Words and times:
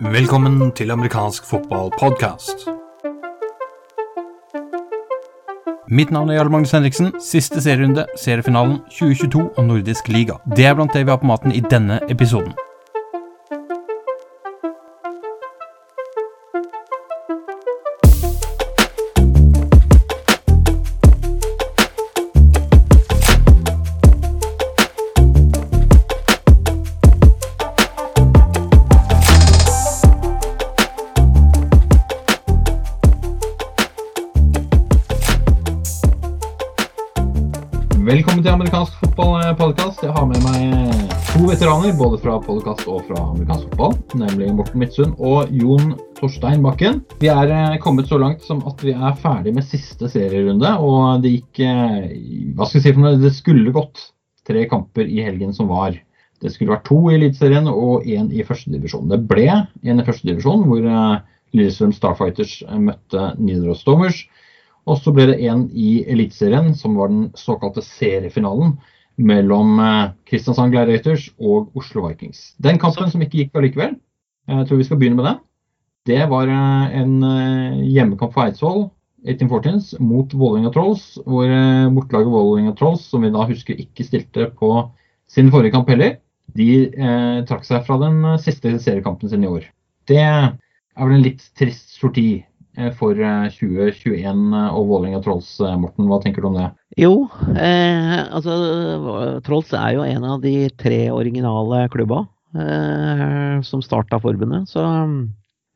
Velkommen 0.00 0.72
til 0.72 0.90
amerikansk 0.90 1.44
fotballpodkast. 1.50 2.68
Mitt 5.90 6.10
navn 6.10 6.30
er 6.30 6.34
Jarl 6.34 6.50
Magnus 6.50 6.70
Henriksen. 6.70 7.12
Siste 7.20 7.62
serierunde, 7.62 8.06
seriefinalen 8.16 8.78
2022 8.90 9.58
og 9.58 9.64
Nordisk 9.64 10.08
liga. 10.08 10.38
Det 10.56 10.66
er 10.66 10.74
blant 10.74 10.94
det 10.94 11.06
vi 11.06 11.10
har 11.10 11.18
på 11.18 11.26
maten 11.26 11.52
i 11.52 11.60
denne 11.70 12.00
episoden. 12.08 12.54
Podkast 42.42 42.88
og 42.90 43.04
fra 43.06 43.20
amerikansk 43.30 43.68
fotball. 43.70 43.94
Nemlig 44.18 44.48
Morten 44.56 44.80
Midtsund 44.82 45.20
og 45.22 45.50
Jon 45.54 45.92
Torstein 46.18 46.62
Bakken. 46.64 47.00
Vi 47.22 47.28
er 47.30 47.50
eh, 47.54 47.76
kommet 47.82 48.08
så 48.10 48.18
langt 48.18 48.42
som 48.46 48.62
at 48.68 48.82
vi 48.82 48.94
er 48.96 49.18
ferdig 49.22 49.52
med 49.54 49.66
siste 49.68 50.10
serierunde. 50.10 50.72
Og 50.82 51.22
det 51.22 51.36
gikk 51.36 51.62
eh, 51.66 52.08
Hva 52.56 52.66
skal 52.66 52.80
jeg 52.80 52.86
si 52.88 52.94
for 52.96 53.04
noe? 53.04 53.20
Det 53.22 53.32
skulle 53.36 53.74
gått 53.74 54.08
tre 54.48 54.64
kamper 54.70 55.06
i 55.06 55.22
helgen 55.22 55.54
som 55.54 55.70
var. 55.70 55.94
Det 56.42 56.50
skulle 56.50 56.74
vært 56.74 56.88
to 56.88 56.98
i 57.10 57.16
Eliteserien 57.20 57.70
og 57.70 58.08
én 58.10 58.32
i 58.34 58.42
førstedivisjon. 58.46 59.06
Det 59.12 59.20
ble 59.30 59.46
en 59.52 60.02
i 60.02 60.06
førstedivisjon, 60.08 60.66
hvor 60.66 60.88
eh, 60.88 61.18
Lillestrøm 61.54 61.94
Starfighters 61.94 62.58
møtte 62.74 63.32
Nidaros 63.38 63.84
Dommers. 63.86 64.24
Og 64.90 64.98
så 64.98 65.14
ble 65.14 65.28
det 65.30 65.38
en 65.46 65.68
i 65.70 66.00
Eliteserien, 66.10 66.72
som 66.74 66.98
var 66.98 67.12
den 67.12 67.28
såkalte 67.38 67.84
seriefinalen 67.86 68.74
mellom 69.22 69.78
eh, 69.80 70.10
Kristiansand 70.28 70.74
Gladiators 70.74 71.28
og 71.40 71.70
Oslo 71.78 72.06
Vikings. 72.08 72.52
Den 72.62 72.80
kampen 72.82 73.10
som 73.12 73.22
ikke 73.24 73.42
gikk 73.42 73.58
allikevel, 73.58 73.96
jeg 74.50 74.66
tror 74.68 74.80
vi 74.80 74.86
skal 74.86 74.98
begynne 75.00 75.20
med 75.20 75.28
den. 75.30 75.40
Det 76.08 76.18
var 76.30 76.50
eh, 76.50 76.98
en 76.98 77.14
eh, 77.22 77.82
hjemmekamp 77.94 78.34
for 78.34 78.48
Eidsvoll, 78.48 78.88
1814s, 79.22 79.94
mot 80.02 80.32
Vålerenga 80.34 80.72
Trolls. 80.74 81.04
Hvor 81.22 81.46
bortelaget 81.94 82.32
Vålerenga 82.32 82.74
Trolls, 82.78 83.04
som 83.06 83.22
vi 83.22 83.30
da 83.30 83.46
husker 83.46 83.78
ikke 83.78 84.06
stilte 84.08 84.48
på 84.58 84.72
sin 85.30 85.52
forrige 85.52 85.76
kamp 85.76 85.90
heller, 85.92 86.16
de 86.58 86.70
eh, 86.90 87.38
trakk 87.48 87.62
seg 87.68 87.86
fra 87.86 88.00
den 88.02 88.24
siste 88.42 88.74
seriekampen 88.82 89.30
sin 89.30 89.46
i 89.46 89.50
år. 89.50 89.68
Det 90.10 90.18
er 90.18 90.50
vel 90.98 91.14
en 91.20 91.24
litt 91.24 91.44
trist 91.58 91.94
sorti 91.94 92.42
for 92.96 93.14
2021 93.14 94.44
og 94.72 94.86
Vålerenga 94.88 95.20
Trolls. 95.22 95.54
Morten, 95.60 96.08
hva 96.08 96.18
tenker 96.24 96.42
du 96.42 96.48
om 96.48 96.56
det? 96.56 96.70
Jo, 97.00 97.12
eh, 97.56 98.18
altså 98.28 99.40
Trolls 99.46 99.72
er 99.72 99.94
jo 99.96 100.04
en 100.04 100.24
av 100.28 100.42
de 100.42 100.68
tre 100.76 101.06
originale 101.12 101.86
klubba 101.92 102.26
eh, 102.52 103.60
som 103.64 103.80
starta 103.84 104.20
forbundet. 104.20 104.68
Så 104.68 104.82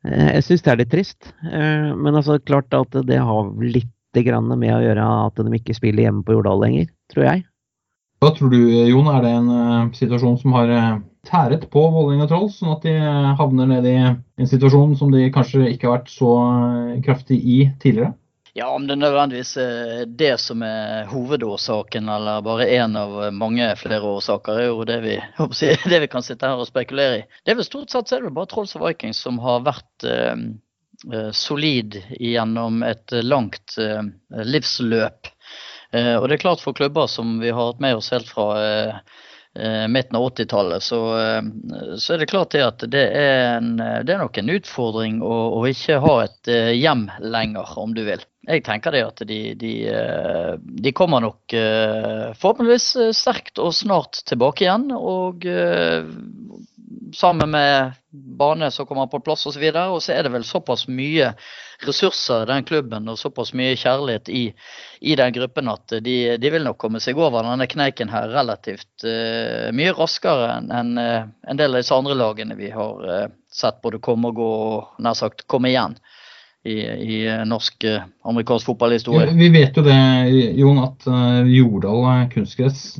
eh, 0.05 0.29
jeg 0.37 0.45
syns 0.45 0.65
det 0.65 0.73
er 0.73 0.81
litt 0.83 0.93
trist. 0.93 1.31
Eh, 1.41 1.89
men 1.97 2.13
altså 2.13 2.37
klart 2.45 2.73
at 2.77 2.99
det 3.09 3.17
har 3.17 3.53
litt 3.63 3.93
med 4.17 4.71
å 4.73 4.81
gjøre 4.81 5.03
at 5.27 5.37
de 5.45 5.51
ikke 5.53 5.75
spiller 5.77 6.07
hjemme 6.07 6.23
på 6.25 6.33
Jordal 6.33 6.63
lenger, 6.63 6.87
tror 7.13 7.25
jeg. 7.27 7.41
Hva 8.17 8.31
tror 8.33 8.49
du, 8.49 8.57
Jon? 8.89 9.09
Er 9.13 9.19
det 9.21 9.33
en 9.35 9.49
uh, 9.51 9.91
situasjon 9.93 10.39
som 10.41 10.55
har 10.57 10.71
uh, 10.73 10.95
tæret 11.27 11.67
på 11.69 11.83
Vålerenga 11.93 12.25
Trolls, 12.25 12.55
sånn 12.57 12.73
at 12.73 12.87
de 12.87 12.95
havner 13.37 13.69
ned 13.69 13.85
i 13.85 13.93
en 14.07 14.49
situasjon 14.49 14.95
som 14.97 15.13
de 15.13 15.27
kanskje 15.35 15.67
ikke 15.69 15.85
har 15.85 15.99
vært 15.99 16.09
så 16.09 16.31
kraftig 17.05 17.37
i 17.37 17.59
tidligere? 17.77 18.15
Ja, 18.57 18.71
om 18.73 18.87
det 18.89 18.95
nødvendigvis 18.97 19.51
er 19.61 20.07
det 20.09 20.31
som 20.41 20.63
er 20.65 21.05
hovedårsaken, 21.11 22.09
eller 22.09 22.41
bare 22.41 22.65
én 22.73 22.97
av 22.97 23.19
mange 23.33 23.67
flere 23.77 24.01
årsaker, 24.17 24.57
er 24.57 24.69
jo 24.71 24.87
det 24.89 24.97
vi, 25.03 25.15
jeg, 25.61 25.77
det 25.85 26.01
vi 26.01 26.09
kan 26.09 26.25
sitte 26.25 26.49
her 26.49 26.57
og 26.57 26.69
spekulere 26.69 27.19
i. 27.19 27.25
Det 27.45 27.53
er 27.53 27.59
vel 27.59 27.67
Stort 27.67 27.93
sett 27.93 28.15
er 28.17 28.25
det 28.25 28.33
bare 28.33 28.49
Trolls 28.49 28.73
og 28.79 28.87
Vikings 28.87 29.21
som 29.21 29.37
har 29.45 29.61
vært 29.67 30.09
solid 31.37 31.99
gjennom 32.17 32.81
et 32.81 33.13
langt 33.21 33.77
livsløp. 34.33 35.29
Eh, 35.95 36.15
og 36.17 36.27
det 36.27 36.37
er 36.37 36.43
klart 36.43 36.63
for 36.63 36.75
klubber 36.75 37.07
som 37.11 37.37
vi 37.39 37.51
har 37.53 37.71
hatt 37.71 37.83
med 37.83 37.99
oss 37.99 38.11
helt 38.11 38.27
fra 38.29 38.47
eh, 38.59 38.95
eh, 38.95 39.25
midten 39.89 40.17
av 40.19 40.27
80-tallet, 40.29 40.83
så, 40.83 40.99
så, 41.97 42.13
er 42.13 42.21
det 42.21 42.29
klart 42.29 42.53
det 42.53 42.63
at 42.65 42.83
det 42.93 43.03
er, 43.17 43.57
en, 43.57 43.75
det 43.77 44.13
er 44.13 44.21
nok 44.21 44.37
en 44.37 44.51
utfordring 44.53 45.19
å, 45.25 45.35
å, 45.57 45.61
ikke 45.69 45.97
ha 46.03 46.15
et 46.25 46.51
hjem 46.77 47.07
lenger, 47.25 47.71
om 47.81 47.95
du 47.97 48.03
vil. 48.07 48.25
Jeg 48.47 48.63
tenker 48.67 48.95
det 48.95 49.03
at 49.03 49.23
de, 49.27 49.39
de, 49.59 49.73
de 50.85 50.93
kommer 50.95 51.25
nok 51.25 51.55
forhåpentligvis 52.37 53.15
sterkt 53.17 53.59
og 53.59 53.73
snart 53.75 54.21
tilbake 54.29 54.67
igjen. 54.67 54.87
Og 54.95 55.43
sammen 57.15 57.51
med 57.51 57.91
bane 58.11 58.71
som 58.71 58.85
kommer 58.85 59.07
på 59.07 59.19
plass 59.19 59.45
osv. 59.47 59.63
Og, 59.63 59.97
og 59.97 60.03
så 60.03 60.15
er 60.15 60.25
det 60.25 60.33
vel 60.35 60.45
såpass 60.47 60.87
mye 60.87 61.33
ressurser 61.85 62.43
i 62.43 62.45
den 62.45 62.63
klubben 62.63 63.09
og 63.09 63.19
såpass 63.19 63.53
mye 63.57 63.75
kjærlighet 63.77 64.29
i, 64.33 64.43
i 65.01 65.15
den 65.17 65.33
gruppen 65.35 65.69
at 65.69 65.97
de, 66.03 66.17
de, 66.41 66.51
vil 66.53 66.65
nok 66.65 66.79
komme 66.81 67.01
seg 67.03 67.19
over 67.19 67.45
denne 67.45 67.67
kneiken 67.69 68.09
her 68.09 68.31
relativt 68.33 69.05
uh, 69.05 69.69
mye 69.75 69.93
raskere 69.97 70.49
enn 70.57 70.71
en, 70.73 70.93
uh, 70.97 71.27
en, 71.47 71.59
del 71.59 71.75
av 71.75 71.83
disse 71.83 71.97
andre 71.97 72.17
lagene 72.17 72.57
vi 72.57 72.71
har 72.73 73.03
uh, 73.05 73.27
sett 73.53 73.81
både 73.85 74.01
komme 74.03 74.31
og 74.31 74.39
gå 74.41 74.53
og 74.69 75.03
nær 75.05 75.17
sagt 75.17 75.45
komme 75.49 75.73
igjen. 75.73 75.99
I, 76.67 76.73
i 76.83 77.17
norsk 77.47 77.85
amerikansk 78.27 78.67
fotballhistorie. 78.67 79.29
Vi 79.37 79.47
vet 79.53 79.77
jo 79.77 79.85
det, 79.85 79.93
Jon, 80.57 80.81
at 80.83 81.05
Jordal 81.47 82.25
kunstgress 82.33 82.97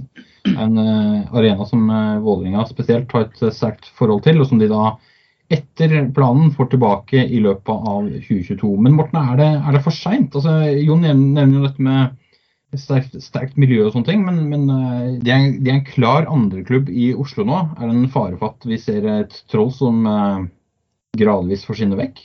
en 0.48 0.80
arena 0.80 1.66
som 1.68 1.90
Vålerenga 2.24 2.64
spesielt 2.70 3.12
har 3.12 3.26
et 3.26 3.42
sterkt 3.58 3.90
forhold 3.98 4.24
til, 4.24 4.40
og 4.40 4.48
som 4.48 4.62
de 4.62 4.70
da 4.72 4.94
etter 5.54 5.92
planen 6.16 6.52
får 6.52 6.72
tilbake 6.74 7.24
i 7.24 7.40
løpet 7.44 7.90
av 7.92 8.08
2022. 8.12 8.72
Men 8.84 8.96
Morten, 8.98 9.20
er 9.22 9.40
det, 9.40 9.52
er 9.62 9.78
det 9.78 9.84
for 9.86 9.96
seint? 9.96 10.36
Altså, 10.36 10.60
Jon 10.84 11.06
nevner 11.06 11.54
jo 11.56 11.68
dette 11.68 11.84
med 11.84 12.16
sterkt, 12.76 13.16
sterkt, 13.24 13.56
miljø 13.60 13.86
og 13.86 13.94
sånne 13.94 14.10
ting, 14.10 14.26
men, 14.28 14.42
men 14.52 14.66
det, 15.24 15.32
er, 15.32 15.46
de, 15.56 15.72
er, 15.72 15.78
en 15.78 15.86
klar 15.88 16.28
andreklubb 16.32 16.92
i 16.92 17.14
Oslo 17.16 17.46
nå. 17.48 17.62
Er 17.78 17.88
det 17.88 17.96
en 17.96 18.10
fare 18.12 18.36
for 18.40 18.52
at 18.52 18.68
vi 18.68 18.80
ser 18.82 19.08
et 19.08 19.38
troll 19.52 19.72
som 19.76 20.04
uh, 20.04 20.44
gradvis 21.18 21.64
forsvinner 21.68 22.00
vekk? 22.02 22.20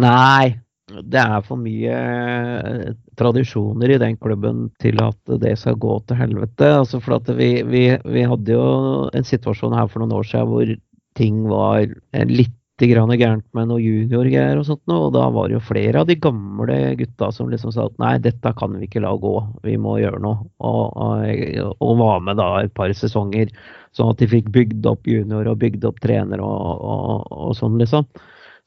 Nei, 0.00 0.56
det 0.88 1.20
er 1.20 1.44
for 1.44 1.60
mye 1.60 2.00
uh, 2.00 2.96
tradisjoner 3.20 3.92
i 3.92 4.00
den 4.00 4.16
klubben 4.16 4.68
til 4.80 5.04
at 5.04 5.36
det 5.42 5.54
skal 5.60 5.76
gå 5.80 6.00
til 6.08 6.20
helvete. 6.22 6.72
Altså 6.80 7.02
for 7.04 7.20
vi, 7.36 7.52
vi, 7.68 7.84
vi 8.08 8.26
hadde 8.32 8.56
jo 8.56 8.68
en 9.12 9.32
situasjon 9.36 9.76
her 9.76 9.92
for 9.92 10.00
noen 10.00 10.16
år 10.16 10.28
siden 10.32 10.48
hvor 10.48 10.76
ting 11.18 11.42
var 11.50 11.86
litt 12.28 12.54
gærent 12.78 13.46
med 13.54 13.68
noe 13.68 13.80
juniorgreier 13.82 14.58
og 14.60 14.66
sånt 14.68 14.92
og 14.94 15.12
da 15.12 15.24
var 15.34 15.48
det 15.48 15.56
jo 15.56 15.64
flere 15.66 16.00
av 16.00 16.06
de 16.06 16.14
gamle 16.14 16.94
gutta 16.94 17.32
som 17.32 17.50
liksom 17.50 17.72
sa 17.72 17.86
at 17.88 17.98
nei, 17.98 18.18
dette 18.22 18.52
kan 18.54 18.76
vi 18.78 18.86
ikke 18.86 19.02
la 19.02 19.16
gå, 19.16 19.34
vi 19.64 19.76
må 19.76 19.98
gjøre 19.98 20.20
noe. 20.22 20.46
Og, 20.62 20.94
og, 20.94 21.74
og 21.82 21.98
var 21.98 22.20
med 22.22 22.38
da 22.38 22.62
et 22.62 22.74
par 22.74 22.92
sesonger, 22.94 23.50
sånn 23.92 24.12
at 24.12 24.18
de 24.22 24.28
fikk 24.30 24.50
bygd 24.54 24.86
opp 24.86 25.06
junior 25.06 25.48
og 25.48 25.58
bygd 25.58 25.84
opp 25.88 25.98
trener 26.04 26.40
og, 26.40 27.26
og, 27.32 27.54
sånn, 27.58 27.78
liksom. 27.82 28.06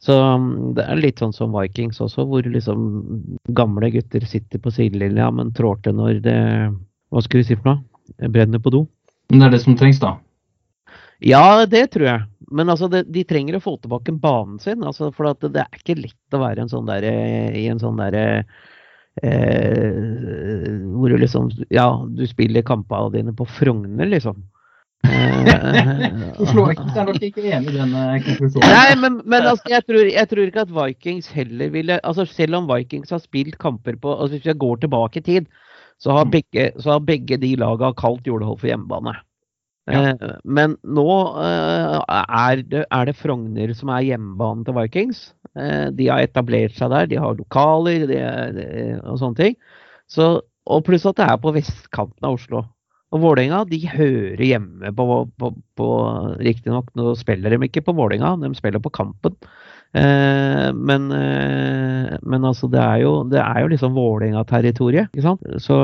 Så 0.01 0.17
um, 0.17 0.73
det 0.75 0.83
er 0.89 0.97
litt 0.97 1.21
sånn 1.21 1.33
som 1.35 1.53
Vikings 1.53 2.01
også, 2.01 2.25
hvor 2.25 2.43
liksom 2.43 2.87
gamle 3.53 3.91
gutter 3.93 4.25
sitter 4.25 4.59
på 4.59 4.73
sidelinja, 4.73 5.29
men 5.31 5.53
trår 5.53 5.77
til 5.85 5.95
når 5.99 6.23
det 6.25 6.39
Hva 7.11 7.21
skulle 7.21 7.43
vi 7.43 7.51
si 7.51 7.59
for 7.59 7.69
noe? 7.69 8.27
Brenner 8.33 8.59
på 8.59 8.73
do. 8.73 8.85
Men 9.29 9.43
det 9.43 9.47
er 9.47 9.53
det 9.55 9.63
som 9.63 9.77
trengs, 9.79 10.01
da? 10.01 10.15
Ja, 11.21 11.63
det 11.69 11.85
tror 11.93 12.07
jeg. 12.07 12.30
Men 12.51 12.69
altså, 12.69 12.89
det, 12.91 13.05
de 13.13 13.23
trenger 13.27 13.57
å 13.57 13.63
få 13.63 13.77
tilbake 13.81 14.13
banen 14.19 14.59
sin. 14.61 14.83
Altså, 14.83 15.11
for 15.15 15.31
det 15.39 15.63
er 15.63 15.79
ikke 15.79 15.99
lett 15.99 16.35
å 16.35 16.41
være 16.43 16.65
en 16.65 16.71
sånn 16.71 16.89
der, 16.89 17.07
i 17.57 17.65
en 17.71 17.79
sånn 17.81 17.99
derre 18.01 18.25
eh, 19.23 19.97
Hvor 20.91 21.11
du 21.11 21.17
liksom 21.21 21.51
Ja, 21.71 21.89
du 22.05 22.25
spiller 22.29 22.65
kampene 22.67 23.13
dine 23.15 23.35
på 23.37 23.47
Frogner, 23.59 24.09
liksom. 24.11 24.43
Oslo 26.41 26.67
Vikings 26.67 26.97
er 26.99 27.07
nok 27.07 27.23
ikke 27.25 27.41
enig 27.47 27.71
i 27.71 27.77
den 27.79 27.95
eh, 27.97 28.19
konklusjonen. 28.27 28.67
Nei, 28.69 28.91
men, 29.01 29.17
men 29.25 29.47
altså, 29.49 29.71
jeg, 29.71 29.85
tror, 29.87 30.03
jeg, 30.05 30.29
tror, 30.29 30.43
ikke 30.45 30.65
at 30.67 30.75
Vikings 30.75 31.31
heller 31.33 31.71
ville 31.73 31.97
altså 32.05 32.27
Selv 32.29 32.59
om 32.59 32.69
Vikings 32.69 33.09
har 33.15 33.23
spilt 33.23 33.57
kamper 33.61 33.97
på 33.97 34.13
altså 34.13 34.37
Hvis 34.37 34.51
jeg 34.51 34.61
går 34.61 34.83
tilbake 34.83 35.23
i 35.23 35.25
tid, 35.25 35.49
så 36.01 36.13
har 36.17 36.29
begge, 36.29 36.71
så 36.81 36.95
har 36.95 37.03
begge 37.05 37.37
de 37.41 37.55
laga 37.61 37.91
kalt 37.97 38.25
Jordhold 38.25 38.61
for 38.61 38.69
hjemmebane. 38.69 39.15
Ja. 39.89 40.11
Eh, 40.11 40.33
men 40.45 40.75
nå 40.85 41.07
eh, 41.41 41.95
er 42.21 42.61
det, 42.61 42.83
er 42.85 43.07
det, 43.09 43.15
Frogner 43.17 43.73
som 43.77 43.89
er 43.93 44.05
hjemmebanen 44.11 44.65
til 44.67 44.77
Vikings. 44.77 45.23
Eh, 45.57 45.87
de 45.97 46.09
har 46.11 46.21
etablert 46.21 46.77
seg 46.77 46.93
der, 46.93 47.09
de 47.09 47.21
har 47.21 47.39
lokaler 47.39 48.05
de, 48.09 48.19
de, 48.57 48.67
og 49.01 49.17
sånne 49.21 49.39
ting. 49.39 49.57
Så, 50.11 50.33
og 50.69 50.85
pluss 50.85 51.07
at 51.09 51.17
det 51.17 51.27
er 51.27 51.41
på 51.41 51.55
vestkanten 51.55 52.27
av 52.27 52.37
Oslo. 52.37 52.65
Og 53.11 53.19
Vålerenga 53.19 53.65
de 53.67 53.81
hører 53.91 54.43
hjemme 54.45 54.91
på, 54.95 55.05
på, 55.39 55.49
på 55.75 55.87
Riktignok 56.39 56.93
nå 56.95 57.11
spiller 57.19 57.51
de 57.51 57.59
ikke 57.67 57.83
på 57.83 57.95
Vålerenga, 57.97 58.37
de 58.39 58.53
spiller 58.55 58.83
på 58.83 58.93
Kampen. 58.95 59.35
Eh, 59.91 60.69
men, 60.71 61.09
eh, 61.11 62.13
men 62.21 62.47
altså, 62.47 62.69
det 62.71 62.79
er 62.79 63.01
jo, 63.03 63.17
det 63.27 63.41
er 63.41 63.65
jo 63.65 63.73
liksom 63.73 63.97
Vålerenga-territoriet, 63.97 65.11
ikke 65.11 65.25
sant. 65.25 65.43
Så 65.59 65.81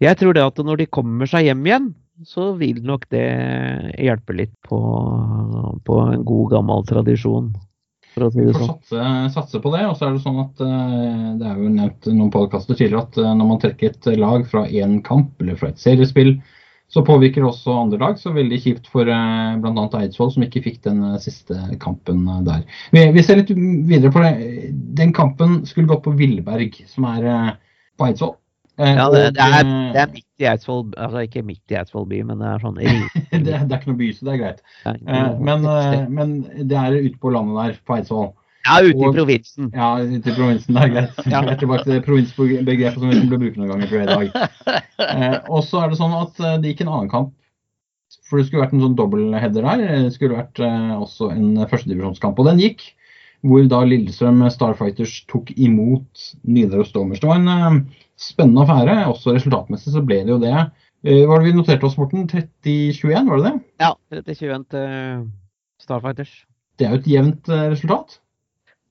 jeg 0.00 0.16
tror 0.20 0.36
det 0.36 0.46
at 0.46 0.64
når 0.64 0.80
de 0.80 0.92
kommer 0.92 1.28
seg 1.28 1.50
hjem 1.50 1.68
igjen, 1.68 1.92
så 2.22 2.52
vil 2.60 2.78
nok 2.86 3.08
det 3.10 3.26
hjelpe 3.98 4.36
litt 4.36 4.54
på, 4.62 4.78
på 5.84 6.00
en 6.06 6.24
god, 6.24 6.50
gammel 6.52 6.84
tradisjon. 6.86 7.52
For 8.14 8.28
å 8.28 8.30
si 8.30 8.44
det 8.46 8.54
sånn. 8.54 8.68
satse, 8.70 9.06
satse 9.34 9.60
på 9.62 9.72
det. 9.74 9.82
Og 9.88 9.96
så 9.98 10.06
er 10.06 10.14
det 10.14 10.22
sånn 10.22 10.42
at 10.44 10.62
eh, 10.62 11.30
det 11.40 11.48
er 11.50 11.56
jo 11.58 11.70
nevnt 11.72 12.10
noen 12.12 12.34
podkaster 12.34 12.78
tidligere 12.78 13.08
at 13.08 13.18
eh, 13.18 13.32
når 13.40 13.48
man 13.48 13.62
trekker 13.64 13.90
et 13.90 14.10
lag 14.20 14.44
fra 14.50 14.68
én 14.70 15.00
kamp 15.06 15.42
eller 15.42 15.58
fra 15.58 15.72
et 15.74 15.82
seriespill, 15.82 16.36
så 16.94 17.02
påvirker 17.04 17.42
det 17.42 17.48
også 17.48 17.74
andre 17.74 17.98
lag. 17.98 18.18
Så 18.20 18.32
veldig 18.34 18.60
kjipt 18.62 18.86
for 18.92 19.08
uh, 19.10 19.56
bl.a. 19.62 19.86
Eidsvoll, 19.98 20.30
som 20.34 20.46
ikke 20.46 20.62
fikk 20.68 20.80
den 20.86 21.02
eh, 21.08 21.18
siste 21.22 21.58
kampen 21.82 22.22
eh, 22.28 22.42
der. 22.46 22.62
Vi, 22.94 23.02
vi 23.16 23.24
ser 23.26 23.40
litt 23.40 23.50
videre 23.50 24.12
på 24.14 24.22
det. 24.22 24.70
Den 25.00 25.14
kampen 25.16 25.62
skulle 25.68 25.90
gått 25.90 26.04
på 26.06 26.14
Villberg, 26.18 26.76
som 26.90 27.08
er 27.10 27.30
eh, 27.30 27.52
på 27.98 28.08
Eidsvoll. 28.08 28.36
Eh, 28.78 28.94
Ja, 28.96 29.08
det, 29.10 29.24
det, 29.36 29.44
er, 29.44 29.66
det 29.94 30.00
er 30.02 30.08
midt 30.10 30.42
i 30.42 30.46
Eidsvoll, 30.50 30.86
altså 30.98 31.20
ikke 31.22 31.42
midt 31.46 31.70
i 31.70 31.76
Eidsvoll 31.78 32.06
by, 32.10 32.22
men 32.26 32.40
det 32.42 32.48
er 32.50 32.62
sånn 32.64 32.78
det, 32.82 33.42
det 33.44 33.52
er 33.54 33.76
ikke 33.76 33.92
noe 33.92 34.00
by, 34.00 34.08
så 34.16 34.26
det 34.26 34.32
er 34.32 34.40
greit. 34.40 34.64
Eh, 34.90 35.36
men, 35.48 35.68
eh, 35.70 36.00
men 36.10 36.32
det 36.70 36.80
er 36.80 36.96
ute 37.04 37.20
på 37.22 37.30
landet 37.34 37.60
der, 37.60 37.76
på 37.86 37.98
Eidsvoll. 37.98 38.32
Ja, 38.64 38.80
ute 38.80 38.96
i 38.96 39.12
provinsen. 39.12 39.70
Ja, 39.76 39.90
ute 40.00 40.32
i 40.32 40.34
provinsen, 40.34 40.74
det 40.74 40.82
er 40.86 40.92
greit. 40.96 41.22
Ja. 41.30 41.42
Jeg 41.44 41.52
er 41.54 41.60
tilbake 41.60 41.86
til 41.86 41.94
det 41.94 42.02
provinsbegrepet 42.08 42.98
som 42.98 43.12
vi 43.12 43.22
ble 43.28 43.40
brukt 43.44 43.60
noen 43.60 43.72
ganger 43.74 43.90
før 43.92 44.02
i 44.02 44.10
dag. 44.10 44.36
Og 45.54 45.62
så 45.68 45.82
er 45.84 45.92
det 45.92 46.00
sånn 46.00 46.16
at 46.16 46.40
det 46.62 46.72
gikk 46.72 46.84
en 46.86 46.92
annen 46.96 47.12
kamp. 47.12 47.34
For 48.24 48.40
det 48.40 48.46
skulle 48.48 48.64
vært 48.64 48.72
en 48.72 48.82
sånn 48.86 48.96
dobbeltheader 48.96 49.66
der. 49.68 49.82
Det 50.06 50.14
skulle 50.14 50.38
vært 50.38 50.62
også 50.64 51.28
en 51.34 51.58
førstedivisjonskamp. 51.68 52.40
Og 52.40 52.48
den 52.48 52.62
gikk. 52.62 52.86
Hvor 53.44 53.66
da 53.68 53.82
Lillestrøm 53.84 54.40
Starfighters 54.48 55.18
tok 55.28 55.50
imot 55.60 56.30
Nidaros 56.48 56.88
Stormers. 56.88 57.20
Det 57.20 57.28
var 57.28 57.42
en 57.42 57.82
spennende 58.20 58.64
affære. 58.64 58.96
Også 59.12 59.34
resultatmessig 59.34 59.94
så 59.94 60.02
ble 60.06 60.22
det 60.24 60.34
jo 60.34 60.40
det. 60.42 60.56
Eh, 61.04 61.22
hva 61.24 61.34
var 61.34 61.44
det 61.44 61.50
vi 61.50 61.56
noterte 61.58 61.88
oss, 61.88 61.96
Morten? 62.00 62.26
30-21, 62.30 63.30
var 63.30 63.40
det 63.40 63.46
det? 63.50 63.54
Ja, 63.82 63.92
30-21 64.14 64.66
til 64.74 65.24
Starfighters. 65.84 66.34
Det 66.78 66.86
er 66.86 66.94
jo 66.94 67.02
et 67.02 67.10
jevnt 67.10 67.50
eh, 67.52 67.66
resultat. 67.74 68.18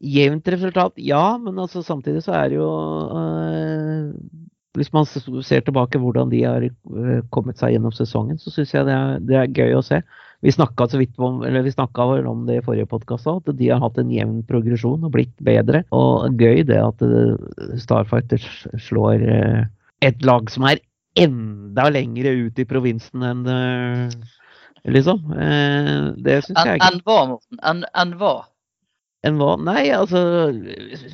Jevnt 0.03 0.49
resultat, 0.51 0.99
ja, 0.99 1.37
men 1.39 1.59
altså 1.63 1.81
samtidig 1.81 2.25
så 2.25 2.33
er 2.35 2.49
det 2.51 2.57
jo 2.57 2.71
øh, 3.15 4.11
Hvis 4.75 4.91
man 4.91 5.05
ser 5.05 5.61
tilbake 5.63 6.01
hvordan 6.01 6.31
de 6.31 6.41
har 6.43 6.65
kommet 7.31 7.59
seg 7.61 7.75
gjennom 7.75 7.93
sesongen, 7.93 8.39
så 8.41 8.51
syns 8.51 8.73
jeg 8.73 8.87
det 8.87 8.93
er, 8.93 9.19
det 9.21 9.37
er 9.37 9.53
gøy 9.53 9.77
å 9.77 9.83
se. 9.85 10.01
Vi 10.44 10.51
snakka 10.51 10.88
om, 11.24 11.42
om 12.28 12.45
det 12.48 12.57
i 12.60 12.63
forrige 12.66 12.90
podkast 12.92 13.30
at 13.31 13.48
de 13.56 13.69
har 13.72 13.80
hatt 13.80 13.98
en 14.01 14.12
jevn 14.12 14.42
progresjon 14.50 15.06
og 15.07 15.13
blitt 15.16 15.36
bedre. 15.40 15.86
Og 15.95 16.36
gøy 16.36 16.66
det 16.68 16.81
at 16.84 17.00
Starfighter 17.00 17.80
Starfighters 17.80 18.50
slår 18.90 19.24
øh, 19.24 19.62
et 20.04 20.25
lag 20.28 20.51
som 20.51 20.68
er 20.68 20.84
enda 21.16 21.88
lengre 21.94 22.34
ut 22.44 22.60
i 22.60 22.68
provinsen 22.68 23.24
enn 23.24 23.45
øh, 23.48 24.16
Liksom. 24.84 25.22
Eh, 25.31 26.10
det 26.19 26.42
syns 26.44 26.66
jeg. 26.68 26.81
Enn 26.84 27.00
hva, 27.07 27.19
Morten? 27.30 27.86
Enn 27.95 28.18
hva? 28.19 28.34
enn 29.24 29.38
hva? 29.40 29.54
Nei, 29.63 29.86
altså 29.95 30.19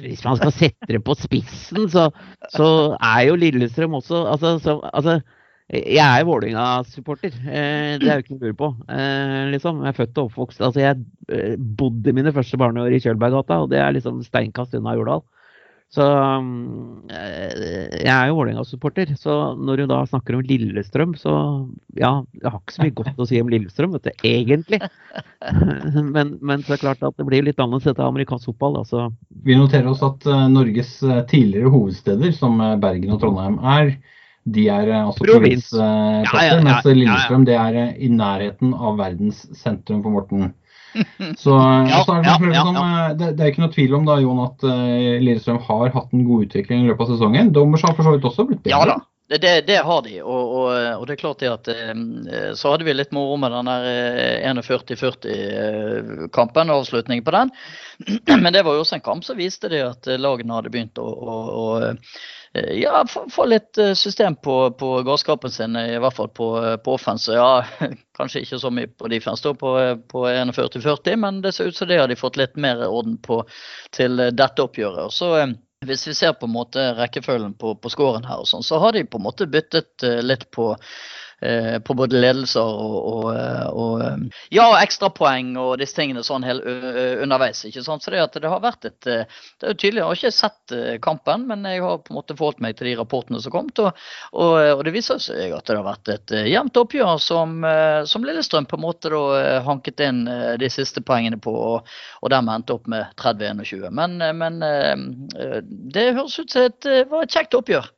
Hvis 0.02 0.24
man 0.26 0.40
skal 0.40 0.54
sette 0.56 0.90
det 0.90 1.02
på 1.06 1.16
spissen, 1.18 1.86
så, 1.94 2.08
så 2.56 2.70
er 2.98 3.28
jo 3.30 3.38
Lillestrøm 3.40 4.00
også 4.00 4.24
Altså, 4.34 4.56
så, 4.64 4.80
altså 4.90 5.20
jeg 5.70 6.02
er 6.02 6.26
Vålerenga-supporter. 6.26 7.36
Eh, 7.46 7.98
det 8.02 8.10
er 8.10 8.18
jo 8.18 8.24
ikke 8.24 8.36
noe 8.36 8.42
å 8.42 8.48
lure 8.48 8.58
på. 8.58 8.70
Eh, 8.90 9.42
liksom. 9.54 9.84
Jeg 9.86 9.94
er 9.94 10.00
født 10.00 10.18
og 10.18 10.32
oppvokst 10.32 10.64
Altså, 10.66 10.82
jeg 10.82 11.04
eh, 11.30 11.60
bodde 11.60 12.14
mine 12.18 12.34
første 12.34 12.58
barneår 12.58 12.96
i 12.98 13.02
Kjølberggata, 13.04 13.60
og 13.62 13.70
det 13.74 13.84
er 13.84 13.94
liksom 13.94 14.24
steinkast 14.26 14.74
unna 14.80 14.98
Jordal. 14.98 15.22
Så 15.94 16.06
mm, 16.06 17.06
jeg 17.10 18.10
er 18.10 18.28
jo 18.30 18.40
Vålerenga-supporter. 18.40 19.14
Så 19.18 19.38
når 19.62 19.84
du 19.84 19.88
da 19.94 20.02
snakker 20.10 20.40
om 20.40 20.44
Lillestrøm, 20.46 21.14
så 21.22 21.38
ja, 21.98 22.16
jeg 22.42 22.50
har 22.50 22.60
ikke 22.60 22.78
så 22.80 22.86
mye 22.88 23.00
godt 23.04 23.22
å 23.22 23.30
si 23.30 23.42
om 23.42 23.50
Lillestrøm, 23.54 23.94
vet 23.94 24.10
du, 24.10 24.14
egentlig. 24.26 24.82
men, 26.16 26.38
men 26.42 26.66
så 26.66 26.74
er 26.74 26.78
det 26.78 26.84
klart 26.88 27.06
at 27.06 27.18
det 27.18 27.30
blir 27.30 27.46
litt 27.46 27.62
annerledes 27.62 27.94
etter 27.94 28.10
amerikansk 28.10 28.56
fotball. 28.56 28.82
Altså, 28.82 29.12
Vi 29.46 29.58
noterer 29.58 29.90
oss 29.94 30.06
at 30.06 30.26
Norges 30.50 30.98
tidligere 31.30 31.74
hovedsteder, 31.74 32.34
som 32.38 32.58
Bergen 32.82 33.14
og 33.14 33.22
Trondheim 33.22 33.62
er, 33.62 34.00
de 34.46 34.68
er 34.72 34.88
eh, 34.90 35.06
altså 35.06 35.24
Provins. 35.26 35.70
provinsplasser, 35.70 36.24
Ja, 36.26 36.32
ja, 36.46 36.56
ja, 36.56 36.62
mens. 36.64 36.86
Lillestrøm 36.88 37.44
det 37.48 37.56
er 37.60 37.74
eh, 37.84 37.92
i 38.06 38.08
nærheten 38.14 38.70
av 38.74 38.98
verdens 39.02 39.38
sentrum 39.58 40.02
for 40.06 40.12
Morten. 40.16 40.40
Så, 41.38 41.54
eh, 41.54 42.02
så 42.02 42.12
er 42.16 42.22
det, 42.26 42.34
eh, 42.56 43.10
det, 43.20 43.28
det 43.38 43.44
er 43.46 43.50
ikke 43.52 43.62
noe 43.66 43.76
tvil 43.76 43.94
om 44.00 44.06
da, 44.08 44.14
Jon, 44.24 44.40
at 44.48 44.60
eh, 44.66 45.20
Lillestrøm 45.22 45.60
har 45.68 45.88
hatt 45.94 46.12
en 46.16 46.26
god 46.26 46.40
utvikling 46.48 46.80
i 46.84 46.88
løpet 46.90 47.04
av 47.06 47.10
sesongen. 47.14 47.54
Dommers 47.54 47.86
har 47.86 47.94
for 47.98 48.04
så 48.08 48.14
vidt 48.16 48.26
også 48.26 48.48
blitt 48.50 48.64
bedre. 48.64 48.74
Ja 48.74 48.82
da, 48.90 48.96
det, 49.38 49.54
det, 49.68 49.78
har 49.86 50.02
de. 50.02 50.16
Og, 50.24 50.44
og, 50.58 50.68
og 50.98 51.04
det 51.06 51.14
er 51.14 51.20
klart 51.22 51.42
det 51.44 51.52
at 51.52 51.68
eh, 51.70 51.94
så 52.58 52.72
hadde 52.74 52.86
vi 52.88 52.94
litt 52.96 53.12
moro 53.14 53.36
med 53.38 53.52
den 53.54 53.70
der 53.70 53.86
eh, 54.42 54.58
41-40-kampen, 54.58 56.74
avslutningen 56.74 57.22
på 57.28 57.36
den. 57.38 57.52
Men 58.42 58.50
det 58.56 58.66
var 58.66 58.74
jo 58.74 58.82
også 58.82 58.98
en 58.98 59.06
kamp 59.06 59.22
som 59.28 59.38
viste 59.38 59.70
det 59.70 59.84
at 59.86 60.02
eh, 60.10 60.18
lagene 60.18 60.58
hadde 60.58 60.74
begynt 60.74 60.98
å, 60.98 61.06
å, 61.06 61.38
å 61.62 61.66
eh, 61.86 61.94
ja, 62.54 63.06
få, 63.08 63.46
litt 63.46 63.78
eh, 63.78 63.94
system 63.94 64.36
på, 64.36 64.72
på 64.72 65.02
galskapen 65.02 65.52
sin, 65.52 65.76
i 65.76 66.00
hvert 66.02 66.16
fall 66.16 66.30
på, 66.34 66.50
eh, 66.66 66.76
på 66.82 66.94
offense. 66.98 67.34
Ja, 67.34 67.66
kanskje 68.18 68.42
ikke 68.42 68.60
så 68.60 68.72
mye 68.74 68.90
på 68.90 69.08
defense 69.12 69.46
da, 69.46 69.54
på, 69.54 69.74
på 70.10 70.26
41-40, 70.28 71.16
men 71.22 71.42
det 71.46 71.54
ser 71.54 71.70
ut 71.70 71.78
som 71.78 71.88
det 71.88 72.00
har 72.02 72.10
de 72.10 72.18
fått 72.18 72.40
litt 72.42 72.58
mer 72.58 72.82
orden 72.88 73.20
på 73.22 73.44
til 73.96 74.20
eh, 74.20 74.34
dette 74.34 74.66
oppgjøret. 74.66 75.14
Så 75.14 75.36
eh, 75.38 75.54
hvis 75.86 76.08
vi 76.08 76.14
ser 76.18 76.34
på 76.34 76.50
en 76.50 76.56
måte 76.58 76.90
rekkefølgen 76.98 77.54
på, 77.60 77.76
på 77.80 77.94
scoren 77.94 78.26
her, 78.28 78.42
og 78.42 78.50
sånn, 78.50 78.66
så 78.66 78.82
har 78.84 78.98
de 78.98 79.06
på 79.06 79.22
en 79.22 79.28
måte 79.30 79.48
byttet 79.48 80.04
eh, 80.04 80.20
litt 80.26 80.50
på 80.56 80.72
eh, 80.74 80.82
på 81.86 81.96
både 81.96 82.20
ledelser 82.20 82.62
og, 82.62 82.98
og, 83.10 83.28
eh, 83.34 83.68
og 83.72 84.04
eh, 84.04 84.44
ja, 84.56 84.68
ekstrapoeng 84.82 85.54
og 85.60 85.78
disse 85.82 85.96
tingene 85.98 86.24
sånn 86.26 86.46
helt 86.48 86.66
underveis. 86.66 87.64
ikke 87.66 87.84
sant? 87.86 88.04
Så 88.04 88.12
det, 88.14 88.22
at 88.24 88.38
det 88.42 88.52
har 88.52 88.64
vært 88.64 88.90
et 88.90 89.10
eh, 89.10 89.40
Det 89.60 89.68
er 89.68 89.74
jo 89.74 89.80
tydelig, 89.80 90.02
Jeg 90.02 90.08
har 90.08 90.20
ikke 90.20 90.36
sett 90.36 90.76
eh, 90.76 90.98
kampen, 91.04 91.46
men 91.50 91.66
jeg 91.68 91.84
har 91.84 92.02
på 92.04 92.14
en 92.14 92.20
måte 92.20 92.36
forholdt 92.38 92.64
meg 92.64 92.78
til 92.78 92.90
de 92.90 92.96
rapportene 93.00 93.42
som 93.44 93.54
kom. 93.54 93.70
Og, 93.80 94.04
og, 94.34 94.54
og 94.76 94.84
det 94.88 94.94
viser 94.96 95.22
seg 95.22 95.54
at 95.56 95.68
det 95.68 95.78
har 95.78 95.88
vært 95.88 96.14
et 96.14 96.36
eh, 96.36 96.50
jevnt 96.52 96.80
oppgjør 96.82 97.20
som, 97.24 97.60
eh, 97.68 98.02
som 98.10 98.26
Lillestrøm 98.26 98.68
på 98.70 98.80
en 98.80 98.86
måte 98.86 99.12
da 99.14 99.24
eh, 99.40 99.60
hanket 99.68 100.04
inn 100.06 100.26
eh, 100.28 100.56
de 100.62 100.72
siste 100.74 101.04
poengene 101.06 101.40
på, 101.42 101.54
og, 101.54 101.94
og 102.22 102.34
dermed 102.34 102.60
endte 102.60 102.76
opp 102.76 102.90
med 102.92 103.08
30-21. 103.22 103.90
Men, 103.96 104.20
eh, 104.24 104.36
men 104.36 104.62
eh, 104.66 105.62
det 105.96 106.12
høres 106.18 106.40
ut 106.40 106.52
som 106.52 106.68
et, 106.68 106.90
eh, 106.90 107.08
var 107.10 107.26
et 107.26 107.36
kjekt 107.36 107.58
oppgjør. 107.58 107.90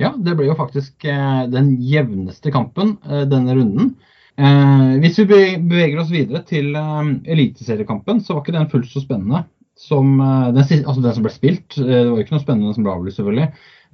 Ja, 0.00 0.14
det 0.16 0.32
ble 0.38 0.48
jo 0.48 0.56
faktisk 0.56 1.04
eh, 1.04 1.42
den 1.52 1.74
jevneste 1.84 2.52
kampen 2.54 2.94
eh, 3.04 3.26
denne 3.28 3.56
runden. 3.58 3.94
Eh, 4.40 4.92
hvis 5.02 5.18
vi 5.20 5.26
beveger 5.28 6.00
oss 6.00 6.12
videre 6.12 6.40
til 6.48 6.72
eliteseriekampen, 6.74 8.22
så 8.24 8.34
var 8.34 8.44
ikke 8.44 8.56
den 8.56 8.70
fullt 8.72 8.88
så 8.92 9.02
spennende 9.04 9.44
som 9.80 10.18
den, 10.18 10.60
altså 10.60 11.00
den 11.00 11.14
som 11.16 11.24
ble 11.24 11.32
spilt. 11.32 11.76
Det 11.76 11.84
var 11.88 12.16
jo 12.18 12.24
ikke 12.24 12.34
noe 12.34 12.42
spennende 12.42 12.72
som 12.76 12.84
ble 12.84 12.92
avlyst, 12.92 13.20
selvfølgelig. 13.20 13.46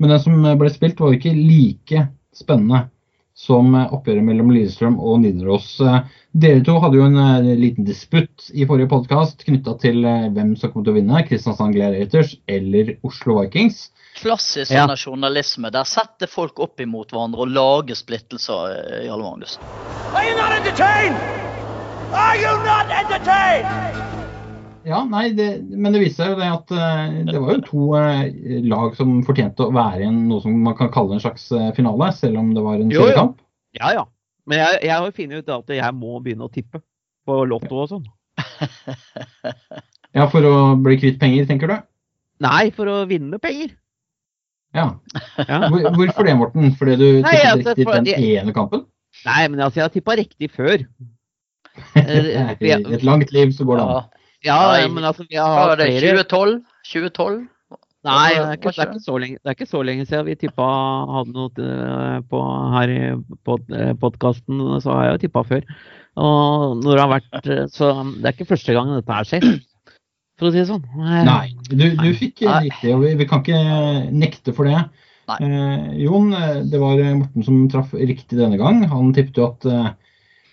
Men 0.03 0.13
den 0.13 0.23
som 0.23 0.47
ble 0.59 0.71
spilt, 0.75 0.99
var 0.99 1.13
jo 1.13 1.19
ikke 1.21 1.35
like 1.37 2.07
spennende 2.35 2.81
som 3.37 3.75
eh, 3.77 3.91
oppgjøret 3.93 4.25
mellom 4.25 4.51
Lillestrøm 4.55 4.97
og 4.99 5.21
Nidaros. 5.25 5.75
Eh, 5.85 5.99
Dere 6.37 6.63
to 6.65 6.77
hadde 6.83 6.99
jo 6.99 7.05
en 7.07 7.19
eh, 7.21 7.51
liten 7.61 7.87
disputt 7.89 8.49
i 8.57 8.67
forrige 8.69 8.91
podkast 8.93 9.45
knytta 9.47 9.77
til 9.83 10.01
hvem 10.35 10.55
som 10.61 10.73
kom 10.73 10.85
til 10.85 10.95
å 10.95 10.97
vinne, 10.99 11.23
Kristiansand 11.29 11.77
Gladiators 11.77 12.35
eller 12.49 12.95
Oslo 13.07 13.39
Vikings. 13.43 13.91
Klassisk 14.17 14.73
Ja. 14.73 14.87
journalisme. 14.97 15.71
Der 15.71 15.85
setter 15.85 16.27
folk 16.33 16.59
opp 16.65 16.81
imot 16.81 17.13
hverandre 17.13 17.45
og 17.45 17.53
lager 17.53 17.95
splittelser. 17.99 19.05
Jarle 19.05 19.23
Magnus. 19.23 19.59
Are 20.15 20.25
you 20.25 20.37
not 20.41 20.53
entertained? 20.57 21.17
Are 22.17 22.37
you 22.41 22.53
not 22.65 22.89
entertained? 22.89 24.16
Ja, 24.87 25.01
nei, 25.11 25.33
det, 25.35 25.47
men 25.75 25.91
det 25.97 26.01
viser 26.05 26.21
seg 26.23 26.29
jo 26.31 26.39
det 26.39 26.49
at 26.53 26.73
eh, 26.77 27.15
det 27.27 27.41
var 27.43 27.57
jo 27.57 27.63
to 27.67 27.87
eh, 27.99 28.61
lag 28.71 28.93
som 28.95 29.17
fortjente 29.27 29.65
å 29.67 29.73
være 29.75 30.05
i 30.05 30.07
en, 30.07 30.21
noe 30.31 30.39
som 30.45 30.55
man 30.63 30.77
kan 30.79 30.93
kalle 30.95 31.17
en 31.17 31.23
slags 31.25 31.49
eh, 31.57 31.73
finale, 31.75 32.13
selv 32.15 32.39
om 32.39 32.53
det 32.55 32.63
var 32.63 32.79
en 32.79 32.93
seriekamp. 32.95 33.41
ja, 33.81 33.91
ja. 33.99 34.05
Men 34.47 34.61
jeg, 34.63 34.79
jeg 34.87 34.93
har 34.95 35.09
jo 35.09 35.15
funnet 35.17 35.43
ut 35.43 35.49
at 35.57 35.73
jeg 35.75 35.95
må 35.99 36.21
begynne 36.23 36.47
å 36.47 36.53
tippe 36.55 36.79
på 37.27 37.41
Lotto 37.51 37.81
og 37.83 37.89
sånn. 37.91 38.05
Ja, 40.15 40.29
for 40.31 40.47
å 40.47 40.53
bli 40.79 40.95
kvitt 41.03 41.19
penger, 41.21 41.49
tenker 41.49 41.73
du? 41.73 41.77
Nei, 42.47 42.69
for 42.77 42.87
å 42.93 43.01
vinne 43.11 43.41
penger. 43.43 43.73
Ja. 44.77 44.87
Ja. 45.49 45.59
Hvor, 45.73 45.83
hvorfor 45.97 46.29
det, 46.29 46.37
Morten? 46.39 46.71
Fordi 46.79 46.95
du 47.01 47.07
Nei, 47.25 47.33
tippet 47.33 47.51
altså, 47.51 47.75
riktig 47.75 47.89
for- 47.89 47.99
den 47.99 48.09
jeg- 48.13 48.39
ene 48.45 48.55
kampen? 48.55 48.87
Nei, 49.27 49.43
men 49.51 49.61
altså, 49.65 49.81
jeg 49.81 49.87
har 49.89 49.95
tippa 49.97 50.17
riktig 50.21 50.51
før. 50.55 50.87
I 51.97 52.73
et 52.77 53.03
langt 53.05 53.33
liv 53.35 53.51
så 53.57 53.67
går 53.69 53.81
det 53.83 53.87
an. 53.97 54.07
Ja. 54.45 54.59
Nei. 54.73 54.89
men 54.93 55.05
altså, 55.09 55.27
vi 55.29 55.39
har 55.41 55.71
hatt 55.71 55.79
det? 55.81 55.93
flere 56.01 56.25
2012? 56.25 56.57
2012? 56.93 57.45
Nei, 58.07 58.31
det 58.37 58.39
er, 58.39 58.53
ikke, 58.55 58.71
det, 58.71 58.79
er 58.79 58.91
ikke 58.93 59.03
så 59.03 59.17
lenge, 59.19 59.39
det 59.41 59.51
er 59.51 59.57
ikke 59.57 59.67
så 59.67 59.79
lenge 59.83 60.05
siden 60.07 60.27
vi 60.29 60.37
tippa 60.39 60.67
hadde 61.11 61.33
noe 61.35 61.65
eh, 61.67 62.19
på 62.31 62.43
her 62.77 62.93
i 62.93 62.99
pod, 63.43 63.65
podkasten, 63.99 64.61
så 64.85 64.93
har 64.95 65.09
jeg 65.09 65.17
jo 65.17 65.23
tippa 65.25 65.43
før. 65.49 65.65
Og 66.23 66.77
når 66.85 66.93
det 66.93 67.03
har 67.03 67.11
vært 67.11 67.49
eh, 67.51 67.65
Så 67.73 67.89
det 68.15 68.29
er 68.29 68.37
ikke 68.37 68.53
første 68.53 68.77
gang 68.77 68.93
dette 68.95 69.17
her 69.17 69.27
skjer, 69.27 69.49
for 70.39 70.49
å 70.49 70.53
si 70.55 70.61
det 70.63 70.69
sånn. 70.71 70.87
Eh, 71.03 71.25
Nei, 71.27 71.49
du, 71.67 71.87
du 71.99 72.09
fikk 72.21 72.45
riktig, 72.47 72.95
og 72.95 73.03
vi, 73.03 73.17
vi 73.19 73.27
kan 73.27 73.43
ikke 73.43 73.59
nekte 74.15 74.55
for 74.55 74.71
det. 74.71 74.85
Eh, 75.27 75.99
Jon, 76.05 76.33
eh, 76.35 76.63
det 76.71 76.79
var 76.79 77.03
Morten 77.19 77.43
som 77.43 77.69
traff 77.71 77.95
riktig 77.95 78.39
denne 78.39 78.59
gang. 78.61 78.85
Han 78.93 79.13
tippet 79.17 79.41
jo 79.41 79.49
at 79.49 79.67
eh, 79.67 79.91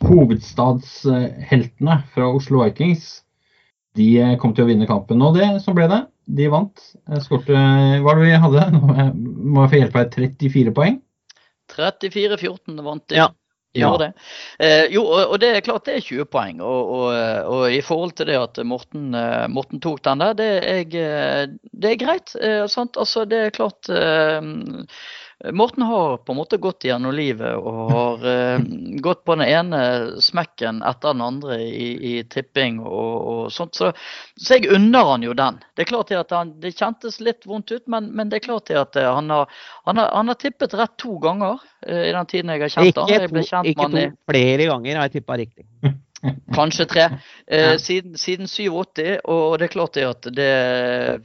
hovedstadsheltene 0.04 2.00
fra 2.16 2.32
Oslo 2.34 2.64
Vikings 2.64 3.23
de 3.98 4.08
eh, 4.22 4.36
kom 4.42 4.56
til 4.56 4.66
å 4.66 4.70
vinne 4.72 4.90
kampen. 4.90 5.22
Og 5.26 5.38
det, 5.38 5.50
så 5.64 5.76
ble 5.78 5.88
det. 5.92 6.02
De 6.40 6.50
vant. 6.52 6.84
Eh, 7.10 7.22
Skårte 7.24 7.54
Hva 7.54 8.02
var 8.08 8.20
det 8.22 8.30
vi 8.32 8.42
hadde? 8.46 8.68
Nå 8.74 8.82
må 8.88 8.98
jeg- 8.98 9.72
få 9.74 9.80
hjelpe 9.82 10.04
her. 10.04 10.12
34 10.18 10.76
poeng? 10.76 11.00
34-14 11.74 12.84
vant 12.84 13.08
de. 13.08 13.22
Ja. 13.22 13.30
Ja. 13.74 13.90
det. 13.98 14.12
Eh, 14.62 14.84
jo, 14.94 15.02
og, 15.10 15.40
det 15.42 15.48
er 15.50 15.64
klart 15.66 15.88
det 15.88 15.96
er 15.98 16.04
20 16.06 16.28
poeng. 16.30 16.60
Og, 16.62 16.92
og, 16.94 17.16
og 17.50 17.74
i 17.74 17.80
forhold 17.82 18.14
til 18.20 18.30
det 18.30 18.38
at 18.38 18.60
Morten, 18.70 19.08
eh, 19.18 19.48
Morten 19.50 19.82
tok 19.82 20.04
den 20.06 20.22
der, 20.22 20.36
det 20.38 20.50
er, 20.62 20.84
eh, 21.02 21.56
det 21.74 21.94
er 21.96 22.02
greit. 22.04 22.36
Eh, 22.38 22.68
sant? 22.70 23.00
Altså, 23.02 23.26
det 23.26 23.40
er 23.48 23.56
klart 23.56 23.90
eh, 23.90 24.38
Morten 25.52 25.84
har 25.84 26.18
på 26.18 26.32
en 26.32 26.38
måte 26.38 26.58
gått 26.58 26.86
gjennom 26.88 27.12
livet 27.16 27.58
og 27.58 27.92
har 27.92 28.28
eh, 28.34 28.62
gått 29.04 29.24
på 29.26 29.36
den 29.36 29.48
ene 29.48 29.82
smekken 30.24 30.80
etter 30.88 31.12
den 31.14 31.24
andre 31.26 31.58
i, 31.62 31.88
i 32.12 32.14
tipping 32.24 32.80
og, 32.80 33.16
og 33.34 33.52
sånt. 33.52 33.76
Så, 33.76 33.92
så 34.40 34.56
jeg 34.56 34.72
unner 34.72 35.12
han 35.12 35.26
jo 35.28 35.36
den. 35.36 35.60
Det 35.76 35.84
er 35.84 35.92
klart 35.92 36.14
at 36.16 36.32
han, 36.32 36.56
det 36.64 36.76
kjentes 36.78 37.20
litt 37.20 37.44
vondt 37.50 37.76
ut, 37.76 37.84
men, 37.92 38.08
men 38.16 38.32
det 38.32 38.40
er 38.40 38.48
klart 38.48 38.72
at 38.72 38.96
eh, 39.00 39.10
han 39.10 39.30
har, 39.34 39.52
han 39.90 40.00
har, 40.00 40.16
han 40.16 40.32
har 40.32 40.40
tippet 40.40 40.78
rett 40.80 40.96
to 41.02 41.18
ganger 41.24 41.60
eh, 41.88 42.08
i 42.08 42.16
den 42.16 42.32
tiden 42.32 42.56
jeg 42.56 42.66
har 42.66 42.76
kjent 42.78 42.94
Ikke 42.94 43.06
han. 43.10 43.28
To, 43.28 43.46
kjent 43.52 43.74
ikke 43.74 43.92
to 43.92 44.08
flere 44.32 44.72
ganger 44.72 45.02
har 45.02 45.12
jeg 45.12 45.20
tippa 45.20 45.40
riktig. 45.44 45.68
kanskje 46.56 46.86
tre. 46.88 47.10
Eh, 47.48 47.76
siden, 47.78 48.18
siden 48.18 48.48
87, 48.48 49.20
og 49.28 49.60
det 49.60 49.68
er 49.68 49.74
klart 49.76 49.98
det 50.00 50.06
at 50.08 50.28
det 50.32 50.52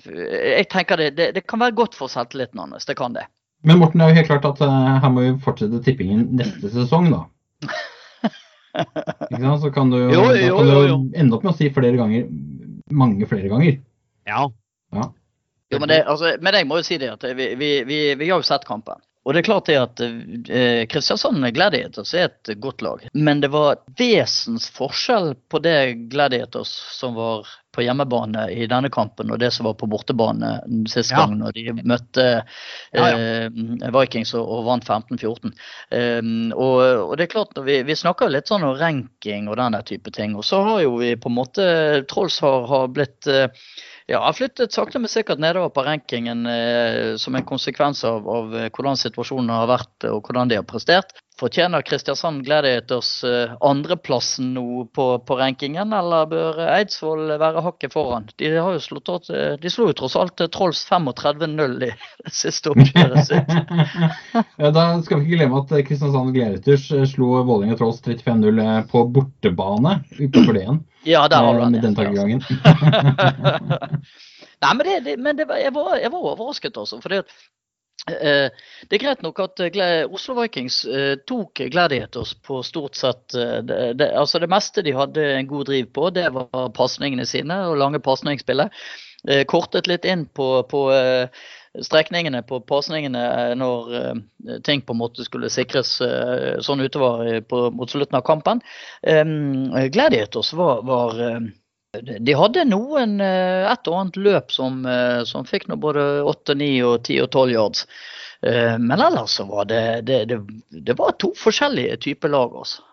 Jeg 0.02 0.68
tenker 0.72 0.96
det, 0.96 1.10
det, 1.16 1.34
det 1.38 1.46
kan 1.46 1.60
være 1.62 1.76
godt 1.78 1.94
for 1.94 2.10
selvtilliten 2.10 2.58
hans. 2.58 2.87
Det 2.88 2.96
kan 2.98 3.14
det. 3.14 3.28
Men 3.66 3.80
Morten, 3.80 3.98
det 3.98 4.06
er 4.06 4.12
jo 4.12 4.18
helt 4.20 4.30
klart 4.30 4.46
at 4.46 4.60
uh, 4.62 4.98
her 5.02 5.12
må 5.12 5.24
vi 5.24 5.34
fortsette 5.42 5.80
tippingen 5.86 6.28
neste 6.38 6.70
sesong, 6.72 7.10
da. 7.10 7.24
Ikke 8.78 9.42
sant? 9.42 9.62
Så 9.64 9.72
kan 9.74 9.90
du 9.90 9.98
jo, 9.98 10.08
Jo, 10.12 10.62
jo, 10.62 10.78
jo, 10.86 10.98
ende 11.18 11.34
opp 11.34 11.46
med 11.46 11.54
å 11.54 11.58
si 11.58 11.70
flere 11.74 11.98
ganger, 11.98 12.28
mange 12.94 13.26
flere 13.30 13.50
ganger. 13.50 13.80
Ja. 14.28 14.46
Jo, 15.68 15.80
men, 15.80 15.90
det, 15.90 16.04
altså, 16.08 16.36
men 16.40 16.56
jeg 16.56 16.68
må 16.68 16.78
jo 16.78 16.86
si 16.86 16.96
det 17.00 17.10
at 17.12 17.26
vi, 17.36 17.52
vi, 17.58 17.72
vi, 17.88 18.00
vi 18.16 18.30
har 18.30 18.40
jo 18.40 18.46
sett 18.46 18.64
kampen. 18.68 19.00
Og 19.28 19.34
det 19.34 19.42
er 19.42 19.44
klart 19.44 19.66
det 19.68 19.74
at 19.76 20.00
eh, 20.00 20.82
Kristiansand 20.88 21.44
Gladiators 21.52 22.14
er 22.16 22.30
et 22.30 22.52
godt 22.62 22.80
lag. 22.80 23.02
Men 23.12 23.42
det 23.42 23.50
var 23.52 23.82
vesens 23.98 24.70
forskjell 24.72 25.34
på 25.52 25.60
det 25.60 26.08
Gladiators 26.14 26.70
som 26.96 27.18
var 27.18 27.50
på 27.78 27.85
hjemmebane 27.87 28.49
i 28.50 28.66
denne 28.70 28.90
kampen, 28.90 29.30
og 29.30 29.38
det 29.38 29.52
som 29.54 29.68
var 29.68 29.76
på 29.78 29.87
bortebane 29.90 30.56
sist 30.90 31.12
Ja. 31.14 31.23
gang 31.23 31.37
når 31.38 31.54
de 31.54 31.75
møtte 31.87 32.25
Ja, 32.92 33.04
ja. 33.12 33.50
Vikings 33.94 34.35
og, 34.35 34.49
og 34.49 34.64
vant 34.66 34.88
15-14. 34.88 35.52
Um, 35.92 36.30
og, 36.56 36.80
og 37.04 37.16
det 37.18 37.28
er 37.28 37.32
klart, 37.37 37.58
vi, 37.66 37.80
vi 37.87 37.97
snakker 37.99 38.32
litt 38.32 38.50
sånn 38.50 38.66
om 38.66 38.75
ranking 38.80 39.47
og 39.49 39.61
den 39.61 39.78
type 39.87 40.11
ting. 40.14 40.35
Og 40.38 40.47
så 40.49 40.62
har 40.66 40.82
jo 40.82 40.97
vi 40.99 41.14
på 41.20 41.30
en 41.30 41.38
måte 41.38 41.68
Trolls 42.11 42.40
har, 42.42 42.66
har 42.66 42.90
blitt 42.90 43.28
eh, 43.30 43.47
ja, 44.08 44.22
har 44.24 44.32
flyttet 44.32 44.72
sakte, 44.72 44.98
men 44.98 45.10
sikkert 45.12 45.40
nedover 45.42 45.68
på 45.68 45.84
rankingen 45.84 46.46
eh, 46.48 47.16
som 47.20 47.36
en 47.36 47.44
konsekvens 47.44 48.00
av, 48.08 48.24
av 48.24 48.54
eh, 48.56 48.70
hvordan 48.72 48.96
situasjonen 48.96 49.52
har 49.52 49.68
vært 49.68 50.06
og 50.08 50.22
hvordan 50.24 50.48
de 50.48 50.56
har 50.56 50.64
prestert. 50.68 51.12
Fortjener 51.38 51.84
Kristiansand 51.86 52.40
Gladiators 52.46 53.24
eh, 53.24 53.52
andreplassen 53.60 54.54
nå 54.56 54.86
på, 54.96 55.04
på 55.22 55.36
rankingen, 55.38 55.92
eller 55.94 56.26
bør 56.30 56.58
Eidsvoll 56.72 57.36
være 57.38 57.62
hakket 57.62 57.94
foran? 57.94 58.26
De 58.40 58.50
har 58.56 58.74
jo 58.74 58.80
slått 58.82 59.30
eh, 59.30 59.54
de 59.60 59.70
slo 59.70 59.90
jo 59.90 59.98
tross 60.00 60.16
alt 60.18 60.40
eh, 60.40 60.50
Trolls 60.56 60.80
35-0 60.88 61.86
i 61.86 61.92
siste 62.40 62.72
oppgjøret 62.72 63.28
sitt. 63.28 63.54
ja, 64.64 64.72
da 64.72 64.88
skal 65.04 65.20
vi 65.20 65.28
ikke 65.28 65.36
glemme 65.36 65.62
at 65.62 65.76
eh, 65.76 65.84
Kristiansand 65.86 66.34
Gladiators 66.34 66.88
eh, 66.96 67.06
slo 67.12 67.36
Vålerenga 67.38 67.78
Trolls 67.78 68.00
35-0 68.08 68.64
eh, 68.64 68.80
på 68.90 69.04
bortebane 69.12 70.00
utenfor 70.16 70.56
det 70.56 70.64
igjen. 70.64 70.82
Ja, 71.08 71.24
der 71.28 71.44
har 71.44 71.54
du 71.54 71.60
eh, 71.60 71.64
den. 71.64 71.72
Med 71.72 71.82
den 71.82 71.94
tankegangen. 71.96 72.42
Nei, 74.58 74.74
men, 74.74 74.86
det, 74.86 75.00
det, 75.06 75.16
men 75.22 75.38
det 75.38 75.46
jeg, 75.62 75.72
var, 75.74 75.96
jeg 76.02 76.10
var 76.12 76.26
overrasket, 76.32 76.76
altså. 76.76 76.98
For 77.02 77.14
det, 77.14 77.22
eh, 78.10 78.48
det 78.88 78.98
er 78.98 79.04
greit 79.04 79.22
nok 79.24 79.38
at 79.44 79.62
eh, 79.68 80.04
Oslo 80.04 80.34
Vikings 80.40 80.80
eh, 80.84 81.14
tok 81.30 81.62
Gladiators 81.72 82.34
på 82.44 82.60
stort 82.66 82.98
sett 82.98 83.36
eh, 83.38 83.60
det, 83.64 83.78
det, 84.02 84.10
altså 84.18 84.42
det 84.42 84.50
meste 84.50 84.84
de 84.84 84.96
hadde 84.96 85.26
en 85.36 85.50
god 85.50 85.70
driv 85.70 85.92
på, 85.94 86.08
det 86.14 86.26
var 86.34 86.72
pasningene 86.76 87.26
sine 87.28 87.60
og 87.70 87.78
lange 87.80 88.02
pasningsspillet. 88.04 88.74
Eh, 89.28 89.44
kortet 89.50 89.88
litt 89.90 90.04
inn 90.06 90.26
på, 90.26 90.50
på 90.70 90.84
eh, 90.94 91.46
strekningene 91.85 92.42
på 92.49 92.61
pasningene 92.68 93.23
eh, 93.28 93.54
når 93.58 93.94
eh, 93.99 94.58
ting 94.66 94.82
på 94.82 94.94
en 94.94 95.00
måte 95.02 95.26
skulle 95.26 95.50
sikres 95.52 95.99
eh, 96.04 96.58
sånn 96.64 96.82
utover 96.85 97.40
på, 97.49 97.68
mot 97.75 97.90
slutten 97.90 98.18
av 98.18 98.26
kampen. 98.26 98.62
Um, 99.02 99.70
Gladiators 99.92 100.52
var, 100.56 100.82
var 100.88 101.18
de 101.99 102.35
hadde 102.37 102.66
noen, 102.68 103.16
et 103.25 103.88
og 103.88 103.94
annet 103.97 104.18
løp 104.20 104.52
som, 104.52 104.82
som 105.25 105.47
fikk 105.49 105.70
nå 105.70 105.78
både 105.80 106.02
8, 106.28 106.54
9, 106.61 106.66
og 106.85 106.97
10 107.00 107.23
og 107.25 107.30
12 107.32 107.54
yards. 107.54 107.87
Eh, 108.47 108.78
Men 108.78 109.00
ellers 109.00 109.38
så 109.40 109.47
var 109.49 109.64
det, 109.64 110.02
det, 110.06 110.18
det, 110.28 110.38
det 110.85 110.99
var 110.99 111.16
to 111.18 111.32
forskjellige 111.37 111.97
typer 112.04 112.28
lag. 112.28 112.52
altså. 112.54 112.85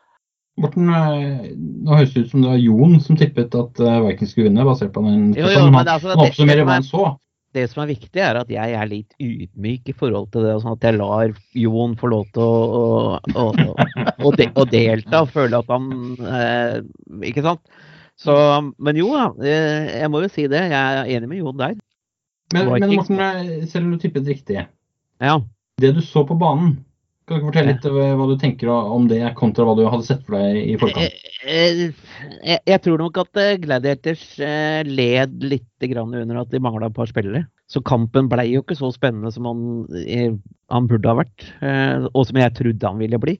Morten, 0.55 0.87
nå 0.87 1.97
høres 1.99 2.13
det 2.15 2.23
ut 2.23 2.31
som 2.31 2.45
det 2.45 2.53
var 2.53 2.61
Jon 2.63 2.99
som 3.03 3.17
tippet 3.19 3.55
at 3.59 3.81
Vikings 4.07 4.31
skulle 4.31 4.47
vinne, 4.47 4.63
basert 4.63 4.93
på 4.95 5.03
den 5.03 5.33
Jo, 5.35 5.49
jo, 5.51 5.65
men 5.67 5.81
Han, 5.81 5.89
altså, 5.97 6.13
han 6.13 6.23
oppsummerer 6.23 6.63
det 6.63 6.67
hva 6.69 6.77
han 6.79 6.87
så. 6.87 7.09
Det 7.55 7.65
som 7.71 7.83
er 7.83 7.91
viktig, 7.93 8.19
er 8.19 8.35
at 8.41 8.49
jeg 8.51 8.75
er 8.75 8.89
litt 8.89 9.15
ydmyk 9.23 9.91
i 9.91 9.95
forhold 9.95 10.27
til 10.33 10.43
det. 10.43 10.57
Sånn 10.61 10.75
at 10.75 10.85
jeg 10.85 10.97
lar 10.97 11.31
Jon 11.55 11.95
få 11.99 12.11
lov 12.11 12.25
til 12.35 12.43
å, 12.43 13.19
å, 13.31 13.45
å, 14.27 14.31
de, 14.35 14.49
å 14.51 14.65
delta 14.67 15.23
og 15.23 15.31
føle 15.31 15.61
at 15.63 15.71
han 15.71 15.89
eh, 16.19 16.79
Ikke 17.31 17.45
sant? 17.45 17.63
Så, 18.19 18.35
men 18.79 18.99
jo 18.99 19.09
da, 19.11 19.29
eh, 19.43 20.01
jeg 20.01 20.11
må 20.11 20.23
jo 20.23 20.31
si 20.31 20.47
det. 20.51 20.65
Jeg 20.71 20.99
er 21.03 21.13
enig 21.17 21.31
med 21.31 21.41
Jon 21.41 21.59
der. 21.59 21.77
Men, 22.55 22.69
men. 22.75 22.89
Morten, 22.95 23.23
selv 23.71 23.87
om 23.87 23.95
du 23.95 24.03
tippet 24.03 24.27
riktig, 24.29 24.65
Ja. 25.23 25.39
det 25.81 25.95
du 25.95 26.01
så 26.03 26.23
på 26.27 26.37
banen, 26.39 26.77
kan 27.25 27.39
du 27.39 27.41
ikke 27.41 27.49
fortelle 27.49 27.71
litt 27.73 27.85
eh, 27.89 28.11
hva 28.19 28.25
du 28.29 28.35
tenker 28.37 28.69
om 28.69 29.07
det, 29.09 29.19
kontra 29.37 29.65
hva 29.65 29.73
du 29.77 29.83
hadde 29.87 30.05
sett 30.05 30.21
for 30.27 30.37
deg 30.37 30.59
i 30.61 30.75
forkant? 30.77 31.23
Jeg, 31.41 31.87
Jeg, 32.45 32.61
jeg 32.69 32.81
tror 32.85 33.01
nok 33.01 33.17
at 33.23 33.39
eh, 33.41 33.55
Gladiators 33.61 34.25
eh, 34.43 34.81
led 34.85 35.41
litt 35.43 35.87
grann 35.89 36.13
under 36.13 36.41
at 36.41 36.53
de 36.53 36.61
mangla 36.61 36.91
et 36.91 36.97
par 36.97 37.09
spillere. 37.09 37.45
Så 37.71 37.81
kampen 37.85 38.29
blei 38.29 38.51
jo 38.51 38.61
ikke 38.61 38.77
så 38.77 38.91
spennende 38.93 39.33
som 39.33 39.49
han, 39.49 39.63
eh, 40.05 40.35
han 40.73 40.89
burde 40.89 41.09
ha 41.09 41.17
vært, 41.23 41.47
eh, 41.65 42.05
og 42.11 42.27
som 42.29 42.39
jeg 42.41 42.53
trodde 42.59 42.91
han 42.91 43.01
ville 43.01 43.21
bli. 43.21 43.39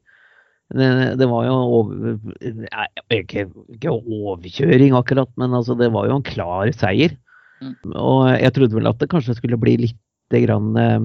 Det, 0.73 0.89
det 1.21 1.27
var 1.29 1.45
jo 1.45 1.57
over, 1.77 2.15
ikke, 3.13 3.45
ikke 3.77 3.93
overkjøring 3.93 4.97
akkurat, 4.97 5.29
men 5.37 5.53
altså, 5.53 5.77
det 5.77 5.91
var 5.93 6.09
jo 6.09 6.17
en 6.17 6.25
klar 6.25 6.73
seier. 6.73 7.13
Mm. 7.61 7.75
Og 7.93 8.31
jeg 8.33 8.53
trodde 8.57 8.79
vel 8.79 8.89
at 8.89 8.97
det 8.99 9.11
kanskje 9.13 9.37
skulle 9.37 9.61
bli 9.61 9.77
litt 9.85 10.01
grann, 10.33 10.75
eh, 10.77 10.99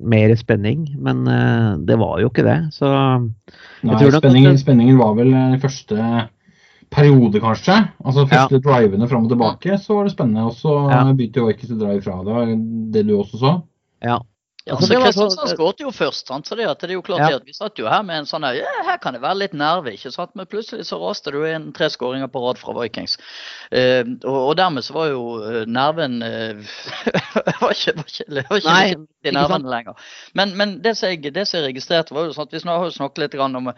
mer 0.00 0.34
spenning, 0.36 0.86
men 0.98 1.26
eh, 1.26 1.76
det 1.78 1.96
var 1.98 2.20
jo 2.22 2.30
ikke 2.30 2.44
det. 2.46 2.58
Så 2.76 2.86
Nei, 3.82 3.98
tror 3.98 4.18
spenningen, 4.20 4.58
spenningen 4.60 4.98
var 5.00 5.14
vel 5.18 5.34
eh, 5.34 5.56
første 5.62 6.28
periode, 6.94 7.40
kanskje. 7.42 7.76
Altså 8.04 8.26
første 8.30 8.60
drivene 8.62 9.08
fram 9.10 9.26
og 9.26 9.32
tilbake, 9.32 9.78
så 9.82 9.98
var 9.98 10.06
det 10.06 10.14
spennende. 10.14 10.46
Og 10.46 10.54
så 10.54 10.76
Ja. 10.90 11.02
begynte 11.12 11.42
jo 11.42 11.48
Vikings 11.48 11.74
å 11.74 11.80
dra 11.80 11.94
ifra 11.96 12.20
Det 12.24 12.36
var 12.38 12.46
det 12.94 13.06
du 13.08 13.16
også 13.18 13.40
så? 13.40 13.62
ja. 14.04 14.20
Ja, 14.64 14.72
Altså, 14.78 14.86
så 14.86 14.94
det 14.94 15.00
Kristiansand 15.04 15.50
skåret 15.52 15.80
jo 15.82 15.90
først. 15.92 16.26
sant? 16.26 16.46
Så 16.48 16.56
det, 16.56 16.64
det 16.80 16.88
er 16.88 16.94
jo 16.94 17.02
klart 17.04 17.20
Ja. 17.20 17.36
at 17.36 17.44
Vi 17.44 17.52
satt 17.52 17.76
jo 17.78 17.84
her 17.84 18.02
med 18.02 18.22
en 18.22 18.26
sånn 18.26 18.46
her, 18.46 18.54
ja, 18.62 18.70
her 18.86 18.96
kan 18.96 19.12
det 19.12 19.20
være 19.20 19.36
litt 19.42 19.52
nerve, 19.52 19.92
ikke 19.92 20.10
sant? 20.10 20.32
men 20.34 20.46
plutselig 20.48 20.86
så 20.88 20.96
raste 21.02 21.30
det 21.34 21.36
jo 21.36 21.44
inn 21.44 21.66
tre 21.76 21.90
skåringer 21.92 22.30
på 22.32 22.40
rad 22.40 22.56
fra 22.56 22.72
Vikings. 22.78 23.18
Eh, 23.70 24.04
og, 24.24 24.38
og 24.48 24.56
dermed 24.56 24.86
så 24.86 24.96
var 24.96 25.10
jo 25.12 25.26
eh, 25.44 25.66
nerven 25.68 26.16
eh, 26.24 26.64
var 27.60 27.76
ikke, 27.76 27.92
var 28.00 28.08
ikke, 28.08 28.24
var 28.48 28.56
ikke, 28.56 28.72
Nei, 28.72 28.96
i 29.28 29.36
nervene 29.36 29.68
lenger. 29.68 30.00
Men, 30.32 30.56
men 30.56 30.74
det, 30.80 30.96
som 30.96 31.12
jeg, 31.12 31.34
det 31.34 31.44
som 31.44 31.60
jeg 31.60 31.68
registrerte, 31.68 32.16
var 32.16 32.24
jo 32.24 32.32
sånn 32.32 32.48
at 32.48 32.56
vi 32.56 32.64
har 32.64 32.88
jo 32.88 32.96
snakket 32.96 33.18
litt 33.26 33.36
grann 33.36 33.60
om 33.60 33.68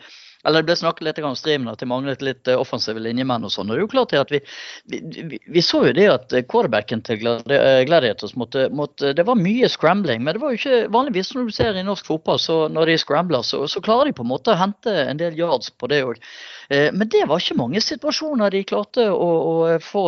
eller 0.46 0.62
det 0.62 0.68
ble 0.70 0.76
snakket 0.78 1.06
litt 1.06 1.18
om 1.26 1.36
streamen 1.36 1.70
at 1.72 1.80
det 1.82 1.88
manglet 1.90 2.22
litt 2.24 2.48
eh, 2.48 2.58
offensive 2.58 3.02
linjemenn 3.02 3.46
og 3.46 3.52
sånn. 3.52 3.70
og 3.70 3.74
Det 3.74 3.80
er 3.80 3.84
jo 3.84 3.92
klart 3.92 4.14
at 4.16 4.32
vi, 4.32 4.40
vi, 4.92 5.00
vi, 5.32 5.40
vi 5.56 5.64
så 5.64 5.82
jo 5.88 5.94
det 5.96 6.06
at 6.12 6.36
quarterbacken 6.50 7.02
til 7.06 7.26
eh, 7.26 7.82
Gladiators 7.88 8.36
måtte, 8.38 8.68
måtte, 8.70 9.12
Det 9.16 9.26
var 9.26 9.40
mye 9.40 9.68
scrambling, 9.72 10.22
men 10.24 10.36
det 10.36 10.42
var 10.42 10.54
jo 10.54 10.60
ikke 10.60 10.92
vanligvis 10.94 11.34
når 11.34 11.50
du 11.50 11.56
ser 11.56 11.78
i 11.78 11.84
norsk 11.86 12.06
fotball, 12.06 12.40
så 12.42 12.58
når 12.72 12.92
de 12.92 12.98
scrambler, 13.02 13.44
så, 13.46 13.64
så 13.70 13.82
klarer 13.84 14.10
de 14.10 14.16
på 14.16 14.26
en 14.26 14.32
måte 14.32 14.54
å 14.54 14.60
hente 14.60 14.94
en 15.06 15.20
del 15.20 15.38
yards 15.38 15.72
på 15.74 15.90
det 15.90 16.02
òg. 16.06 16.20
Men 16.66 17.06
det 17.12 17.22
var 17.30 17.38
ikke 17.38 17.54
mange 17.60 17.78
situasjoner 17.82 18.50
de 18.50 18.64
klarte 18.66 19.04
å, 19.06 19.26
å 19.50 19.76
få 19.82 20.02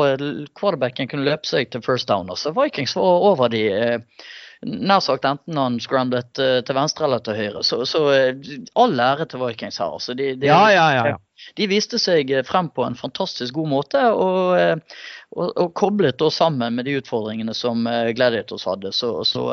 quarterbacken 0.59 1.07
kunne 1.11 1.29
løpe 1.29 1.47
seg 1.47 1.71
til 1.71 1.85
first 1.85 2.09
down. 2.11 2.31
altså 2.31 2.51
Vikings 2.57 2.97
var 2.99 3.27
over 3.31 3.53
de 3.53 3.63
nær 4.67 5.01
sagt 5.01 5.27
enten 5.29 5.59
han 5.59 5.79
scramblet 5.83 6.41
uh, 6.43 6.59
til 6.67 6.75
venstre 6.75 7.07
eller 7.07 7.23
til 7.23 7.37
høyre. 7.39 7.63
Så, 7.67 7.85
så 7.87 8.03
uh, 8.11 8.49
all 8.81 8.99
ære 9.01 9.29
til 9.31 9.43
Vikings 9.45 9.79
her. 9.79 9.95
Altså. 9.95 10.17
De, 10.19 10.33
de, 10.35 10.49
ja, 10.51 10.65
ja, 10.75 10.87
ja, 10.97 11.15
de 11.55 11.69
viste 11.71 12.01
seg 12.03 12.33
eh, 12.35 12.43
frem 12.47 12.67
på 12.75 12.83
en 12.83 12.99
fantastisk 12.99 13.55
god 13.55 13.69
måte 13.71 14.01
og, 14.11 14.81
og, 15.39 15.53
og 15.53 15.71
koblet 15.79 16.19
da 16.19 16.31
sammen 16.35 16.75
med 16.75 16.89
de 16.89 16.97
utfordringene 16.99 17.55
som 17.55 17.87
Gladiators 18.19 18.67
hadde. 18.67 18.91
Så, 18.97 19.13
så, 19.29 19.45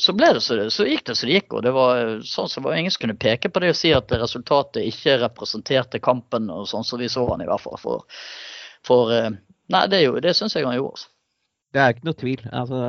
så 0.00 0.16
ble 0.16 0.30
det 0.32 0.40
så, 0.40 0.56
så 0.72 0.88
gikk 0.88 1.04
det 1.10 1.18
som 1.18 1.28
det 1.28 1.36
gikk. 1.36 1.58
og 1.58 1.66
det 1.68 1.74
var 1.76 2.16
sånn 2.24 2.48
som 2.48 2.64
var 2.64 2.78
Ingen 2.80 2.94
som 2.94 3.04
kunne 3.04 3.20
peke 3.20 3.52
på 3.52 3.60
det 3.60 3.74
og 3.74 3.80
si 3.82 3.92
at 3.92 4.16
resultatet 4.16 4.88
ikke 4.88 5.20
representerte 5.26 6.00
kampen, 6.00 6.48
og 6.48 6.64
sånn 6.72 6.88
som 6.88 7.04
vi 7.04 7.12
så 7.12 7.28
han 7.28 7.44
i 7.44 7.50
hvert 7.52 7.66
fall. 7.68 7.76
For, 7.82 8.24
for 8.88 9.12
Nei, 9.12 9.86
det, 9.92 10.00
er 10.00 10.08
jo, 10.08 10.16
det 10.24 10.32
syns 10.36 10.56
jeg 10.56 10.64
han 10.64 10.80
gjorde. 10.80 10.96
Altså. 10.96 11.12
Det 11.72 11.84
er 11.84 11.92
ikke 11.92 12.08
noe 12.08 12.22
tvil. 12.24 12.48
altså 12.48 12.80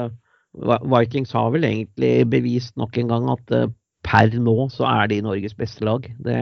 Vikings 0.53 1.33
har 1.33 1.51
vel 1.53 1.65
egentlig 1.65 2.25
bevist 2.29 2.75
nok 2.77 2.97
en 3.01 3.09
gang 3.09 3.29
at 3.33 3.53
uh, 3.55 3.69
per 4.05 4.33
nå 4.37 4.67
så 4.73 4.85
er 4.89 5.09
de 5.09 5.21
Norges 5.25 5.55
beste 5.57 5.85
lag. 5.85 6.05
Det, 6.21 6.35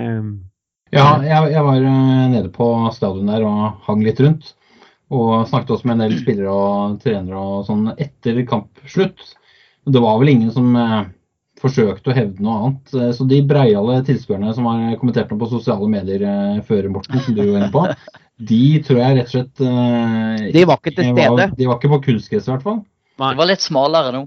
ja, 0.91 1.05
jeg, 1.23 1.53
jeg, 1.53 1.63
var 1.67 1.85
uh, 1.85 2.25
nede 2.33 2.51
på 2.53 2.67
stadion 2.95 3.31
der 3.31 3.45
og 3.47 3.85
hang 3.87 4.03
litt 4.05 4.19
rundt. 4.23 4.53
Og 5.11 5.47
snakket 5.47 5.73
også 5.75 5.87
med 5.87 5.97
en 5.97 6.05
del 6.05 6.19
spillere 6.21 6.51
og 6.51 6.99
trenere 7.03 7.39
og 7.39 7.65
sånn 7.67 7.89
etter 7.97 8.43
kampslutt. 8.47 9.33
Det 9.91 10.03
var 10.03 10.19
vel 10.21 10.31
ingen 10.35 10.51
som 10.55 10.75
uh, 10.75 11.03
forsøkte 11.59 12.11
å 12.11 12.15
hevde 12.15 12.43
noe 12.43 12.59
annet. 12.59 13.15
Så 13.15 13.27
de 13.27 13.41
breiale 13.47 13.99
tilskuerne 14.07 14.53
som 14.55 14.67
har 14.71 14.97
kommentert 14.99 15.31
noe 15.31 15.41
på 15.43 15.51
sosiale 15.51 15.87
medier 15.91 16.23
før 16.67 16.87
Morten, 16.91 17.19
som 17.21 17.35
du 17.37 17.43
var 17.43 17.59
inne 17.59 17.73
på, 17.73 17.83
de 18.41 18.63
tror 18.87 19.03
jeg 19.03 19.17
rett 19.19 19.27
og 19.27 19.35
slett 19.35 20.55
De 20.55 20.63
var 20.65 20.79
ikke 20.79 20.95
til 20.95 21.11
stede? 21.11 21.35
Var, 21.37 21.51
de 21.59 21.67
var 21.69 21.77
ikke 21.77 21.91
på 21.91 22.01
kunstgress 22.07 22.47
i 22.47 22.53
hvert 22.55 22.65
fall. 22.65 22.79
Det 23.17 23.37
var 23.37 23.45
litt 23.49 23.61
smalere 23.65 24.11
nå. 24.15 24.21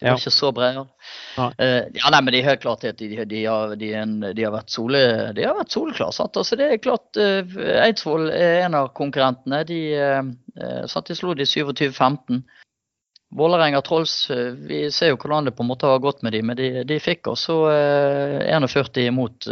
Det 0.00 0.06
var 0.08 0.14
Ja. 0.14 0.16
ikke 0.16 0.32
så 0.32 0.48
bred. 0.56 0.78
Ja. 1.36 1.46
Uh, 1.60 1.82
ja, 1.92 2.10
nei, 2.10 2.20
men 2.24 2.32
det 2.32 2.38
er 2.40 2.46
helt 2.48 2.62
klart 2.62 2.84
at 2.88 2.96
de, 2.96 3.24
de, 3.28 3.42
har, 3.44 3.74
de, 3.76 3.90
en- 3.94 4.32
de 4.34 4.44
har 4.46 4.52
vært 4.54 4.70
sole, 4.72 5.32
de 5.36 5.44
har 5.44 5.54
vært 5.58 5.74
soleklare. 5.74 6.12
sant? 6.16 6.36
Altså, 6.40 6.56
det 6.56 6.70
er 6.72 6.80
klart 6.80 7.16
uh, 7.20 7.44
Eidsvoll 7.84 8.30
er 8.32 8.62
en 8.64 8.74
av 8.78 8.88
konkurrentene. 8.96 9.60
De, 9.68 9.80
eh, 9.94 10.86
sant? 10.88 11.06
de 11.06 11.14
slo 11.18 11.34
de 11.36 11.44
27-15. 11.44 12.40
Vålerenga 13.36 13.82
Trolls, 13.84 14.14
eh, 14.30 14.54
vi 14.56 14.90
ser 14.90 15.12
jo 15.12 15.16
hvordan 15.20 15.44
det 15.46 15.52
på 15.56 15.62
en 15.62 15.68
måte 15.68 15.86
har 15.86 16.00
gått 16.02 16.22
med 16.24 16.32
de, 16.32 16.40
men 16.42 16.56
de, 16.58 16.70
de 16.88 16.96
fikk 16.98 17.28
også 17.30 17.58
eh, 17.70 18.48
41 18.56 19.04
imot 19.04 19.46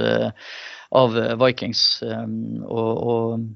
av 0.96 1.14
Vikings. 1.44 2.02
eh, 2.02 2.24
og, 2.64 3.04
og, 3.12 3.48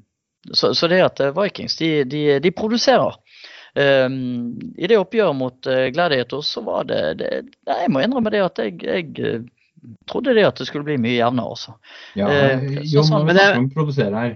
så, 0.52 0.74
så 0.76 0.88
det 0.92 1.00
at 1.08 1.24
Vikings, 1.40 1.76
de, 1.80 2.04
de, 2.04 2.22
de 2.44 2.50
produserer. 2.52 3.16
Um, 3.72 4.58
I 4.76 4.84
det 4.90 4.98
oppgjøret 5.00 5.36
mot 5.38 5.66
uh, 5.70 5.86
Gladiators 5.94 6.50
så 6.52 6.60
var 6.66 6.84
det, 6.90 6.98
det 7.22 7.28
nei, 7.64 7.76
Jeg 7.86 7.92
må 7.94 8.02
innrømme 8.04 8.32
det 8.34 8.42
at 8.44 8.58
jeg, 8.60 8.74
jeg 8.84 9.06
eh, 9.24 9.46
trodde 10.10 10.34
det 10.36 10.44
at 10.44 10.58
det 10.60 10.66
skulle 10.68 10.84
bli 10.84 10.98
mye 11.00 11.14
jevnere 11.16 11.54
også. 11.54 11.72
Ja, 12.20 12.26
Eh, 12.28 12.66
jo, 12.84 13.00
så 13.00 13.06
sånn, 13.08 13.22
når 13.22 13.30
vi 13.30 13.36
snakker 13.38 13.62
om 13.62 13.70
produsere 13.72 14.24
her, 14.26 14.34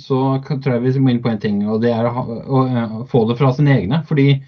så 0.00 0.20
kan- 0.46 0.62
tror 0.64 0.78
jeg 0.78 0.94
vi 0.94 1.02
må 1.04 1.12
inn 1.12 1.20
på 1.22 1.28
en 1.30 1.38
ting, 1.42 1.60
og 1.68 1.82
det 1.84 1.92
er 1.92 2.08
å, 2.08 2.14
ha, 2.16 2.24
å, 2.24 2.62
eh, 2.66 2.94
få 3.12 3.26
det 3.28 3.36
fra 3.38 3.52
sine 3.54 3.76
egne. 3.76 4.00
Fordi 4.08 4.42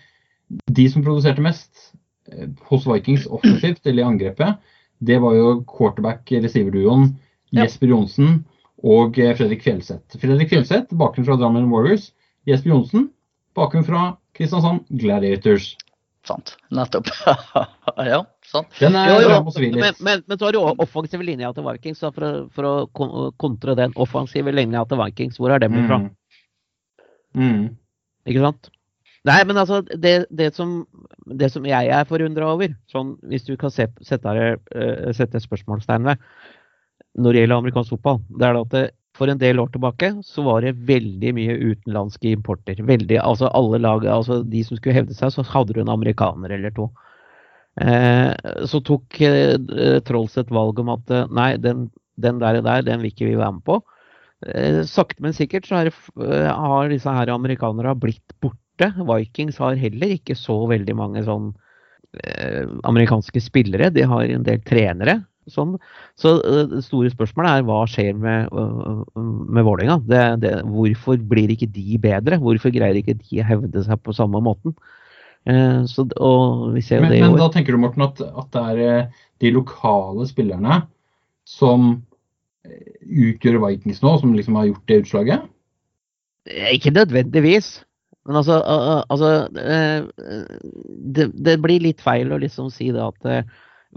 de 0.73 0.89
som 0.89 1.05
produserte 1.05 1.45
mest 1.45 1.93
eh, 2.33 2.49
hos 2.71 2.87
Vikings 2.89 3.27
offensivt, 3.29 3.85
eller 3.87 4.03
i 4.03 4.09
angrepet, 4.09 4.57
det 5.05 5.21
var 5.21 5.35
jo 5.37 5.59
quarterback-receiver-duoen 5.77 7.11
Ja. 7.53 7.63
Jesper 7.63 7.87
Johnsen 7.93 8.41
og 8.83 9.19
eh, 9.21 9.35
Fredrik 9.39 9.63
Fjelseth. 9.63 10.17
Fredrik 10.19 10.49
Fjelseth, 10.51 10.89
bakgrunn 10.97 11.29
fra 11.29 11.37
Drammen 11.37 11.69
Warriors. 11.71 12.11
Jesper 12.49 12.73
Johnsen, 12.73 13.11
bakgrunn 13.57 13.87
fra 13.87 14.05
Kristiansand 14.37 14.87
Gladiators. 15.01 15.73
Sant. 16.27 16.57
Nettopp. 16.75 17.07
ja, 18.11 18.21
sant. 18.51 18.73
Den 18.81 18.97
er 18.99 19.13
Jo, 19.13 19.19
jo, 19.23 19.41
men, 19.79 19.95
men, 20.03 20.23
men 20.27 20.39
så 20.41 20.49
har 20.49 20.57
du 20.57 20.59
o- 20.59 20.75
offensive 20.83 21.23
linja 21.23 21.53
til 21.55 21.67
Vikings. 21.69 22.01
Da, 22.03 22.11
for, 22.15 22.27
å, 22.27 22.47
for 22.55 22.67
å 22.67 23.27
kontre 23.39 23.77
den 23.79 23.95
offensive 23.95 24.55
linja 24.55 24.83
til 24.91 24.99
Vikings, 25.05 25.39
hvor 25.39 25.55
er 25.55 25.63
den 25.63 25.77
fra? 25.87 26.01
Mm. 26.03 26.09
Mm. 27.37 27.63
Ikke 28.27 28.43
sant? 28.43 28.73
Nei, 29.27 29.41
men 29.47 29.59
altså, 29.59 29.81
det, 29.87 30.17
det, 30.35 30.53
som, 30.55 30.81
det 31.39 31.49
som 31.55 31.65
jeg 31.67 31.89
er 31.95 32.07
forundra 32.07 32.53
over, 32.55 32.75
sånn, 32.93 33.17
hvis 33.31 33.47
du 33.47 33.57
kan 33.59 33.73
se, 33.75 33.89
sette, 34.07 34.27
her, 34.31 34.59
eh, 34.75 35.09
sette 35.17 35.41
spørsmålstegn 35.43 36.07
ved 36.07 36.23
når 37.17 37.33
det 37.33 37.43
gjelder 37.43 37.63
amerikansk 37.63 37.95
fotball, 37.97 38.21
det 38.39 38.47
er 38.51 38.59
at 38.61 38.75
det, 38.75 38.85
for 39.17 39.33
en 39.33 39.41
del 39.41 39.61
år 39.63 39.73
tilbake 39.75 40.13
så 40.27 40.45
var 40.47 40.63
det 40.65 40.77
veldig 40.89 41.33
mye 41.37 41.57
utenlandske 41.73 42.35
importer. 42.37 42.79
Veldig, 42.87 43.19
altså 43.23 43.51
alle 43.57 43.81
lag, 43.83 44.07
altså 44.11 44.43
De 44.45 44.63
som 44.67 44.79
skulle 44.79 44.97
hevde 44.97 45.17
seg, 45.17 45.33
så 45.33 45.45
hadde 45.51 45.77
du 45.77 45.83
en 45.83 45.93
amerikaner 45.93 46.55
eller 46.57 46.75
to. 46.77 46.91
Eh, 47.81 48.33
så 48.69 48.81
tok 48.85 49.21
eh, 49.25 49.57
Trolls 50.09 50.37
et 50.41 50.53
valg 50.53 50.81
om 50.81 50.95
at 50.95 51.13
eh, 51.13 51.29
nei, 51.35 51.51
den, 51.61 51.89
den 52.21 52.41
der, 52.41 52.63
der, 52.65 52.85
den 52.87 53.03
vil 53.03 53.13
ikke 53.13 53.29
vi 53.29 53.37
være 53.41 53.59
med 53.59 53.67
på. 53.69 53.81
Eh, 54.47 54.83
sakte, 54.89 55.23
men 55.25 55.37
sikkert 55.37 55.69
så 55.69 55.83
det 55.87 55.95
eh, 56.21 56.49
har 56.53 56.91
disse 56.93 57.13
her 57.13 57.33
amerikanerne 57.33 57.97
blitt 58.01 58.37
borte. 58.45 58.91
Vikings 59.09 59.61
har 59.63 59.79
heller 59.81 60.17
ikke 60.19 60.37
så 60.37 60.59
veldig 60.69 60.97
mange 60.97 61.25
sånn 61.25 61.55
eh, 62.21 62.69
amerikanske 62.89 63.41
spillere. 63.41 63.93
De 63.95 64.05
har 64.09 64.29
en 64.29 64.45
del 64.47 64.61
trenere. 64.67 65.23
Sånn. 65.53 65.77
Så 66.19 66.37
eh, 66.43 66.65
det 66.73 66.83
store 66.87 67.13
spørsmålet 67.13 67.61
er 67.61 67.67
hva 67.69 67.79
skjer 67.91 68.17
med, 68.19 68.51
øh, 68.51 69.05
med 69.15 69.67
Vålerenga? 69.67 70.01
Det, 70.03 70.23
det, 70.43 70.53
hvorfor 70.67 71.21
blir 71.31 71.53
ikke 71.55 71.69
de 71.71 71.99
bedre? 72.03 72.41
Hvorfor 72.43 72.75
greier 72.75 72.99
ikke 72.99 73.15
de 73.21 73.43
å 73.43 73.47
hevde 73.47 73.85
seg 73.87 74.03
på 74.03 74.15
samme 74.17 74.43
måten? 74.43 74.75
Eh, 75.47 75.85
så, 75.87 76.03
og 76.19 76.75
vi 76.75 76.83
ser 76.83 77.05
Men, 77.05 77.15
men 77.23 77.39
da 77.39 77.47
tenker 77.55 77.77
du, 77.77 77.79
Morten, 77.79 78.03
at, 78.09 78.19
at 78.19 78.49
det 78.55 78.63
er 78.73 78.83
eh, 78.83 79.25
de 79.45 79.53
lokale 79.55 80.27
spillerne 80.27 80.81
som 81.47 81.93
eh, 82.67 82.97
utgjør 83.07 83.61
Vikings 83.63 84.03
nå, 84.03 84.17
som 84.19 84.35
liksom 84.35 84.59
har 84.59 84.73
gjort 84.73 84.91
det 84.91 85.03
utslaget? 85.05 85.45
Eh, 86.51 86.73
Ikke 86.75 86.95
nødvendigvis. 86.95 87.77
Men 88.27 88.41
altså, 88.41 88.57
altså 89.07 89.29
det, 89.55 91.29
det 91.31 91.53
blir 91.63 91.85
litt 91.85 92.01
feil 92.03 92.33
å 92.35 92.41
liksom 92.43 92.73
si 92.75 92.89
det 92.91 93.05
at 93.05 93.47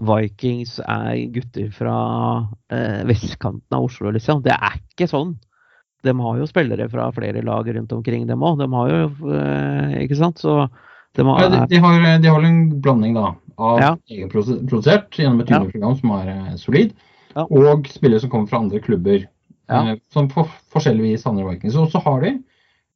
Vikings 0.00 0.78
er 0.80 1.26
gutter 1.34 1.70
fra 1.76 1.96
eh, 2.72 3.02
vestkanten 3.08 3.76
av 3.76 3.84
Oslo, 3.88 4.10
liksom. 4.14 4.42
Det 4.44 4.54
er 4.56 4.78
ikke 4.80 5.08
sånn. 5.10 5.34
De 6.02 6.14
har 6.16 6.38
jo 6.40 6.46
spillere 6.48 6.86
fra 6.88 7.10
flere 7.12 7.42
lag 7.44 7.68
rundt 7.76 7.92
omkring, 7.92 8.24
dem 8.28 8.40
òg. 8.46 8.58
De 8.62 8.68
har 8.72 8.92
jo 8.94 9.34
eh, 9.36 9.98
Ikke 10.06 10.16
sant? 10.16 10.40
Så 10.40 10.54
de 11.16 11.26
Ja, 11.26 11.34
har, 11.34 11.50
de, 11.50 11.60
de, 11.74 11.80
har, 11.82 12.06
de 12.22 12.28
har 12.32 12.46
en 12.48 12.60
blanding 12.80 13.14
da, 13.18 13.34
av 13.58 13.80
Ja. 13.82 13.90
egenprodusert 14.08 15.10
gjennom 15.18 15.42
et 15.42 15.50
Ja. 15.50 15.94
som 15.94 16.10
er 16.16 16.28
eh, 16.28 16.56
solid, 16.56 16.94
Ja. 17.36 17.44
og 17.50 17.86
spillere 17.88 18.20
som 18.20 18.30
kommer 18.30 18.48
fra 18.48 18.58
andre 18.58 18.80
klubber, 18.80 19.26
eh, 19.68 19.94
som 20.10 20.28
på 20.28 20.46
forskjellig 20.72 21.02
vis 21.12 21.24
handler 21.24 21.50
Vikings. 21.50 21.76
Og 21.76 21.90
så 21.90 22.00
har 22.02 22.20
de 22.22 22.38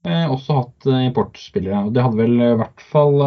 eh, 0.07 0.27
også 0.31 0.55
hatt 0.63 0.87
eh, 0.87 1.07
importspillere. 1.11 1.87
og 1.87 1.93
Det 1.93 2.03
hadde 2.03 2.17
vel 2.17 2.41
i 2.41 2.57
hvert 2.57 2.81
fall 2.81 3.21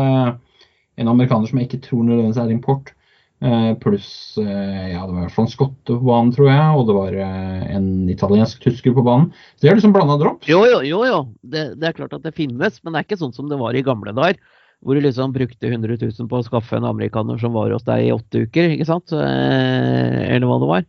en 0.98 1.08
amerikaner 1.08 1.48
som 1.48 1.60
jeg 1.60 1.68
ikke 1.70 1.84
tror 1.86 2.04
nødvendigvis 2.04 2.38
er 2.42 2.50
import, 2.52 2.94
pluss 3.40 4.38
eh, 4.42 4.92
ja, 4.96 5.04
det 5.06 5.14
var 5.14 5.20
i 5.20 5.26
hvert 5.28 5.34
fall 5.36 5.46
en 5.46 5.52
skotte 5.52 5.94
på 5.94 6.02
banen, 6.08 6.32
tror 6.34 6.48
jeg, 6.50 6.68
og 6.74 6.88
det 6.90 6.96
var 6.98 7.18
eh, 7.22 7.66
en 7.76 7.90
italiensk 8.10 8.64
tysker 8.64 8.96
på 8.98 9.04
banen. 9.06 9.28
Så 9.56 9.62
de 9.66 9.70
har 9.70 9.78
liksom 9.78 9.94
blanda 9.94 10.18
drops. 10.18 10.48
Jo, 10.50 10.64
jo, 10.66 10.80
jo. 10.88 11.04
jo. 11.06 11.20
Det, 11.46 11.68
det 11.78 11.90
er 11.92 11.98
klart 12.00 12.16
at 12.18 12.24
det 12.26 12.34
finnes, 12.38 12.80
men 12.84 12.94
det 12.96 13.00
er 13.04 13.08
ikke 13.08 13.20
sånn 13.22 13.36
som 13.38 13.50
det 13.52 13.60
var 13.62 13.78
i 13.78 13.84
gamle 13.86 14.14
dager. 14.18 14.40
Hvor 14.82 14.94
du 14.98 15.02
liksom 15.02 15.32
brukte 15.34 15.70
100 15.70 15.98
000 16.02 16.28
på 16.30 16.38
å 16.38 16.46
skaffe 16.46 16.78
en 16.78 16.86
amerikaner 16.86 17.38
som 17.42 17.54
var 17.58 17.72
hos 17.74 17.86
deg 17.86 18.08
i 18.08 18.12
åtte 18.14 18.44
uker, 18.46 18.74
ikke 18.76 18.86
sant? 18.90 19.14
Eh, 19.14 20.20
eller 20.36 20.46
hva 20.50 20.58
det 20.62 20.70
var. 20.74 20.84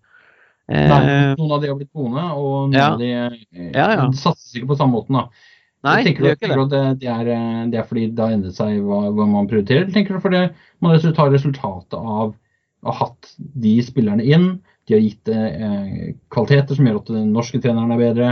Eh, 0.68 0.88
Nei, 0.92 1.04
noen 1.38 1.52
av 1.56 1.62
de 1.62 1.70
har 1.70 1.78
blitt 1.78 1.92
boende, 1.96 2.26
og 2.37 2.68
noen 2.68 2.76
Ja. 2.76 2.88
av 2.92 2.98
de 3.00 3.12
eh, 3.12 3.70
Ja, 3.72 3.87
ja. 3.96 4.08
satses 4.12 4.56
ikke 4.56 4.72
på 4.74 4.76
samme 4.80 4.92
måten. 4.98 5.16
da. 5.16 5.28
Nei, 5.87 5.97
tenker 6.07 6.25
du 6.25 6.29
tenker 6.35 6.55
det. 6.57 6.64
at 6.64 7.01
det, 7.01 7.09
er, 7.12 7.31
eh, 7.35 7.62
det 7.73 7.81
er 7.81 7.87
fordi 7.88 8.09
det 8.11 8.25
har 8.25 8.35
endret 8.35 8.57
seg 8.59 8.81
hva, 8.85 9.01
hva 9.14 9.27
man 9.31 9.49
prioriterer, 9.51 9.85
eller 9.85 9.95
tenker 9.95 10.19
du 10.19 10.25
fordi 10.25 10.45
man 10.85 10.99
tar 11.17 11.33
resultatet 11.35 11.99
av 11.99 12.35
å 12.35 12.88
ha 12.88 12.95
hatt 13.05 13.33
de 13.38 13.75
spillerne 13.83 14.25
inn, 14.27 14.49
de 14.88 14.97
har 14.97 15.03
gitt 15.05 15.29
eh, 15.35 16.14
kvaliteter 16.33 16.79
som 16.79 16.87
gjør 16.88 17.01
at 17.03 17.12
den 17.12 17.33
norske 17.35 17.61
treneren 17.62 17.93
er 17.95 18.01
bedre, 18.01 18.29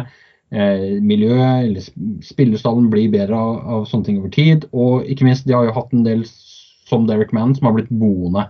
eh, 0.55 0.99
miljøet 1.03 1.67
eller 1.67 1.83
sp- 1.85 2.21
spillerstallen 2.25 2.91
blir 2.93 3.11
bedre 3.13 3.37
av, 3.39 3.59
av 3.77 3.89
sånne 3.91 4.09
ting 4.09 4.21
over 4.23 4.33
tid, 4.35 4.69
og 4.73 5.07
ikke 5.11 5.27
minst, 5.29 5.47
de 5.49 5.57
har 5.57 5.67
jo 5.69 5.75
hatt 5.77 5.93
en 5.97 6.07
del 6.07 6.25
som 6.87 7.07
Derek 7.09 7.35
Mann 7.35 7.55
som 7.57 7.67
har 7.69 7.75
blitt 7.77 7.91
boende 7.91 8.47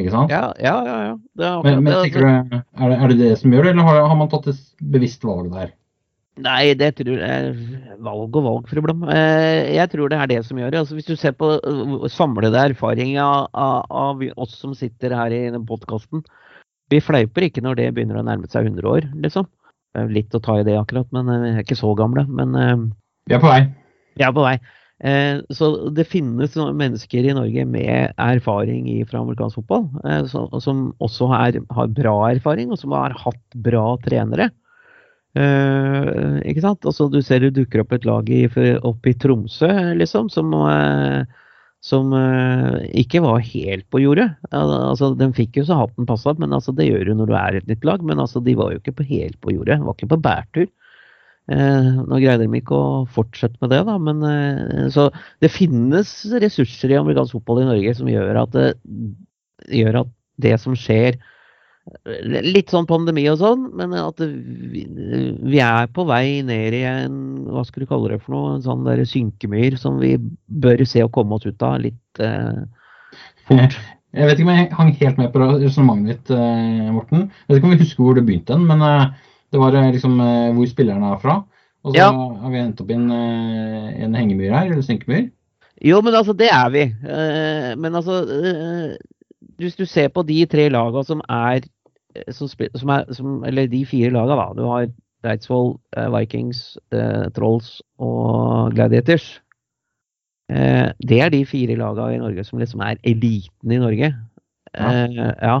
Ikke 0.00 0.10
sant? 0.10 0.32
Ja, 0.32 0.48
ja, 0.58 0.74
ja. 0.88 0.94
ja. 1.10 1.16
Det 1.38 1.50
Men, 1.62 1.84
men 1.84 2.00
tenker 2.00 2.24
du, 2.24 2.58
er 2.58 2.90
det, 2.90 2.96
er 2.98 3.12
det 3.12 3.18
det 3.20 3.32
som 3.38 3.52
gjør 3.54 3.68
det, 3.68 3.74
eller 3.76 3.86
har, 3.86 4.00
har 4.10 4.18
man 4.18 4.30
tatt 4.32 4.48
et 4.50 4.62
bevisst 4.80 5.22
valg 5.22 5.52
der? 5.52 5.74
Nei, 6.42 6.74
det 6.74 6.88
tror 6.98 7.20
jeg 7.22 7.50
Valg 8.02 8.34
og 8.40 8.42
valg, 8.42 8.64
fru 8.66 8.80
Blom. 8.82 9.04
Eh, 9.06 9.70
Jeg 9.76 9.90
tror 9.92 10.10
det 10.10 10.18
er 10.18 10.30
det 10.32 10.40
som 10.48 10.58
gjør 10.58 10.72
det. 10.74 10.80
Altså, 10.82 10.96
hvis 10.98 11.06
du 11.06 11.14
ser 11.16 11.34
på 11.38 11.52
øh, 11.60 12.08
samlede 12.10 12.58
erfaring 12.72 13.14
av, 13.22 13.46
av, 13.54 13.84
av 13.90 14.24
oss 14.42 14.56
som 14.58 14.74
sitter 14.74 15.14
her 15.14 15.30
i 15.30 15.44
den 15.54 15.66
podkasten. 15.68 16.24
Vi 16.90 16.98
fleiper 17.00 17.46
ikke 17.46 17.62
når 17.64 17.78
det 17.78 17.92
begynner 17.94 18.18
å 18.18 18.26
nærme 18.26 18.50
seg 18.50 18.66
100 18.66 18.90
år, 18.90 19.06
liksom. 19.22 19.46
Litt 20.10 20.34
å 20.34 20.40
ta 20.42 20.56
i 20.58 20.64
det 20.66 20.74
akkurat, 20.74 21.06
men 21.14 21.30
eh, 21.30 21.44
vi 21.44 21.52
er 21.54 21.62
ikke 21.62 21.78
så 21.78 21.92
gamle. 21.98 22.26
Men 22.26 22.58
eh, 22.58 22.74
Vi 23.30 23.36
er 23.38 23.44
på 23.44 23.52
vei. 23.52 23.60
vi 24.18 24.26
er 24.26 24.34
på 24.34 24.42
vei. 24.48 24.56
Eh, 25.06 25.38
Så 25.54 25.70
det 25.94 26.08
finnes 26.10 26.58
mennesker 26.58 27.30
i 27.30 27.36
Norge 27.38 27.62
med 27.70 28.18
erfaring 28.18 28.90
fra 29.06 29.22
amerikansk 29.22 29.62
fotball, 29.62 29.86
eh, 30.02 30.26
som, 30.34 30.50
som 30.58 30.82
også 30.98 31.30
er, 31.38 31.62
har 31.78 31.94
bra 31.94 32.16
erfaring, 32.34 32.74
og 32.74 32.82
som 32.82 32.98
har 32.98 33.14
hatt 33.22 33.42
bra 33.70 33.86
trenere. 34.02 34.50
Eh, 35.34 36.36
ikke 36.46 36.62
sant? 36.62 36.84
Altså, 36.86 37.08
du 37.10 37.18
ser 37.24 37.42
det 37.42 37.54
dukker 37.56 37.82
opp 37.82 37.94
et 37.96 38.04
lag 38.06 38.28
i, 38.30 38.44
opp 38.86 39.08
i 39.10 39.14
Tromsø, 39.18 39.70
liksom, 39.98 40.28
som, 40.30 40.52
uh, 40.54 41.24
som 41.82 42.14
uh, 42.14 42.78
ikke 42.94 43.22
var 43.24 43.42
helt 43.42 43.88
på 43.90 44.04
jordet. 44.04 44.28
Al- 44.54 44.76
Altså, 44.92 45.10
den 45.18 45.34
fikk 45.34 45.58
jo 45.58 45.66
så 45.66 45.80
hatten 45.80 46.06
passa, 46.06 46.36
men 46.38 46.54
altså, 46.54 46.74
det 46.76 46.86
gjør 46.86 47.10
du 47.10 47.14
når 47.18 47.32
du 47.32 47.36
er 47.40 47.58
et 47.58 47.68
nytt 47.70 47.84
lag. 47.88 48.04
Men 48.06 48.22
altså, 48.22 48.42
de 48.46 48.54
var 48.58 48.72
jo 48.72 48.82
ikke 48.82 48.94
på, 49.00 49.08
helt 49.10 49.40
på 49.42 49.56
jordet. 49.56 49.80
Var 49.82 49.98
ikke 49.98 50.12
på 50.14 50.22
bærtur. 50.28 50.70
Nå 51.44 52.18
greide 52.22 52.46
de 52.46 52.56
ikke 52.56 52.72
å 52.72 52.92
fortsette 53.12 53.58
med 53.60 53.68
det, 53.74 53.82
da, 53.84 53.98
men 54.00 54.22
så 54.88 55.10
det 55.44 55.50
finnes 55.52 56.08
ressurser 56.40 56.94
i 56.94 56.96
amerikansk 56.96 57.36
fotball 57.36 57.60
i 57.60 57.66
Norge 57.68 57.92
som 57.98 58.08
gjør 58.08 58.38
at 58.46 58.56
gjør 59.68 59.98
at 60.00 60.14
det 60.40 60.54
som 60.62 60.72
skjer 60.78 61.18
Litt 62.24 62.70
sånn 62.72 62.86
pandemi 62.88 63.26
og 63.28 63.36
sånn, 63.42 63.66
men 63.76 63.92
at 63.98 64.20
vi, 64.24 64.84
vi 64.88 65.58
er 65.60 65.90
på 65.92 66.06
vei 66.08 66.40
ned 66.46 66.72
i 66.78 66.80
en 66.88 67.18
hva 67.52 67.64
skal 67.68 67.84
du 67.84 67.88
kalle 67.90 68.14
det 68.14 68.22
for 68.24 68.32
noe, 68.32 68.54
en 68.56 68.64
sånn 68.64 68.86
der 68.86 69.02
synkemyr 69.08 69.76
som 69.80 69.98
vi 70.00 70.14
bør 70.48 70.80
se 70.88 71.04
å 71.04 71.10
komme 71.12 71.36
oss 71.36 71.44
ut 71.44 71.60
av 71.66 71.76
litt 71.84 72.22
eh, 72.24 72.62
fort. 73.50 73.76
Jeg 74.14 74.30
vet 74.30 74.38
ikke 74.38 74.46
om 74.48 74.54
jeg 74.54 74.70
hang 74.78 74.92
helt 75.02 75.20
med 75.20 75.32
på 75.34 75.42
resonnementet 75.44 76.10
ditt, 76.14 76.32
eh, 76.38 76.88
Morten. 76.94 77.26
Jeg 77.44 77.50
vet 77.52 77.60
ikke 77.60 77.68
om 77.68 77.74
vi 77.76 77.80
husker 77.82 78.06
hvor 78.06 78.16
det 78.16 78.24
begynte, 78.30 78.58
men 78.64 78.84
eh, 78.88 79.06
det 79.52 79.60
var 79.60 79.76
eh, 79.76 79.90
liksom 79.92 80.16
eh, 80.24 80.50
hvor 80.56 80.70
spillerne 80.70 81.12
er 81.12 81.20
fra. 81.22 81.36
Og 81.84 81.92
så 81.92 82.00
Ja. 82.00 82.08
har 82.14 82.50
vi 82.54 82.62
endt 82.62 82.80
opp 82.80 82.90
i 82.90 82.96
en, 82.96 83.10
eh, 83.12 83.88
en 84.06 84.14
hengemyr 84.16 84.54
her, 84.56 84.70
eller 84.72 84.86
synkemyr. 84.86 85.26
Jo, 85.84 86.00
men 86.00 86.14
altså, 86.16 86.32
det 86.32 86.48
er 86.48 86.70
vi. 86.72 86.84
Eh, 86.88 87.74
men 87.76 87.92
altså 87.98 88.22
eh, 88.24 88.94
Hvis 89.60 89.76
du 89.76 89.84
ser 89.86 90.08
på 90.10 90.22
de 90.26 90.40
tre 90.50 90.68
lagene 90.72 91.04
som 91.06 91.20
er 91.28 91.60
eh, 91.60 91.68
som, 92.32 92.48
som 92.48 92.92
er 92.94 93.08
som, 93.16 93.40
Eller 93.44 93.70
de 93.70 93.84
fire 93.88 94.12
laga, 94.14 94.36
da. 94.38 94.46
Du 94.56 94.64
har 94.68 94.88
Reidsvoll, 95.24 95.78
eh, 95.96 96.10
Vikings, 96.12 96.76
eh, 96.92 97.28
Trolls 97.36 97.78
og 97.98 98.74
Gladiators. 98.76 99.40
Eh, 100.52 100.90
det 101.08 101.20
er 101.24 101.30
de 101.32 101.44
fire 101.48 101.76
laga 101.80 102.10
i 102.12 102.20
Norge 102.20 102.44
som 102.44 102.60
liksom 102.60 102.82
er 102.84 103.00
eliten 103.08 103.72
i 103.72 103.80
Norge. 103.80 104.10
Ja. 104.74 104.90
Eh, 104.90 105.32
ja. 105.40 105.60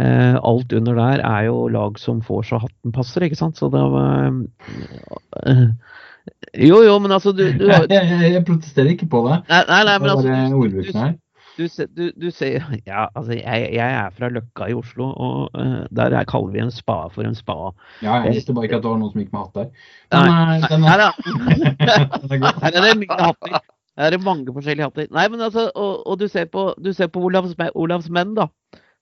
Eh, 0.00 0.36
alt 0.44 0.72
under 0.76 0.94
der 0.94 1.22
er 1.24 1.46
jo 1.48 1.68
lag 1.72 1.98
som 1.98 2.22
får 2.24 2.42
så 2.50 2.60
hatten 2.60 2.92
passer, 2.92 3.24
ikke 3.24 3.38
sant. 3.38 3.56
Så 3.56 3.68
det 3.72 3.80
var 3.80 4.32
eh, 5.46 5.68
Jo, 6.66 6.82
jo, 6.84 6.98
men 6.98 7.12
altså 7.12 7.32
du, 7.32 7.46
du 7.52 7.68
har 7.70 7.86
Jeg, 7.90 8.08
jeg, 8.08 8.32
jeg 8.32 8.44
protesterer 8.44 8.92
ikke 8.92 9.08
på 9.12 9.22
det. 9.28 9.38
Nei, 9.48 9.62
nei, 9.68 9.84
nei 9.88 9.96
men 10.02 10.10
altså 10.10 10.28
du, 10.28 10.82
du. 10.82 11.16
Du, 11.56 11.68
du, 11.96 12.04
du 12.16 12.26
ser 12.34 12.64
Ja, 12.88 13.06
altså 13.14 13.32
jeg, 13.36 13.68
jeg 13.74 13.92
er 14.00 14.10
fra 14.16 14.28
Løkka 14.32 14.68
i 14.70 14.76
Oslo, 14.76 15.08
og 15.10 15.56
uh, 15.56 15.84
der 15.96 16.16
er, 16.16 16.26
kaller 16.28 16.52
vi 16.54 16.62
en 16.64 16.72
spa 16.74 17.06
for 17.14 17.26
en 17.26 17.36
spa. 17.38 17.72
Ja, 18.02 18.20
jeg 18.26 18.36
visste 18.36 18.54
bare 18.56 18.68
ikke 18.68 18.80
at 18.80 18.84
det 18.84 18.92
var 18.92 19.00
noen 19.00 19.14
som 19.14 19.22
gikk 19.22 19.32
med 19.32 19.42
hatt 19.44 19.56
der. 19.56 19.70
Men, 20.12 20.82
Nei, 20.84 20.92
eh, 20.92 21.00
da. 21.00 21.10
den 22.26 22.34
er 22.36 22.42
god. 22.44 22.62
Her 22.62 22.72
er 22.72 22.86
det 22.88 22.94
mye 23.02 23.20
hatter. 23.22 23.58
Her 23.96 24.10
er 24.10 24.16
det 24.16 24.24
mange 24.24 24.52
forskjellige 24.52 24.90
hatter. 24.90 25.08
Nei, 25.16 25.28
men 25.32 25.44
altså, 25.48 25.70
og, 25.72 26.02
og 26.04 26.18
du 26.20 26.26
ser 26.28 26.50
på, 26.52 26.68
du 26.82 26.92
ser 26.96 27.08
på 27.12 27.22
Olavs, 27.24 27.56
Olavs 27.74 28.10
menn, 28.12 28.36
da. 28.36 28.50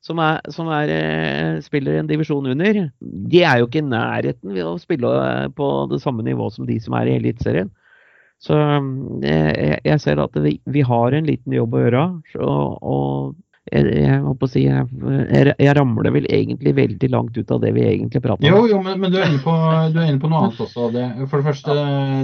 Som, 0.04 0.18
er, 0.20 0.42
som 0.52 0.68
er, 0.68 0.90
eh, 0.92 1.62
spiller 1.64 1.96
en 1.96 2.08
divisjon 2.10 2.50
under. 2.52 2.82
De 3.00 3.38
er 3.40 3.62
jo 3.62 3.68
ikke 3.70 3.80
i 3.80 3.86
nærheten 3.88 4.52
ved 4.52 4.66
å 4.68 4.74
spille 4.76 5.08
eh, 5.08 5.46
på 5.56 5.68
det 5.88 6.02
samme 6.02 6.26
nivå 6.26 6.50
som 6.52 6.68
de 6.68 6.76
som 6.84 6.96
er 6.98 7.08
i 7.08 7.16
Eliteserien. 7.16 7.72
Så 8.44 8.58
eh, 8.58 9.54
jeg, 9.54 9.80
jeg 9.86 10.02
ser 10.02 10.20
at 10.22 10.36
vi, 10.44 10.58
vi 10.68 10.84
har 10.84 11.16
en 11.16 11.26
liten 11.28 11.56
jobb 11.56 11.74
å 11.74 11.82
gjøre. 11.86 12.04
Så, 12.34 12.44
og 12.44 13.34
jeg, 13.72 13.88
jeg, 14.02 14.20
å 14.20 14.48
si, 14.50 14.66
jeg, 14.66 15.54
jeg, 15.56 15.72
ramler 15.78 16.12
vel 16.12 16.28
egentlig 16.28 16.74
veldig 16.76 17.10
langt 17.14 17.38
ut 17.38 17.54
av 17.54 17.62
det 17.62 17.72
vi 17.76 17.86
egentlig 17.88 18.20
prater 18.24 18.44
om. 18.52 18.68
jo, 18.68 18.82
men, 18.84 19.00
men 19.00 19.14
du, 19.14 19.18
er 19.20 19.30
inne 19.30 19.40
på, 19.44 19.54
du 19.94 19.98
er 20.02 20.10
inne 20.10 20.20
på 20.20 20.28
noe 20.28 20.44
annet 20.44 20.60
også. 20.66 20.90
Det, 20.92 21.08
for 21.30 21.40
det 21.40 21.48
første, 21.48 21.76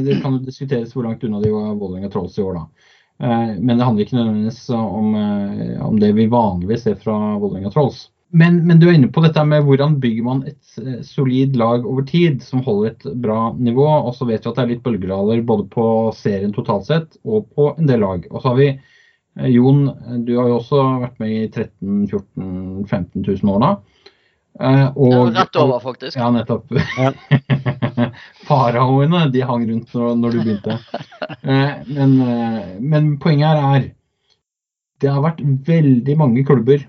det 0.04 0.20
kan 0.20 0.36
jo 0.36 0.44
diskuteres 0.44 0.92
hvor 0.94 1.08
langt 1.08 1.24
unna 1.24 1.40
de 1.40 1.52
var 1.54 1.72
Vålerenga 1.80 2.12
Trolls 2.12 2.36
i 2.36 2.44
år, 2.44 2.60
da. 2.60 2.90
Eh, 3.20 3.54
Men 3.56 3.76
det 3.76 3.84
handler 3.88 4.04
ikke 4.04 4.18
nødvendigvis 4.18 4.62
om, 4.76 5.14
eh, 5.14 5.86
om 5.86 6.00
det 6.00 6.12
vi 6.16 6.28
vanligvis 6.32 6.84
ser 6.84 7.00
fra 7.00 7.16
Vålerenga 7.40 7.72
Trolls. 7.72 8.08
Men, 8.30 8.60
men 8.66 8.78
du 8.78 8.86
er 8.86 8.94
inne 8.94 9.10
på 9.10 9.22
dette 9.24 9.42
med 9.46 9.64
hvordan 9.66 9.96
bygger 10.02 10.26
man 10.26 10.42
et 10.46 10.76
eh, 10.78 11.00
solid 11.06 11.56
lag 11.58 11.86
over 11.86 12.04
tid 12.06 12.44
som 12.46 12.62
holder 12.62 12.92
et 12.92 13.06
bra 13.22 13.50
nivå. 13.58 13.86
Og 14.06 14.14
så 14.14 14.28
vet 14.28 14.44
vi 14.44 14.50
at 14.52 14.58
det 14.58 14.62
er 14.62 14.70
litt 14.74 14.84
bølgedaler 14.84 15.42
både 15.46 15.66
på 15.72 15.84
serien 16.14 16.54
totalt 16.54 16.86
sett 16.86 17.18
og 17.24 17.48
på 17.56 17.72
en 17.74 17.90
del 17.90 18.04
lag. 18.04 18.28
Og 18.30 18.38
så 18.38 18.52
har 18.52 18.58
vi 18.60 18.68
eh, 18.70 19.48
Jon, 19.50 19.88
du 20.26 20.36
har 20.38 20.50
jo 20.50 20.60
også 20.60 20.84
vært 21.06 21.18
med 21.22 21.34
i 21.34 21.48
13 21.48 22.04
14 22.06 22.86
15 22.86 23.24
000 23.26 23.54
år 23.54 23.64
da. 23.66 23.72
Og, 24.60 25.12
ja, 25.14 25.40
Rett 25.40 25.56
over, 25.56 25.78
faktisk. 25.80 26.18
Ja, 26.18 26.28
nettopp. 26.34 26.70
Ja. 26.98 27.12
Faraoene 28.48 29.24
de 29.32 29.42
hang 29.46 29.62
rundt 29.70 29.94
når, 29.96 30.16
når 30.20 30.34
du 30.34 30.40
begynte. 30.42 30.78
Eh, 31.40 31.82
men, 31.88 32.16
eh, 32.26 32.72
men 32.78 33.14
poenget 33.22 33.56
her 33.56 33.78
er 33.80 33.90
det 35.00 35.08
har 35.14 35.22
vært 35.24 35.40
veldig 35.66 36.18
mange 36.20 36.46
klubber 36.46 36.86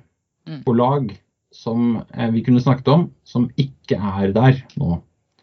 Mm. 0.48 0.64
og 0.66 0.76
lag 0.76 1.12
som 1.52 2.02
eh, 2.14 2.30
vi 2.32 2.44
kunne 2.44 2.62
snakket 2.62 2.88
om, 2.88 3.08
som 3.28 3.50
ikke 3.60 4.00
er 4.00 4.36
der 4.36 4.62
nå. 4.80 5.00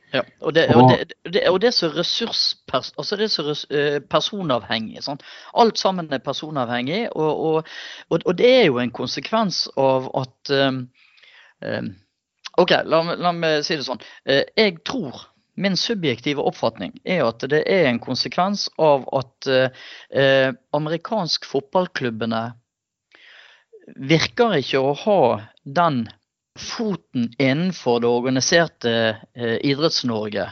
Ja, 0.08 0.22
og 0.40 0.54
det, 0.56 0.62
og 0.72 0.88
det, 0.88 1.12
det, 1.28 1.42
og 1.50 1.60
det 1.60 1.68
er 1.68 1.76
så 1.76 1.90
ressurspers, 1.92 2.94
altså 2.96 3.16
det 3.20 3.26
er 3.26 3.32
så 3.32 3.44
res, 3.44 3.64
eh, 3.68 3.98
personavhengig. 4.00 5.02
Sant? 5.04 5.24
Alt 5.52 5.78
sammen 5.78 6.08
er 6.12 6.22
personavhengig, 6.24 7.08
og, 7.12 7.64
og, 8.08 8.38
det 8.38 8.48
er 8.48 8.64
jo 8.70 8.78
en 8.80 8.94
konsekvens 8.94 9.66
av 9.76 10.08
at 10.16 10.52
um, 10.56 10.86
um, 11.60 11.90
OK, 12.58 12.72
la, 12.88 13.02
la 13.20 13.34
meg 13.36 13.60
si 13.66 13.76
det 13.76 13.84
sånn. 13.86 14.00
Jeg 14.24 14.80
tror 14.88 15.28
Min 15.58 15.74
subjektive 15.74 16.42
oppfatning 16.46 16.92
er 17.02 17.24
at 17.26 17.42
det 17.50 17.64
er 17.66 17.88
en 17.88 17.98
konsekvens 17.98 18.68
av 18.78 19.02
at 19.18 19.48
eh, 19.50 20.52
amerikansk 20.76 21.48
fotballklubbene 21.50 22.42
virker 23.96 24.54
ikke 24.60 24.78
å 24.78 24.94
ha 25.02 25.20
den 25.74 26.06
foten 26.58 27.28
innenfor 27.38 28.00
det 28.00 28.10
organiserte 28.10 28.92
eh, 29.34 29.58
Idretts-Norge 29.66 30.50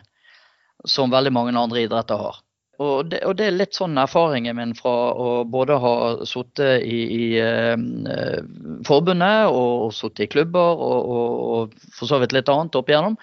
som 0.84 1.10
veldig 1.10 1.32
mange 1.34 1.58
andre 1.58 1.82
idretter 1.86 2.20
har. 2.20 2.42
Og 2.76 3.08
det, 3.08 3.22
og 3.24 3.38
det 3.38 3.46
er 3.46 3.54
litt 3.56 3.76
sånn 3.76 3.96
erfaringen 3.96 4.58
min 4.58 4.74
fra 4.76 4.92
å 5.16 5.28
både 5.48 5.78
ha 5.80 5.94
sittet 6.28 6.84
i, 6.84 6.98
i 7.16 7.28
eh, 7.40 7.72
forbundet 8.84 9.48
og, 9.48 9.86
og 9.86 9.94
sittet 9.96 10.26
i 10.26 10.30
klubber 10.34 10.76
og, 10.76 11.08
og, 11.16 11.46
og 11.56 11.92
for 11.96 12.10
så 12.10 12.20
vidt 12.20 12.36
litt 12.36 12.52
annet 12.52 12.76
opp 12.76 12.92
igjennom. 12.92 13.16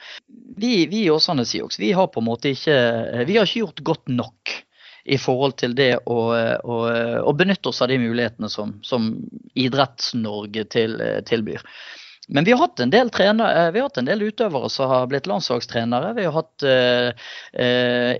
Vi, 0.57 0.73
i 0.89 1.05
Åsane 1.13 1.45
Siox 1.45 1.77
har 1.77 2.09
på 2.09 2.23
en 2.23 2.29
måte 2.31 2.53
ikke 2.55 2.73
eh, 2.73 3.25
vi 3.29 3.37
har 3.37 3.45
ikke 3.45 3.65
gjort 3.67 3.85
godt 3.93 4.15
nok 4.17 4.57
i 5.03 5.17
forhold 5.19 5.57
til 5.59 5.75
det 5.75 5.91
å, 6.07 6.19
benytte 7.35 7.69
oss 7.69 7.81
av 7.83 7.91
de 7.91 7.99
mulighetene 7.99 8.49
som, 8.51 8.77
som 8.85 9.09
Idretts-Norge 9.59 10.63
til, 10.71 10.95
tilbyr. 11.27 11.65
Men 12.27 12.43
vi 12.43 12.51
har 12.51 12.67
trenere, 13.09 13.71
vi 13.71 13.79
har 13.79 13.89
hatt 13.89 13.97
en 13.97 14.07
del 14.07 14.21
utøvere 14.21 14.69
som 14.71 14.87
har 14.89 15.07
blitt 15.11 15.27
landslagstrenere. 15.27 16.13
Vi 16.15 16.23
har 16.23 16.31
hatt 16.31 16.63
eh, 16.63 17.09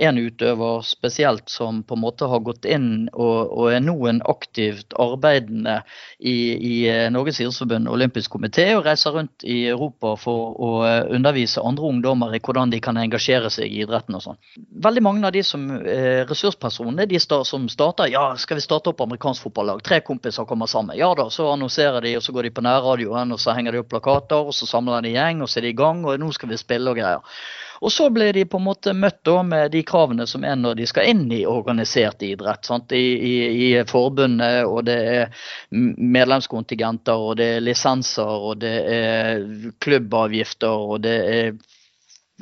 en 0.08 0.18
utøver 0.18 0.82
spesielt 0.84 1.50
som 1.50 1.84
på 1.84 1.96
en 1.96 2.02
måte 2.04 2.28
har 2.28 2.44
gått 2.44 2.66
inn 2.66 3.08
og, 3.14 3.48
og 3.48 3.70
er 3.72 3.80
nå 3.80 3.96
en 4.10 4.20
aktivt 4.28 4.92
arbeidende 5.00 5.78
i, 6.20 6.36
i 6.52 6.74
eh, 6.92 7.08
Norges 7.16 7.40
idrettsforbund 7.40 7.88
olympisk 7.88 8.36
komité 8.36 8.66
og 8.76 8.84
reiser 8.90 9.16
rundt 9.16 9.46
i 9.48 9.70
Europa 9.72 10.18
for 10.20 10.60
å 10.60 10.72
eh, 10.88 11.08
undervise 11.16 11.64
andre 11.64 11.88
ungdommer 11.96 12.36
i 12.36 12.42
hvordan 12.44 12.76
de 12.76 12.82
kan 12.84 13.00
engasjere 13.00 13.54
seg 13.54 13.72
i 13.72 13.86
idretten 13.86 14.20
og 14.20 14.26
sånn. 14.28 14.42
Veldig 14.84 15.06
mange 15.08 15.32
av 15.32 15.36
de 15.36 15.46
som 15.48 15.64
eh, 15.80 16.26
ressurspersoner 16.28 17.08
de 17.08 17.24
som 17.24 17.70
starter 17.72 18.12
ja, 18.12 18.26
skal 18.36 18.60
vi 18.60 18.68
starte 18.68 18.92
opp 18.92 19.02
amerikansk 19.08 19.48
fotballag. 19.48 19.80
Tre 19.88 20.02
kompiser 20.04 20.44
kommer 20.50 20.68
sammen. 20.68 20.98
Ja 21.00 21.14
da, 21.16 21.30
så 21.32 21.48
annonserer 21.54 22.04
de, 22.04 22.18
og 22.20 22.26
så 22.26 22.36
går 22.36 22.50
de 22.50 22.56
på 22.60 22.68
nærradioen, 22.68 23.32
og 23.32 23.40
så 23.40 23.56
henger 23.56 23.72
de 23.72 23.84
opp 23.84 23.93
plakater, 23.94 24.50
og 24.50 24.56
så 24.58 24.68
samler 24.70 25.06
de 25.06 25.14
en 25.14 25.20
gjeng, 25.20 25.44
og 25.44 25.52
så 25.52 25.62
er 25.62 25.68
de 25.68 25.76
i 25.76 25.78
gang, 25.78 26.02
og 26.06 26.18
nå 26.20 26.32
skal 26.36 26.52
vi 26.52 26.60
spille 26.60 26.92
og 26.92 27.00
greier. 27.00 27.38
Og 27.84 27.92
så 27.92 28.08
ble 28.16 28.30
de 28.32 28.46
på 28.48 28.60
en 28.62 28.64
måte 28.64 28.94
møtt 28.96 29.20
da 29.28 29.42
med 29.44 29.74
de 29.74 29.82
kravene 29.84 30.24
som 30.30 30.46
er 30.48 30.56
når 30.56 30.78
de 30.80 30.86
skal 30.88 31.10
inn 31.12 31.26
i 31.36 31.42
organisert 31.50 32.22
idrett. 32.24 32.64
Sant? 32.64 32.94
I, 32.96 33.02
i, 33.18 33.34
I 33.66 33.70
forbundet, 33.90 34.64
og 34.64 34.86
det 34.88 34.98
er 35.12 35.50
medlemskontingenter, 35.74 37.26
og 37.28 37.36
det 37.42 37.50
er 37.58 37.66
lisenser, 37.66 38.48
og 38.50 38.62
det 38.64 38.74
er 38.94 39.44
klubbavgifter, 39.84 40.88
og 40.94 41.04
det 41.04 41.18
er 41.34 41.56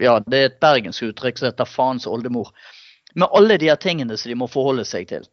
ja, 0.02 0.16
det 0.26 0.38
er 0.38 0.48
et 0.48 0.62
bergensk 0.62 1.10
uttrykk 1.10 1.38
som 1.38 1.50
heter 1.50 1.68
'faens 1.68 2.08
oldemor'. 2.08 2.54
Med 3.16 3.28
alle 3.36 3.58
de 3.58 3.68
her 3.68 3.76
tingene 3.76 4.18
som 4.18 4.30
de 4.30 4.38
må 4.40 4.48
forholde 4.48 4.86
seg 4.86 5.08
til. 5.08 5.28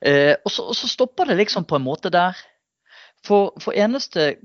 Eh, 0.00 0.36
og, 0.44 0.50
så, 0.52 0.62
og, 0.62 0.76
så, 0.76 0.88
stopper 0.88 1.24
det 1.24 1.36
liksom 1.36 1.64
på 1.64 1.76
en 1.76 1.84
måte 1.84 2.10
der. 2.10 2.38
For, 3.26 3.52
for 3.60 3.74
eneste 3.74 4.36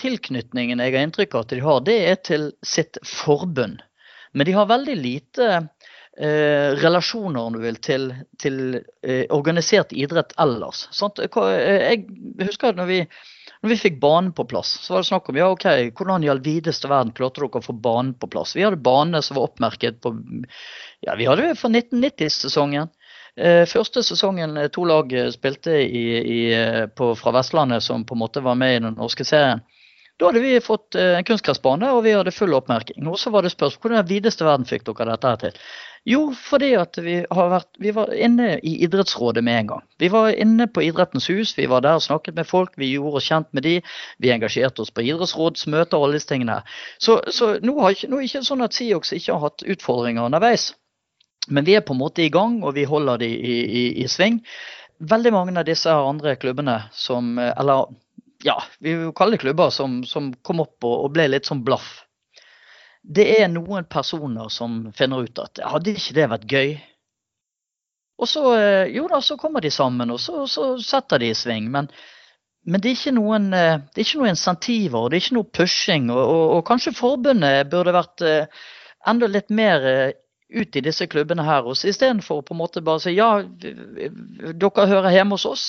tilknytningen 0.00 0.82
jeg 0.82 0.94
har 0.94 1.06
inntrykk 1.06 1.34
av 1.34 1.46
at 1.46 1.54
de 1.54 1.62
har, 1.64 1.84
det 1.86 1.96
er 2.10 2.18
til 2.26 2.50
sitt 2.66 2.98
forbund. 3.06 3.82
Men 4.36 4.48
de 4.48 4.56
har 4.56 4.68
veldig 4.68 4.96
lite 4.98 5.46
eh, 5.56 6.74
relasjoner 6.82 7.40
om 7.40 7.56
du 7.56 7.62
vil, 7.62 7.78
til, 7.80 8.10
til 8.42 8.58
eh, 8.76 9.24
organisert 9.32 9.94
idrett 9.96 10.34
ellers. 10.42 10.86
Sant? 10.92 11.22
Jeg 11.22 12.04
husker 12.42 12.76
når 12.76 12.92
vi 12.92 13.00
når 13.62 13.72
vi 13.72 13.76
fikk 13.80 13.94
banen 13.98 14.34
på 14.36 14.44
plass, 14.44 14.74
så 14.84 14.92
var 14.92 15.02
det 15.02 15.08
snakk 15.08 15.28
om 15.30 15.38
ja, 15.40 15.46
ok, 15.50 15.64
hvordan 15.96 16.22
i 16.22 16.28
all 16.30 16.42
videste 16.44 16.90
verden 16.90 17.14
klarte 17.16 17.40
dere 17.40 17.58
å 17.58 17.64
få 17.64 17.72
banen 17.72 18.12
på 18.14 18.28
plass. 18.30 18.52
Vi 18.54 18.62
hadde 18.62 18.78
bane 18.84 19.22
som 19.24 19.38
var 19.38 19.48
oppmerket 19.48 20.02
på 20.04 20.12
ja, 21.00 21.16
vi 21.16 21.26
hadde 21.26 21.48
det 21.48 21.56
for 21.58 21.72
1990-sesongen. 21.72 22.92
Eh, 23.36 23.64
første 23.68 24.04
sesongen 24.06 24.54
to 24.72 24.84
lag 24.88 25.10
spilte 25.34 25.80
i, 25.82 26.04
i, 26.20 26.40
på, 26.96 27.10
fra 27.18 27.32
Vestlandet 27.36 27.84
som 27.84 28.04
på 28.06 28.14
en 28.14 28.22
måte 28.22 28.44
var 28.44 28.60
med 28.60 28.76
i 28.76 28.84
den 28.84 29.00
norske 29.00 29.26
serien. 29.26 29.64
Da 30.16 30.30
hadde 30.30 30.40
vi 30.40 30.54
fått 30.64 30.96
eh, 30.96 31.18
en 31.18 31.26
kunstgressbane 31.28 31.90
og 31.92 32.04
vi 32.06 32.14
hadde 32.16 32.32
full 32.32 32.54
oppmerking. 32.56 33.04
Og 33.10 33.18
så 33.20 33.30
var 33.34 33.44
det 33.44 33.52
spørsmål 33.52 33.82
hvordan 33.82 34.06
i 34.06 34.14
videste 34.14 34.46
verden 34.46 34.68
fikk 34.68 34.86
dere 34.88 35.10
dette 35.12 35.32
her 35.32 35.42
til? 35.42 35.58
Jo, 36.06 36.20
fordi 36.38 36.70
at 36.78 36.96
vi, 37.02 37.16
har 37.34 37.48
vært, 37.50 37.68
vi 37.82 37.90
var 37.92 38.12
inne 38.14 38.60
i 38.62 38.76
idrettsrådet 38.86 39.42
med 39.44 39.58
en 39.60 39.70
gang. 39.72 39.82
Vi 39.98 40.08
var 40.12 40.30
inne 40.30 40.68
på 40.70 40.84
Idrettens 40.86 41.26
hus, 41.32 41.56
vi 41.58 41.66
var 41.66 41.82
der 41.82 41.98
og 41.98 42.04
snakket 42.04 42.38
med 42.38 42.46
folk, 42.46 42.76
vi 42.78 42.92
gjorde 42.92 43.18
oss 43.18 43.26
kjent 43.26 43.50
med 43.58 43.66
de. 43.66 43.74
Vi 44.22 44.30
engasjerte 44.30 44.84
oss 44.84 44.94
på 44.94 45.02
idrettsrådsmøter 45.02 45.98
og 45.98 46.06
alle 46.06 46.20
disse 46.20 46.30
tingene. 46.30 46.60
Så, 47.02 47.18
så 47.34 47.56
nå, 47.58 47.74
har 47.82 47.98
nå 48.06 48.20
er 48.20 48.22
det 48.22 48.30
ikke 48.30 48.44
sånn 48.46 48.62
at 48.62 48.78
Siox 48.78 49.12
ikke 49.18 49.34
har 49.34 49.48
hatt 49.48 49.66
utfordringer 49.66 50.30
underveis. 50.30 50.70
Men 51.50 51.66
vi 51.66 51.74
er 51.74 51.82
på 51.82 51.96
en 51.96 52.02
måte 52.04 52.22
i 52.22 52.30
gang, 52.30 52.60
og 52.62 52.78
vi 52.78 52.86
holder 52.86 53.20
de 53.26 53.32
i, 53.34 53.58
i, 53.66 53.84
i 54.04 54.08
sving. 54.10 54.38
Veldig 55.10 55.34
mange 55.34 55.58
av 55.58 55.66
disse 55.66 55.90
andre 55.92 56.38
klubbene 56.40 56.84
som 56.94 57.34
Eller 57.42 57.90
ja, 58.46 58.56
vi 58.78 58.94
vil 58.94 59.14
kalle 59.16 59.36
det 59.36 59.42
klubber 59.42 59.70
som, 59.74 60.02
som 60.06 60.30
kom 60.46 60.62
opp 60.62 60.84
og, 60.86 60.96
og, 61.04 61.12
ble 61.14 61.28
litt 61.32 61.48
sånn 61.48 61.64
blaff. 61.66 62.04
Det 63.02 63.26
er 63.38 63.48
noen 63.50 63.86
personer 63.90 64.50
som 64.50 64.86
finner 64.96 65.26
ut 65.26 65.40
at 65.42 65.62
hadde 65.62 65.94
ikke 65.94 66.16
det 66.16 66.28
vært 66.32 66.52
gøy? 66.52 66.76
Og 68.16 68.30
så, 68.30 68.42
eh, 68.56 68.92
jo 68.96 69.06
da, 69.12 69.20
så 69.22 69.36
kommer 69.38 69.62
de 69.62 69.70
sammen, 69.70 70.10
og 70.10 70.20
så, 70.22 70.46
så 70.50 70.74
setter 70.82 71.20
de 71.22 71.30
i 71.30 71.36
sving. 71.36 71.68
Men, 71.72 71.90
men 72.66 72.82
det, 72.82 72.94
er 72.96 73.14
noen, 73.14 73.50
eh, 73.54 73.82
det, 73.82 74.00
er 74.00 74.06
ikke 74.06 74.22
noen, 74.22 74.32
insentiver, 74.32 75.10
det 75.10 75.18
er 75.18 75.24
ikke 75.24 75.38
noe 75.38 75.50
pushing. 75.58 76.08
Og, 76.14 76.22
og, 76.22 76.44
og 76.56 76.64
kanskje 76.70 76.96
forbundet 76.96 77.70
burde 77.70 77.94
vært 77.94 78.24
eh, 78.26 78.64
enda 79.06 79.28
litt 79.30 79.52
mer 79.54 79.84
ut 80.48 80.78
i 80.78 80.82
disse 80.82 81.06
klubbene 81.10 81.44
her. 81.46 81.68
Istedenfor 81.74 82.42
på 82.46 82.54
en 82.54 82.62
måte 82.62 82.82
bare 82.86 83.02
si 83.02 83.14
ja, 83.18 83.30
dere 83.42 84.90
hører 84.90 85.14
hjemme 85.14 85.36
hos 85.36 85.46
oss. 85.50 85.66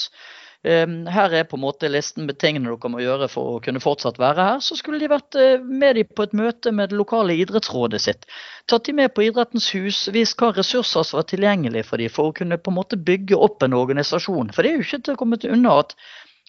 Ehm, 0.66 1.06
her 1.14 1.34
er 1.38 1.46
på 1.48 1.58
en 1.58 1.64
måte 1.64 1.90
listen 1.92 2.26
med 2.26 2.40
tingene 2.42 2.72
dere 2.72 2.92
må 2.92 3.02
gjøre 3.04 3.30
for 3.32 3.56
å 3.56 3.64
kunne 3.64 3.82
fortsatt 3.84 4.18
være 4.20 4.48
her. 4.50 4.62
Så 4.64 4.78
skulle 4.80 5.00
de 5.02 5.10
vært 5.12 5.38
eh, 5.38 5.62
med 5.62 6.00
de 6.00 6.06
på 6.08 6.26
et 6.26 6.36
møte 6.38 6.74
med 6.74 6.92
det 6.92 7.00
lokale 7.00 7.38
idrettsrådet 7.38 8.02
sitt. 8.04 8.28
Tatt 8.68 8.88
de 8.90 8.96
med 8.98 9.14
på 9.16 9.28
Idrettens 9.28 9.70
hus, 9.76 10.08
vist 10.14 10.40
hva 10.42 10.52
ressurser 10.56 11.06
som 11.06 11.22
var 11.22 11.28
tilgjengelige 11.30 11.88
for 11.88 12.02
dem 12.02 12.14
for 12.14 12.32
å 12.32 12.38
kunne 12.38 12.60
på 12.60 12.74
en 12.74 12.80
måte 12.80 13.00
bygge 13.00 13.38
opp 13.38 13.64
en 13.64 13.78
organisasjon. 13.78 14.54
For 14.56 14.64
det 14.66 14.74
er 14.74 14.80
jo 14.80 14.88
ikke 14.88 15.04
til 15.06 15.18
å 15.18 15.22
komme 15.22 15.40
til 15.42 15.54
unna 15.56 15.78
at 15.84 15.96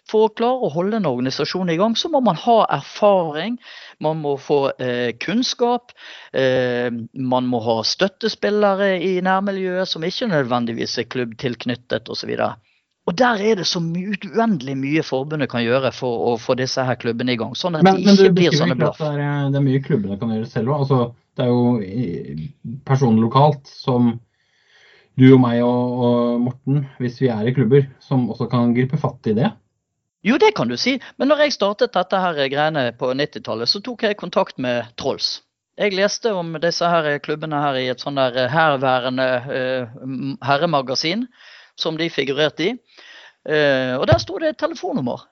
for 0.09 0.25
å 0.25 0.33
klare 0.33 0.65
å 0.65 0.71
holde 0.73 0.97
en 1.03 1.09
organisasjon 1.11 1.69
i 1.69 1.77
gang, 1.77 1.93
så 1.93 2.09
må 2.09 2.23
man 2.25 2.39
ha 2.41 2.63
erfaring. 2.79 3.59
Man 4.01 4.23
må 4.23 4.39
få 4.41 4.71
eh, 4.81 5.13
kunnskap. 5.21 5.93
Eh, 6.33 6.89
man 7.13 7.51
må 7.51 7.61
ha 7.67 7.83
støttespillere 7.85 8.95
i 9.05 9.19
nærmiljøet 9.25 9.91
som 9.91 10.07
ikke 10.09 10.31
nødvendigvis 10.33 10.97
er 11.03 11.11
klubbtilknyttet 11.13 12.09
osv. 12.09 12.33
Og 12.33 12.68
der 13.17 13.41
er 13.41 13.61
det 13.61 13.65
så 13.71 13.81
uendelig 13.81 14.75
mye 14.77 15.03
forbundet 15.07 15.49
kan 15.53 15.63
gjøre 15.65 15.93
for 15.95 16.33
å 16.33 16.37
få 16.41 16.57
disse 16.59 16.83
her 16.85 16.99
klubbene 17.01 17.33
i 17.33 17.39
gang. 17.41 17.55
Sånn 17.57 17.79
at 17.79 17.87
men, 17.87 18.03
de 18.03 18.13
ikke 18.13 18.27
men 18.27 18.35
blir 18.37 18.57
sånne 18.59 18.77
blaff. 18.77 18.99
Det, 19.01 19.13
er, 19.15 19.49
det 19.55 19.61
er 19.61 19.65
mye 19.65 19.83
klubbene 19.85 20.19
kan 20.21 20.35
gjøre 20.35 20.51
selv 20.51 20.75
òg. 20.75 20.83
Altså, 20.85 20.99
det 21.39 21.47
er 21.47 21.53
jo 21.53 22.81
personer 22.89 23.23
lokalt 23.23 23.71
som 23.71 24.17
du 25.19 25.27
og 25.33 25.41
meg 25.43 25.63
og, 25.67 26.03
og, 26.05 26.19
Morten, 26.45 26.85
hvis 27.03 27.19
vi 27.23 27.31
er 27.33 27.49
i 27.49 27.55
klubber, 27.55 27.89
som 28.03 28.29
også 28.31 28.47
kan 28.51 28.75
gripe 28.77 29.01
fatt 29.01 29.27
i 29.31 29.35
det. 29.39 29.51
Jo, 30.27 30.37
det 30.39 30.53
kan 30.59 30.71
du 30.71 30.77
si. 30.79 30.97
Men 31.19 31.31
når 31.31 31.47
jeg 31.47 31.57
startet 31.57 31.95
dette 31.95 32.23
her 32.23 32.39
greiene 32.51 32.89
på 32.99 33.11
90-tallet, 33.15 33.71
så 33.71 33.83
tok 33.83 34.05
jeg 34.07 34.19
kontakt 34.19 34.59
med 34.63 34.91
Trolls. 34.99 35.39
Jeg 35.79 35.95
leste 35.95 36.33
om 36.35 36.57
disse 36.59 36.87
her 36.91 37.07
klubbene 37.23 37.61
her 37.63 37.79
i 37.79 37.87
et 37.91 38.03
sånn 38.03 38.19
der 38.19 38.49
herværende 38.51 39.27
uh, 39.47 40.01
herremagasin 40.43 41.29
som 41.79 41.99
de 41.99 42.11
figurerte 42.11 42.67
i. 42.67 42.73
Eh, 43.49 43.95
og 43.97 44.07
der 44.11 44.21
sto 44.21 44.39
det 44.39 44.53
et 44.53 44.61
telefonnummer. 44.61 45.25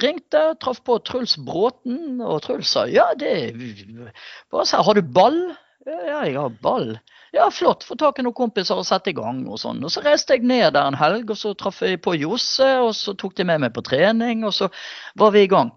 Ringte, 0.00 0.42
traff 0.62 0.78
på 0.86 1.00
Truls 1.04 1.34
Bråten, 1.42 2.20
og 2.22 2.44
Truls 2.44 2.70
sa 2.70 2.86
ja, 2.86 3.10
det 3.18 3.50
bare 4.52 4.66
sa, 4.68 4.84
Har 4.86 4.94
du 4.94 5.02
ball? 5.02 5.40
Ja, 5.86 6.22
jeg 6.24 6.36
har 6.36 6.52
ball. 6.62 6.92
Ja, 7.32 7.48
flott. 7.50 7.84
Få 7.86 7.96
tak 7.98 8.18
i 8.18 8.24
noen 8.26 8.36
kompiser 8.36 8.78
og 8.78 8.86
sette 8.86 9.12
i 9.12 9.16
gang. 9.16 9.42
Og 9.48 9.58
sånn. 9.62 9.82
Og 9.86 9.92
så 9.92 10.02
reiste 10.04 10.36
jeg 10.36 10.46
ned 10.46 10.74
der 10.76 10.86
en 10.86 10.98
helg, 10.98 11.30
og 11.30 11.38
så 11.38 11.54
traff 11.58 11.82
jeg 11.86 12.00
på 12.04 12.14
Josse, 12.20 12.68
og 12.84 12.92
så 12.98 13.14
tok 13.18 13.36
de 13.38 13.46
med 13.48 13.62
meg 13.64 13.74
på 13.74 13.84
trening, 13.86 14.44
og 14.46 14.54
så 14.54 14.70
var 15.18 15.32
vi 15.34 15.46
i 15.46 15.50
gang. 15.50 15.72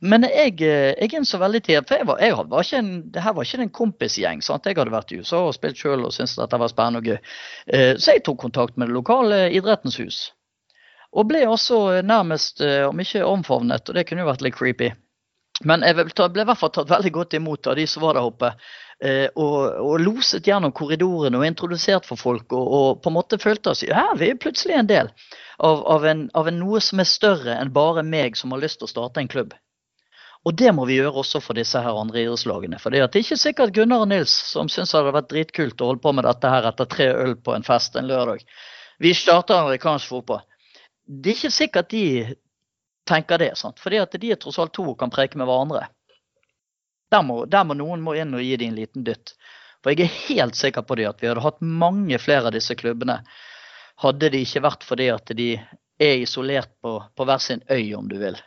Men 0.00 0.24
jeg, 0.24 0.56
eh, 0.64 0.94
jeg 0.96 1.12
innså 1.12 1.36
veldig 1.36 1.60
tidlig 1.60 1.84
For 1.84 2.00
jeg 2.00 2.06
var, 2.08 2.20
jeg 2.24 2.36
var 2.48 2.64
ikke 2.64 2.78
en, 2.80 2.92
det 3.12 3.20
her 3.20 3.34
var 3.36 3.44
ikke 3.44 3.58
en 3.66 3.72
kompisgjeng. 3.80 4.40
sant? 4.42 4.64
Jeg 4.64 4.78
hadde 4.78 4.94
vært 4.94 5.12
i 5.12 5.20
USA 5.20 5.42
og 5.44 5.52
spilt 5.54 5.76
sjøl 5.76 6.06
og 6.08 6.14
syntes 6.16 6.38
dette 6.40 6.60
var 6.60 6.72
spennende 6.72 7.02
og 7.02 7.10
gøy. 7.10 7.18
Eh, 7.68 7.92
så 8.00 8.16
jeg 8.16 8.24
tok 8.24 8.40
kontakt 8.40 8.80
med 8.80 8.88
det 8.88 8.96
lokale 8.96 9.42
idrettens 9.52 10.00
hus. 10.00 10.22
Og 11.10 11.26
ble 11.26 11.42
også 11.48 12.00
nærmest, 12.06 12.60
eh, 12.62 12.84
om 12.86 13.00
ikke 13.02 13.24
omfavnet, 13.26 13.88
og 13.88 13.96
det 13.96 14.06
kunne 14.08 14.22
jo 14.22 14.30
vært 14.30 14.44
litt 14.46 14.58
creepy. 14.58 14.92
Men 15.66 15.82
jeg 15.84 15.96
ble 15.98 16.06
i 16.06 16.46
hvert 16.46 16.58
fall 16.58 16.72
tatt 16.72 16.90
veldig 16.90 17.12
godt 17.12 17.34
imot 17.36 17.66
av 17.68 17.76
de 17.76 17.84
som 17.90 18.04
var 18.06 18.16
der 18.16 18.28
oppe. 18.28 18.54
Og, 19.00 19.56
og 19.80 19.94
loset 20.00 20.44
gjennom 20.44 20.72
korridorene 20.76 21.38
og 21.38 21.44
introdusert 21.46 22.04
for 22.08 22.20
folk. 22.20 22.52
Og, 22.52 22.66
og 22.76 22.98
på 23.00 23.08
en 23.08 23.16
måte 23.16 23.38
følte 23.40 23.72
oss 23.72 23.80
ja, 23.84 24.10
vi 24.16 24.28
er 24.28 24.40
plutselig 24.40 24.76
en 24.76 24.88
del 24.88 25.08
av, 25.60 25.82
av, 25.84 26.06
en, 26.06 26.30
av 26.34 26.48
en, 26.48 26.58
noe 26.60 26.80
som 26.84 27.00
er 27.00 27.08
større 27.08 27.56
enn 27.60 27.72
bare 27.72 28.04
meg 28.04 28.36
som 28.36 28.52
har 28.52 28.62
lyst 28.62 28.80
til 28.80 28.88
å 28.88 28.92
starte 28.92 29.20
en 29.20 29.28
klubb. 29.28 29.52
Og 30.48 30.56
det 30.56 30.70
må 30.72 30.86
vi 30.88 30.96
gjøre 30.96 31.20
også 31.20 31.42
for 31.44 31.58
disse 31.58 31.80
her 31.84 31.96
andre 32.00 32.22
idrettslagene. 32.22 32.78
For 32.80 32.92
det 32.92 33.02
er 33.04 33.20
ikke 33.20 33.36
sikkert 33.36 33.74
Gunnar 33.76 34.06
og 34.06 34.08
Nils, 34.12 34.32
som 34.32 34.70
syns 34.72 34.92
det 34.92 34.96
hadde 34.96 35.16
vært 35.18 35.32
dritkult 35.32 35.82
å 35.84 35.90
holde 35.90 36.04
på 36.04 36.14
med 36.16 36.24
dette 36.24 36.52
her 36.52 36.68
etter 36.70 36.88
tre 36.88 37.10
øl 37.12 37.34
på 37.36 37.52
en 37.52 37.66
fest 37.66 37.98
en 38.00 38.08
lørdag. 38.08 38.46
Vi 39.04 39.12
starter 39.16 39.60
amerikansk 39.60 40.08
fotball. 40.08 40.40
Det 41.10 41.32
er 41.32 41.38
ikke 41.38 41.50
sikkert 41.50 41.90
de 41.90 42.04
tenker 43.08 43.40
det. 43.42 43.56
sant? 43.58 43.80
Fordi 43.82 43.98
at 43.98 44.14
de 44.20 44.30
er 44.30 44.38
tross 44.38 44.60
alt 44.62 44.74
to 44.76 44.84
og 44.92 44.98
kan 45.00 45.10
preke 45.10 45.38
med 45.38 45.48
hverandre. 45.50 45.88
Der 47.10 47.24
må, 47.26 47.42
der 47.50 47.64
må 47.66 47.74
noen 47.74 48.02
må 48.04 48.14
inn 48.14 48.36
og 48.38 48.44
gi 48.44 48.54
dem 48.60 48.70
en 48.70 48.78
liten 48.78 49.06
dytt. 49.06 49.34
For 49.82 49.90
jeg 49.90 50.06
er 50.06 50.18
helt 50.28 50.58
sikker 50.58 50.84
på 50.86 50.98
det 51.00 51.08
at 51.08 51.22
vi 51.22 51.30
hadde 51.30 51.42
hatt 51.42 51.58
mange 51.64 52.20
flere 52.22 52.50
av 52.50 52.54
disse 52.54 52.76
klubbene 52.78 53.22
hadde 54.00 54.30
det 54.32 54.44
ikke 54.44 54.62
vært 54.64 54.86
fordi 54.86 55.08
at 55.12 55.32
de 55.36 55.50
er 56.00 56.22
isolert 56.22 56.70
på, 56.80 56.94
på 57.16 57.26
hver 57.28 57.42
sin 57.42 57.60
øy, 57.68 57.92
om 57.98 58.06
du 58.08 58.16
vil. 58.20 58.38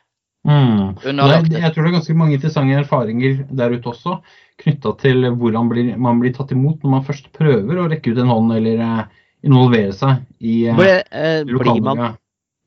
Mm. 0.48 0.96
Jeg, 1.04 1.52
jeg 1.54 1.72
tror 1.72 1.86
det 1.86 1.90
er 1.90 1.98
ganske 1.98 2.16
mange 2.20 2.38
interessante 2.38 2.80
erfaringer 2.82 3.44
der 3.52 3.76
ute 3.76 3.92
også, 3.94 4.18
knytta 4.64 4.96
til 5.02 5.30
hvordan 5.40 5.70
blir, 5.72 5.94
man 5.98 6.20
blir 6.22 6.34
tatt 6.36 6.52
imot 6.56 6.84
når 6.84 6.96
man 6.96 7.06
først 7.08 7.30
prøver 7.36 7.80
å 7.80 7.88
rekke 7.92 8.14
ut 8.14 8.20
en 8.22 8.32
hånd 8.32 8.56
eller 8.58 8.82
uh, 8.84 9.06
involvere 9.46 9.94
seg 9.96 10.24
i 10.44 10.58
eh, 10.70 10.78
Ble, 10.78 10.98
uh, 11.10 12.12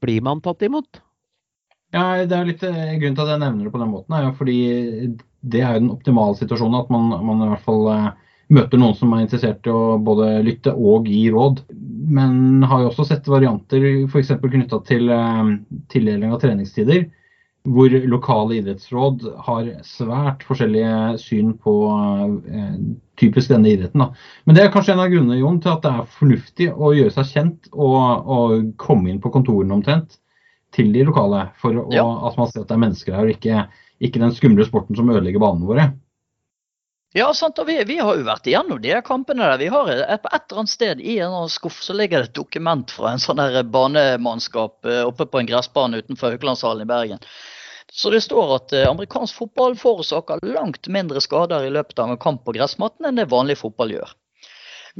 blir, 0.06 0.22
man, 0.24 0.42
tatt 0.44 0.64
imot? 0.66 1.02
Ja, 1.94 2.22
det 2.26 2.34
er 2.34 2.48
litt 2.48 2.62
uh, 2.66 2.70
Grunnen 2.98 3.16
til 3.18 3.24
at 3.26 3.34
jeg 3.34 3.42
nevner 3.42 3.66
det 3.66 3.74
på 3.74 3.82
den 3.82 3.92
måten, 3.92 4.14
er 4.16 4.28
jo 4.28 4.36
fordi 4.38 4.60
det 5.46 5.60
er 5.62 5.76
jo 5.76 5.82
den 5.84 5.92
optimale 5.94 6.38
situasjonen. 6.38 6.80
At 6.80 6.94
man, 6.94 7.12
man 7.28 7.44
i 7.44 7.50
hvert 7.52 7.66
fall 7.66 7.90
møter 8.56 8.80
noen 8.80 8.96
som 8.98 9.12
er 9.14 9.24
interessert 9.24 9.66
i 9.66 9.74
å 9.74 9.98
både 10.02 10.40
lytte 10.46 10.72
og 10.74 11.06
gi 11.10 11.26
råd. 11.34 11.62
Men 12.16 12.64
har 12.66 12.82
jo 12.82 12.90
også 12.90 13.06
sett 13.08 13.30
varianter 13.30 13.84
f.eks. 14.06 14.34
knytta 14.42 14.80
til 14.86 15.10
tildeling 15.92 16.34
av 16.34 16.42
treningstider 16.42 17.06
hvor 17.66 17.92
lokale 18.06 18.60
idrettsråd 18.60 19.24
har 19.46 19.70
svært 19.86 20.44
forskjellige 20.46 21.16
syn 21.22 21.52
på 21.62 21.74
eh, 22.46 22.76
typisk 23.20 23.50
denne 23.52 23.72
idretten. 23.72 24.04
Da. 24.04 24.28
Men 24.44 24.58
det 24.58 24.64
er 24.64 24.72
kanskje 24.74 24.94
en 24.94 25.02
av 25.04 25.10
grunnene 25.12 25.40
Jon, 25.40 25.58
til 25.62 25.74
at 25.74 25.82
det 25.84 25.92
er 25.92 26.14
fornuftig 26.18 26.70
å 26.72 26.92
gjøre 26.96 27.16
seg 27.18 27.32
kjent 27.32 27.70
og, 27.72 27.98
og 28.36 28.70
komme 28.82 29.12
inn 29.12 29.20
på 29.22 29.32
kontorene 29.34 29.76
omtrent 29.76 30.18
til 30.76 30.90
de 30.92 31.04
lokale, 31.08 31.46
for 31.62 31.84
å, 31.84 31.86
ja. 31.94 32.06
at 32.28 32.36
man 32.38 32.50
ser 32.50 32.64
at 32.64 32.70
det 32.70 32.76
er 32.76 32.82
mennesker 32.82 33.16
her, 33.16 33.28
og 33.28 33.36
ikke, 33.36 33.62
ikke 34.04 34.22
den 34.22 34.34
skumle 34.36 34.66
sporten 34.68 34.98
som 34.98 35.08
ødelegger 35.12 35.42
banene 35.42 35.68
våre. 35.68 35.86
Ja, 37.16 37.30
sant, 37.32 37.56
og 37.62 37.68
vi, 37.70 37.78
vi, 37.88 37.96
har 38.02 38.18
jo 38.18 38.26
vært 38.26 38.48
igjennom 38.50 38.80
de 38.82 38.92
kampene 39.06 39.46
der. 39.46 39.60
Vi 39.62 39.70
har 39.72 39.88
et, 39.94 40.20
På 40.20 40.28
et 40.34 40.42
eller 40.50 40.60
annet 40.60 40.72
sted 40.72 41.00
i 41.00 41.14
en 41.16 41.30
annen 41.32 41.52
skuff 41.52 41.78
så 41.80 41.94
ligger 41.96 42.20
det 42.20 42.28
et 42.28 42.36
dokument 42.36 42.92
fra 42.92 43.14
en 43.14 43.22
sånn 43.22 43.40
banemannskap 43.72 44.84
eh, 44.84 45.00
oppe 45.06 45.24
på 45.30 45.40
en 45.40 45.48
gressbane 45.48 46.02
utenfor 46.02 46.34
Haukelandshallen 46.34 46.84
i 46.84 46.90
Bergen. 46.90 47.22
Så 47.96 48.10
det 48.10 48.20
står 48.20 48.50
at 48.58 48.72
eh, 48.76 48.88
amerikansk 48.90 49.38
fotball 49.38 49.76
forårsaker 49.80 50.42
langt 50.44 50.84
mindre 50.92 51.20
skader 51.24 51.64
i 51.64 51.72
løpet 51.72 51.98
av 52.02 52.12
en 52.12 52.20
kamp 52.20 52.42
på 52.44 52.52
gressmatten 52.52 53.08
enn 53.08 53.16
det 53.16 53.30
vanlig 53.30 53.56
fotball 53.62 53.94
gjør. 53.94 54.10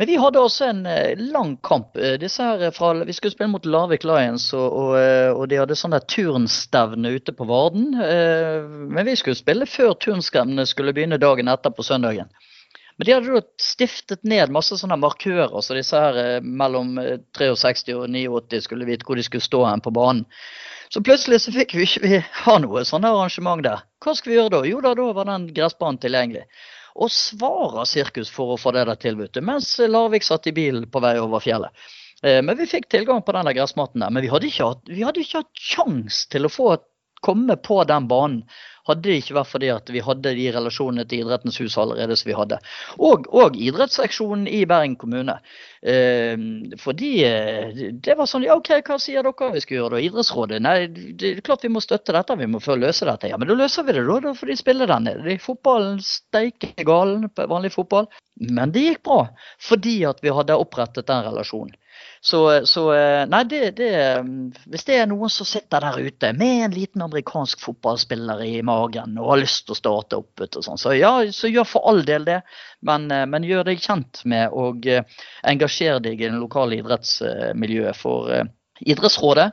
Men 0.00 0.08
vi 0.08 0.16
hadde 0.20 0.40
også 0.40 0.70
en 0.70 0.80
eh, 0.88 1.12
lang 1.20 1.58
kamp. 1.60 1.98
Her 2.00 2.64
fra, 2.72 2.94
vi 3.04 3.16
skulle 3.16 3.34
spille 3.36 3.52
mot 3.52 3.68
Larvik 3.68 4.06
Lions, 4.08 4.48
og, 4.56 4.80
og, 4.80 4.96
og 5.36 5.44
de 5.52 5.60
hadde 5.60 5.76
sånn 5.76 5.92
der 5.92 6.08
turnstevne 6.08 7.12
ute 7.18 7.36
på 7.36 7.44
Varden. 7.48 7.92
Men 7.96 9.08
vi 9.08 9.16
skulle 9.20 9.36
spille 9.36 9.68
før 9.68 9.92
turnstevnene 10.00 10.64
skulle 10.68 10.96
begynne 10.96 11.20
dagen 11.20 11.52
etter 11.52 11.76
på 11.76 11.84
søndagen. 11.84 12.32
Men 12.96 13.08
de 13.08 13.12
hadde 13.12 13.34
da 13.34 13.42
stiftet 13.60 14.24
ned 14.24 14.52
masse 14.56 14.76
sånne 14.80 14.96
markører, 15.00 15.52
så 15.60 15.76
disse 15.76 16.00
her 16.00 16.40
mellom 16.40 16.96
63 17.36 17.92
og 17.92 18.06
89 18.08 18.64
skulle 18.64 18.88
vite 18.88 19.04
hvor 19.04 19.20
de 19.20 19.24
skulle 19.26 19.44
stå 19.44 19.66
hen 19.68 19.84
på 19.84 19.92
banen. 19.92 20.24
Så 20.96 21.02
plutselig 21.04 21.42
så 21.44 21.52
fikk 21.52 21.74
vi 21.76 21.84
ikke 21.84 22.18
ha 22.46 22.54
noe 22.64 22.80
sånn 22.88 23.04
arrangement 23.04 23.60
der. 23.66 23.82
Hva 24.00 24.14
skal 24.16 24.30
vi 24.30 24.36
gjøre 24.38 24.52
da? 24.54 24.60
Jo 24.64 24.78
da, 24.80 24.94
da 24.96 25.10
var 25.18 25.26
den 25.28 25.42
gressbanen 25.52 25.98
tilgjengelig. 26.00 26.46
Og 26.96 27.10
svara 27.12 27.82
sirkus 27.84 28.30
for 28.32 28.54
å 28.54 28.56
få 28.56 28.72
det 28.72 28.86
der 28.88 28.96
tilbudet, 29.02 29.42
mens 29.44 29.74
Larvik 29.76 30.24
satt 30.24 30.48
i 30.48 30.54
bilen 30.56 30.86
på 30.88 31.02
vei 31.04 31.18
over 31.20 31.44
fjellet. 31.44 31.84
Eh, 32.24 32.38
men 32.40 32.56
vi 32.56 32.64
fikk 32.70 32.88
tilgang 32.88 33.20
på 33.26 33.34
den 33.36 33.52
gressmatten 33.58 34.06
der. 34.06 34.14
Men 34.16 34.24
vi 34.24 34.30
hadde 34.32 34.48
ikke 34.48 34.70
hatt, 34.70 34.88
vi 34.88 35.04
hatt 35.04 35.20
kjangs 35.68 36.22
til 36.32 36.48
å 36.48 36.52
få 36.54 36.70
komme 37.24 37.56
på 37.56 37.82
den 37.88 38.08
banen 38.10 38.42
hadde 38.86 39.02
det 39.06 39.16
ikke 39.20 39.36
vært 39.40 39.50
fordi 39.50 39.70
at 39.74 39.90
vi 39.90 40.02
hadde 40.04 40.32
de 40.36 40.46
relasjonene 40.54 41.06
til 41.10 41.24
Idrettens 41.24 41.58
hus 41.62 41.76
allerede 41.80 42.16
som 42.18 42.30
vi 42.30 42.36
hadde. 42.38 42.58
Og, 43.02 43.26
og 43.34 43.56
idrettsseksjonen 43.58 44.46
i 44.50 44.62
Bergen 44.68 44.96
kommune. 45.00 45.38
Eh, 45.82 46.36
fordi 46.82 47.10
det 48.04 48.16
var 48.18 48.30
sånn 48.30 48.46
ja, 48.46 48.56
OK, 48.58 48.72
hva 48.86 48.98
sier 49.02 49.26
dere 49.26 49.50
vi 49.54 49.64
skal 49.64 49.80
gjøre 49.80 49.96
da? 49.96 50.02
Idrettsrådet? 50.06 50.60
Nei, 50.62 50.76
det 51.18 51.32
er 51.32 51.42
klart 51.46 51.66
vi 51.66 51.72
må 51.72 51.82
støtte 51.82 52.14
dette, 52.16 52.38
vi 52.38 52.50
må 52.50 52.62
før 52.62 52.80
løse 52.84 53.08
dette. 53.08 53.32
Ja, 53.32 53.40
men 53.40 53.50
da 53.50 53.58
løser 53.58 53.86
vi 53.86 53.96
det, 53.96 54.06
da. 54.06 54.20
Da 54.28 54.36
får 54.36 54.52
de 54.52 54.58
spille 54.60 54.90
den 54.90 55.10
nede. 55.10 55.38
Fotballen 55.42 55.98
steiker 56.04 56.86
galen 56.86 57.26
på 57.34 57.48
vanlig 57.50 57.74
fotball. 57.74 58.06
Men 58.36 58.72
det 58.74 58.84
gikk 58.84 59.02
bra, 59.08 59.22
fordi 59.62 59.98
at 60.08 60.22
vi 60.22 60.34
hadde 60.36 60.58
opprettet 60.60 61.08
den 61.08 61.24
relasjonen. 61.26 61.74
Så, 62.26 62.66
så 62.66 62.82
eh, 62.92 63.24
nei, 63.30 63.44
det, 63.46 63.76
det, 63.78 63.90
Hvis 64.66 64.86
det 64.88 64.96
er 64.98 65.04
noen 65.06 65.30
som 65.30 65.46
sitter 65.46 65.84
der 65.84 66.08
ute 66.08 66.32
med 66.34 66.64
en 66.64 66.74
liten 66.74 67.04
amerikansk 67.04 67.60
fotballspiller 67.62 68.42
i 68.42 68.56
magen 68.66 69.14
og 69.20 69.30
har 69.30 69.42
lyst 69.44 69.68
til 69.68 69.76
å 69.76 69.78
starte 69.78 70.18
opp, 70.18 70.42
og 70.42 70.58
sånn, 70.66 70.80
så 70.80 70.96
ja, 70.96 71.12
så 71.30 71.46
gjør 71.46 71.68
for 71.70 71.86
all 71.86 72.02
del 72.08 72.26
det. 72.26 72.40
Men, 72.82 73.06
eh, 73.14 73.28
men 73.30 73.46
gjør 73.46 73.68
deg 73.70 73.84
kjent 73.84 74.24
med 74.26 74.50
å 74.50 74.72
engasjer 75.46 76.02
deg 76.02 76.18
i 76.18 76.26
det 76.26 76.40
lokale 76.40 76.80
idrettsmiljøet. 76.80 78.02
For 78.02 78.42
Idrettsrådet 78.76 79.52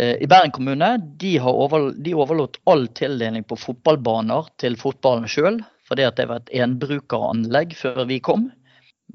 i 0.00 0.26
Bergen 0.28 0.52
kommune 0.52 0.88
de, 1.20 1.30
over, 1.40 1.90
de 1.96 2.12
overlot 2.16 2.58
all 2.68 2.86
tildeling 2.96 3.46
på 3.48 3.56
fotballbaner 3.58 4.50
til 4.60 4.76
fotballen 4.80 5.30
sjøl. 5.30 5.62
Fordi 5.88 6.04
at 6.06 6.18
det 6.18 6.26
var 6.30 6.42
et 6.42 6.52
enbrukeranlegg 6.62 7.72
før 7.78 8.02
vi 8.10 8.20
kom. 8.24 8.50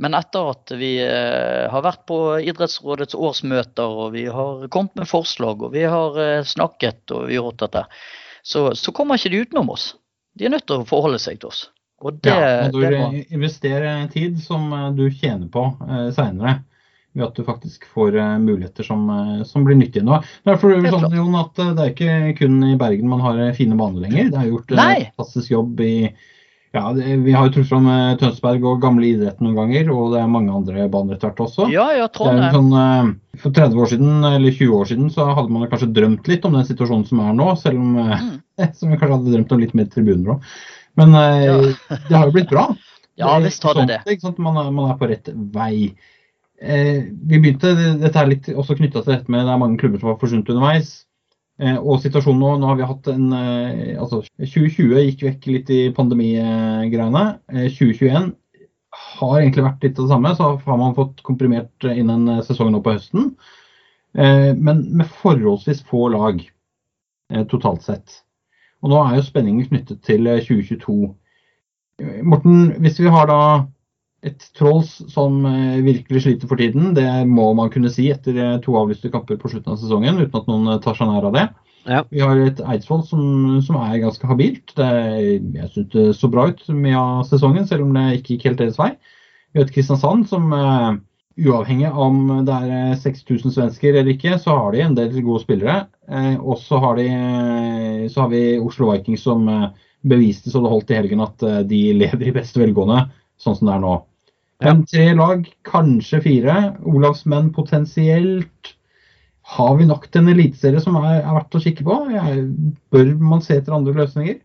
Men 0.01 0.17
etter 0.17 0.49
at 0.51 0.73
vi 0.75 0.97
eh, 0.99 1.65
har 1.71 1.83
vært 1.85 2.03
på 2.09 2.17
idrettsrådets 2.43 3.15
årsmøter 3.15 3.99
og 4.03 4.11
vi 4.15 4.25
har 4.27 4.65
kommet 4.73 4.97
med 4.99 5.07
forslag 5.07 5.63
og 5.63 5.71
vi 5.75 5.85
har 5.87 6.19
eh, 6.19 6.41
snakket 6.47 7.15
og 7.15 7.29
vi 7.29 7.37
har 7.37 7.45
gjort 7.45 7.63
dette, 7.63 7.85
så, 8.43 8.67
så, 8.75 8.91
kommer 8.91 9.17
ikke 9.17 9.31
de 9.33 9.45
utenom 9.45 9.71
oss. 9.73 9.93
De 10.35 10.45
er 10.45 10.53
nødt 10.53 10.67
til 10.67 10.83
å 10.83 10.89
forholde 10.89 11.21
seg 11.21 11.39
til 11.39 11.53
oss. 11.53 11.63
Og 12.03 12.19
det, 12.19 12.33
ja, 12.35 12.67
og 12.67 12.75
du 12.75 12.97
må... 12.99 13.07
investerer 13.33 14.05
tid 14.13 14.37
som 14.43 14.67
eh, 14.75 14.89
du 14.97 15.07
tjener 15.09 15.47
på 15.51 15.69
eh, 15.87 16.09
seinere. 16.15 16.59
Ved 17.15 17.29
at 17.29 17.37
du 17.39 17.47
faktisk 17.47 17.87
får 17.87 18.17
eh, 18.19 18.35
muligheter 18.43 18.83
som, 18.83 19.07
som, 19.47 19.63
blir 19.63 19.79
nyttige 19.79 20.03
nå. 20.03 20.19
Derfor 20.45 20.75
er 20.75 20.83
det 20.83 20.91
sånn, 20.91 21.15
Jon, 21.15 21.39
at 21.39 21.55
det 21.55 21.85
er 21.85 21.93
ikke 21.93 22.37
kun 22.43 22.59
i 22.67 22.75
Bergen 22.79 23.09
man 23.09 23.23
har 23.23 23.41
fine 23.55 23.79
baner 23.79 24.03
lenger. 24.03 24.33
Det 24.33 24.41
er 24.41 24.51
gjort 24.51 24.75
en 24.75 24.83
fantastisk 24.83 25.55
jobb 25.55 25.85
i 25.85 25.95
ja, 26.75 26.93
det, 26.93 27.05
Vi 27.25 27.33
har 27.35 27.47
jo 27.47 27.53
truffet 27.55 27.71
fram 27.71 27.87
eh, 27.91 28.15
Tønsberg 28.19 28.65
og 28.67 28.81
gamle 28.83 29.07
idrett 29.07 29.41
noen 29.43 29.57
ganger, 29.57 29.91
og 29.93 30.13
det 30.13 30.21
er 30.21 30.31
mange 30.31 30.53
andre 30.53 30.87
baner 30.91 31.15
etter 31.15 31.31
hvert 31.31 31.43
også. 31.47 31.69
Ja, 31.73 31.87
ja, 31.95 32.07
Trondheim. 32.11 32.51
Sånn, 32.53 32.71
eh, 32.79 33.39
for 33.41 33.55
30 33.55 33.83
år 33.83 33.91
siden, 33.93 34.15
eller 34.29 34.55
20 34.55 34.73
år 34.79 34.89
siden 34.91 35.11
så 35.13 35.29
hadde 35.31 35.55
man 35.55 35.69
kanskje 35.71 35.91
drømt 35.95 36.27
litt 36.31 36.47
om 36.47 36.57
den 36.57 36.67
situasjonen 36.67 37.05
som 37.09 37.21
er 37.23 37.37
nå, 37.37 37.51
selv 37.61 37.79
om 37.83 38.01
eh, 38.03 38.25
mm. 38.25 38.33
som 38.79 38.91
vi 38.91 38.99
kanskje 38.99 39.13
hadde 39.19 39.37
drømt 39.37 39.55
om 39.55 39.63
litt 39.63 39.77
mer 39.77 39.87
tribuner 39.93 40.35
òg. 40.35 40.49
Men 40.99 41.15
ja. 41.15 41.55
det 42.09 42.15
har 42.15 42.27
jo 42.27 42.35
blitt 42.35 42.51
bra. 42.51 42.67
ja, 43.21 43.31
visst 43.43 43.63
har 43.67 43.79
det 43.79 43.87
det. 43.93 44.19
Sånn, 44.19 44.35
man, 44.43 44.59
er, 44.59 44.69
man, 44.75 44.91
er, 44.91 44.99
på 44.99 45.09
rett 45.11 45.31
vei. 45.55 45.93
Eh, 46.59 47.03
vi 47.11 47.39
begynte, 47.39 47.73
Dette 47.99 48.19
er 48.19 48.31
litt 48.31 48.51
også 48.51 48.77
knytta 48.79 49.03
til 49.03 49.15
dette 49.15 49.31
med 49.31 49.43
det 49.47 49.51
er 49.55 49.59
mange 49.61 49.79
klubber 49.79 50.01
som 50.01 50.11
har 50.11 50.19
forsvunnet 50.21 50.51
underveis. 50.51 51.04
Eh, 51.55 51.77
og 51.79 52.01
situasjonen 52.03 52.41
nå, 52.41 52.49
nå 52.59 52.67
har 52.67 52.79
vi 52.79 52.87
hatt 52.87 53.05
en 53.13 53.29
eh, 53.31 53.93
altså 53.95 54.19
2020 54.41 55.05
gikk 55.05 55.21
vekk 55.29 55.45
litt 55.53 55.69
i 55.71 55.81
pandemigreiene. 55.95 57.23
2021 57.47 58.09
eh, 58.11 58.65
har 59.15 59.37
egentlig 59.39 59.63
vært 59.69 59.85
litt 59.87 59.95
det 60.01 60.09
samme. 60.11 60.33
Så 60.35 60.55
har 60.65 60.81
man 60.81 60.97
fått 60.97 61.23
komprimert 61.27 61.87
inn 61.87 62.11
en 62.11 62.41
sesong 62.47 62.73
nå 62.73 62.83
på 62.83 62.95
høsten. 62.97 63.31
Men 64.15 64.77
med 64.95 65.09
forholdsvis 65.19 65.81
få 65.89 66.05
lag 66.13 66.37
totalt 67.51 67.83
sett. 67.83 68.21
Og 68.79 68.93
nå 68.93 69.01
er 69.01 69.17
jo 69.17 69.25
spenningen 69.25 69.67
knyttet 69.67 69.99
til 70.07 70.23
2022. 70.23 71.09
Morten, 72.23 72.61
hvis 72.79 73.01
vi 73.03 73.11
har 73.11 73.27
da 73.27 73.41
et 74.25 74.47
Trolls 74.57 74.97
som 75.11 75.37
eh, 75.45 75.83
virkelig 75.85 76.23
sliter 76.23 76.49
for 76.49 76.59
tiden. 76.59 76.93
Det 76.97 77.07
må 77.29 77.51
man 77.57 77.69
kunne 77.73 77.91
si 77.93 78.07
etter 78.13 78.37
eh, 78.41 78.57
to 78.63 78.75
avlyste 78.79 79.11
kamper 79.13 79.37
på 79.41 79.51
slutten 79.51 79.75
av 79.75 79.79
sesongen, 79.81 80.19
uten 80.21 80.39
at 80.39 80.49
noen 80.49 80.71
eh, 80.73 80.81
tar 80.83 80.97
seg 80.97 81.11
nær 81.11 81.27
av 81.29 81.35
det. 81.35 81.45
Ja. 81.85 82.01
Vi 82.09 82.21
har 82.23 82.39
et 82.41 82.61
Eidsvoll 82.65 83.03
som, 83.05 83.25
som 83.65 83.77
er 83.77 83.99
ganske 84.01 84.29
habilt. 84.29 84.73
Det, 84.77 84.87
jeg 85.53 85.73
syns 85.73 85.91
det 85.93 86.05
så 86.17 86.29
bra 86.33 86.47
ut 86.49 86.63
mye 86.73 86.97
av 86.97 87.27
sesongen, 87.29 87.67
selv 87.69 87.85
om 87.85 87.91
det 87.93 88.07
ikke 88.19 88.35
gikk 88.35 88.47
helt 88.49 88.63
deres 88.63 88.79
vei. 88.81 88.95
Vi 89.53 89.61
har 89.61 89.67
et 89.67 89.75
Kristiansand 89.75 90.25
som 90.31 90.49
uavhengig 91.35 91.85
av 91.91 91.99
om 91.99 92.17
det 92.47 92.55
er 92.55 92.97
6000 93.03 93.53
svensker 93.53 93.93
eller 93.93 94.15
ikke, 94.15 94.39
så 94.41 94.55
har 94.57 94.73
de 94.73 94.81
en 94.81 94.97
del 94.97 95.13
gode 95.19 95.43
spillere. 95.43 95.75
og 96.39 96.57
så 96.63 96.79
har, 96.81 96.97
de, 96.97 98.09
så 98.09 98.23
har 98.23 98.33
vi 98.33 98.57
Oslo 98.57 98.89
Vikings 98.89 99.23
som 99.27 99.45
beviste 100.01 100.49
så 100.49 100.63
det 100.63 100.73
holdt 100.73 100.91
i 100.91 100.97
helgen 100.97 101.23
at 101.23 101.45
de 101.69 101.81
lever 102.01 102.31
i 102.31 102.35
beste 102.35 102.63
velgående, 102.63 103.05
sånn 103.37 103.59
som 103.59 103.69
det 103.69 103.77
er 103.77 103.85
nå. 103.85 103.95
Fem, 104.63 104.85
tre 104.87 105.09
lag, 105.17 105.43
kanskje 105.67 106.21
fire. 106.23 106.55
Olavsmenn 106.87 107.51
potensielt. 107.55 108.75
Har 109.55 109.75
vi 109.77 109.85
nok 109.85 110.07
til 110.09 110.23
en 110.23 110.31
eliteserie 110.31 110.81
som 110.81 110.95
er, 111.01 111.19
er, 111.19 111.33
verdt 111.35 111.57
å 111.57 111.61
kikke 111.61 111.85
på? 111.85 111.97
Jeg, 112.13 112.45
bør 112.93 113.11
man 113.21 113.43
se 113.45 113.59
etter 113.59 113.75
andre 113.75 113.93
løsninger? 113.99 114.39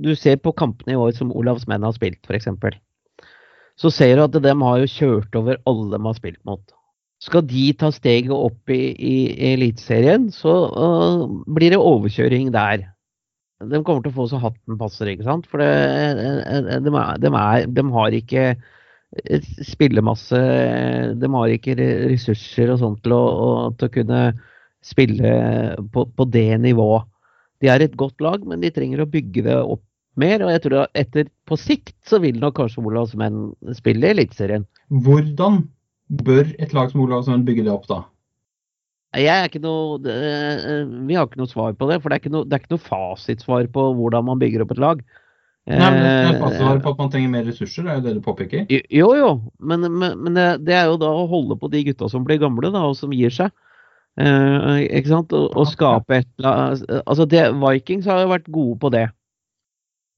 Du 0.00 0.12
ser 0.18 0.40
på 0.42 0.52
kampene 0.56 0.96
i 0.96 0.98
år 1.00 1.14
som 1.16 1.32
Olavsmenn 1.36 1.86
har 1.86 1.94
spilt, 1.96 2.20
f.eks. 2.26 2.50
Så 3.80 3.92
ser 3.94 4.18
du 4.18 4.26
at 4.26 4.36
de 4.36 4.52
har 4.64 4.82
jo 4.82 4.92
kjørt 4.92 5.38
over 5.38 5.60
alle 5.68 5.88
de 5.94 6.00
har 6.04 6.18
spilt 6.18 6.40
mot. 6.48 6.62
Skal 7.20 7.44
de 7.48 7.66
ta 7.76 7.90
steget 7.92 8.32
opp 8.32 8.72
i, 8.72 8.80
i, 8.96 9.14
i 9.30 9.52
Eliteserien, 9.54 10.30
så 10.32 10.54
uh, 10.72 11.24
blir 11.52 11.72
det 11.72 11.80
overkjøring 11.80 12.48
der. 12.54 12.86
De 13.60 13.80
kommer 13.84 14.04
til 14.04 14.12
å 14.12 14.16
få 14.16 14.26
så 14.30 14.40
hatten 14.40 14.78
passer, 14.80 15.12
ikke 15.12 15.26
sant. 15.26 15.48
For 15.48 15.60
det, 15.60 15.68
de, 16.80 16.84
de, 16.86 17.32
er, 17.36 17.66
de, 17.68 17.84
har 17.92 18.16
ikke 18.16 18.44
spillemasse 19.66 20.38
De 21.18 21.30
har 21.34 21.52
ikke 21.54 21.74
ressurser 21.80 22.70
og 22.70 22.78
sånt 22.82 23.00
til 23.02 23.14
å, 23.16 23.24
til 23.74 23.88
å 23.88 23.94
kunne 23.94 24.20
spille 24.86 25.32
på, 25.92 26.06
på, 26.16 26.26
det 26.30 26.54
nivået. 26.62 27.08
De 27.60 27.68
er 27.68 27.82
et 27.84 27.96
godt 27.98 28.22
lag, 28.24 28.44
men 28.46 28.62
de 28.62 28.70
trenger 28.72 29.02
å 29.02 29.10
bygge 29.10 29.44
det 29.44 29.58
opp 29.58 29.82
mer. 30.20 30.44
Og 30.46 30.54
jeg 30.54 30.62
tror 30.64 30.78
at 30.84 31.02
etter, 31.02 31.28
på 31.48 31.58
sikt 31.60 31.96
så 32.08 32.20
vil 32.22 32.38
nok 32.40 32.56
kanskje 32.60 32.84
Olavsmenn 32.86 33.50
spille 33.76 34.08
i 34.08 34.14
Eliteserien. 34.14 34.64
Hvordan 34.88 35.64
bør 36.24 36.48
et 36.62 36.72
lag 36.76 36.88
som 36.92 37.04
Olavsmenn 37.04 37.44
bygge 37.46 37.66
det 37.66 37.74
opp, 37.74 37.90
da? 37.90 38.00
Jeg 39.18 39.34
er 39.34 39.48
ikke 39.48 39.62
noe, 39.64 39.98
vi 39.98 41.16
har 41.18 41.26
ikke 41.26 41.40
noe 41.40 41.50
svar 41.50 41.74
på 41.74 41.88
det. 41.90 41.98
For 42.00 42.08
det 42.08 42.16
er 42.16 42.22
ikke 42.22 42.34
noe, 42.36 42.46
det 42.46 42.56
er 42.56 42.62
ikke 42.62 42.76
noe 42.76 42.86
fasitsvar 42.86 43.66
på 43.74 43.86
hvordan 43.98 44.28
man 44.30 44.40
bygger 44.40 44.64
opp 44.64 44.74
et 44.76 44.82
lag. 44.82 45.02
Nei, 45.68 45.90
men 45.92 46.02
det 46.02 46.38
fastsvar 46.40 46.78
på 46.82 46.92
at 46.94 47.00
man 47.02 47.10
trenger 47.12 47.30
mer 47.30 47.44
ressurser, 47.46 47.84
det 47.84 47.92
er 47.92 47.98
jo 47.98 48.04
det 48.06 48.14
du 48.16 48.22
påpeker? 48.24 48.64
Jo, 48.70 49.10
jo, 49.14 49.28
men, 49.60 49.84
men, 49.92 50.16
men 50.24 50.38
det, 50.38 50.46
det, 50.66 50.74
er 50.74 50.88
jo 50.88 50.96
da 50.98 51.10
å 51.12 51.28
holde 51.30 51.58
på 51.60 51.68
de 51.70 51.84
gutta 51.90 52.08
som 52.10 52.24
blir 52.26 52.40
gamle, 52.42 52.72
da, 52.72 52.86
og 52.88 52.96
som 52.98 53.12
gir 53.14 53.34
seg. 53.34 53.52
Eh, 54.20 54.80
ikke 54.98 55.12
sant? 55.12 55.34
Og, 55.36 55.52
og 55.54 55.68
skape 55.70 56.20
et 56.20 56.30
Altså, 56.42 57.26
det, 57.30 57.44
Vikings 57.60 58.08
har 58.10 58.24
jo 58.24 58.32
vært 58.32 58.50
gode 58.50 58.78
på 58.82 58.90
det. 58.96 59.06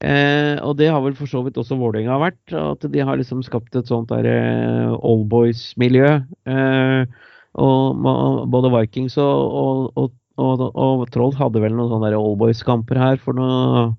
Eh, 0.02 0.57
og 0.66 0.78
det 0.81 0.88
har 0.90 1.02
vel 1.05 1.14
for 1.14 1.31
så 1.31 1.44
vidt 1.46 1.59
også 1.61 1.78
Vålerenga 1.78 2.18
vært. 2.22 2.40
At 2.59 2.87
de 2.90 3.05
har 3.05 3.18
liksom 3.18 3.44
skapt 3.46 3.76
et 3.78 3.90
sånt 3.90 4.11
der 4.11 4.26
eh, 4.31 4.94
oldboys-miljø. 4.96 6.14
Eh, 6.50 7.28
og 7.62 8.07
både 8.50 8.72
Vikings 8.72 9.18
og, 9.20 9.92
og, 10.00 10.14
og, 10.40 11.05
Troll 11.12 11.35
hadde 11.37 11.61
vel 11.61 11.76
noen 11.76 11.92
sånne 11.92 12.14
oldboys-kamper 12.16 12.98
her 12.98 13.21
for 13.21 13.37
noe 13.37 13.58
eh, 13.83 13.92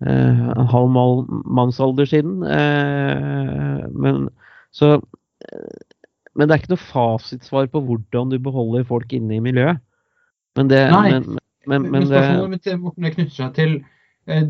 en 0.00 0.68
halv 0.72 1.28
mannsalder 1.44 2.08
siden. 2.08 2.40
Eh, 2.46 3.86
men 3.92 4.28
så 4.72 4.94
eh, 4.96 5.78
Men 6.34 6.46
det 6.46 6.54
er 6.54 6.62
ikke 6.62 6.72
noe 6.72 6.88
fasitsvar 6.88 7.66
på 7.72 7.82
hvordan 7.84 8.30
du 8.30 8.38
beholder 8.38 8.84
folk 8.86 9.12
inne 9.12 9.36
i 9.36 9.42
miljøet. 9.44 9.80
Men 10.56 10.70
det 10.70 10.84
Nei. 10.90 11.10
men, 11.10 11.26
men, 11.34 11.40
Men 11.66 11.90
men 11.90 12.06
det, 12.06 12.12
spørsmålet 12.12 12.52
mitt 12.54 12.68
det 12.70 13.14
knytter 13.16 13.34
seg 13.34 13.52
til 13.58 13.74
eh, 14.30 14.46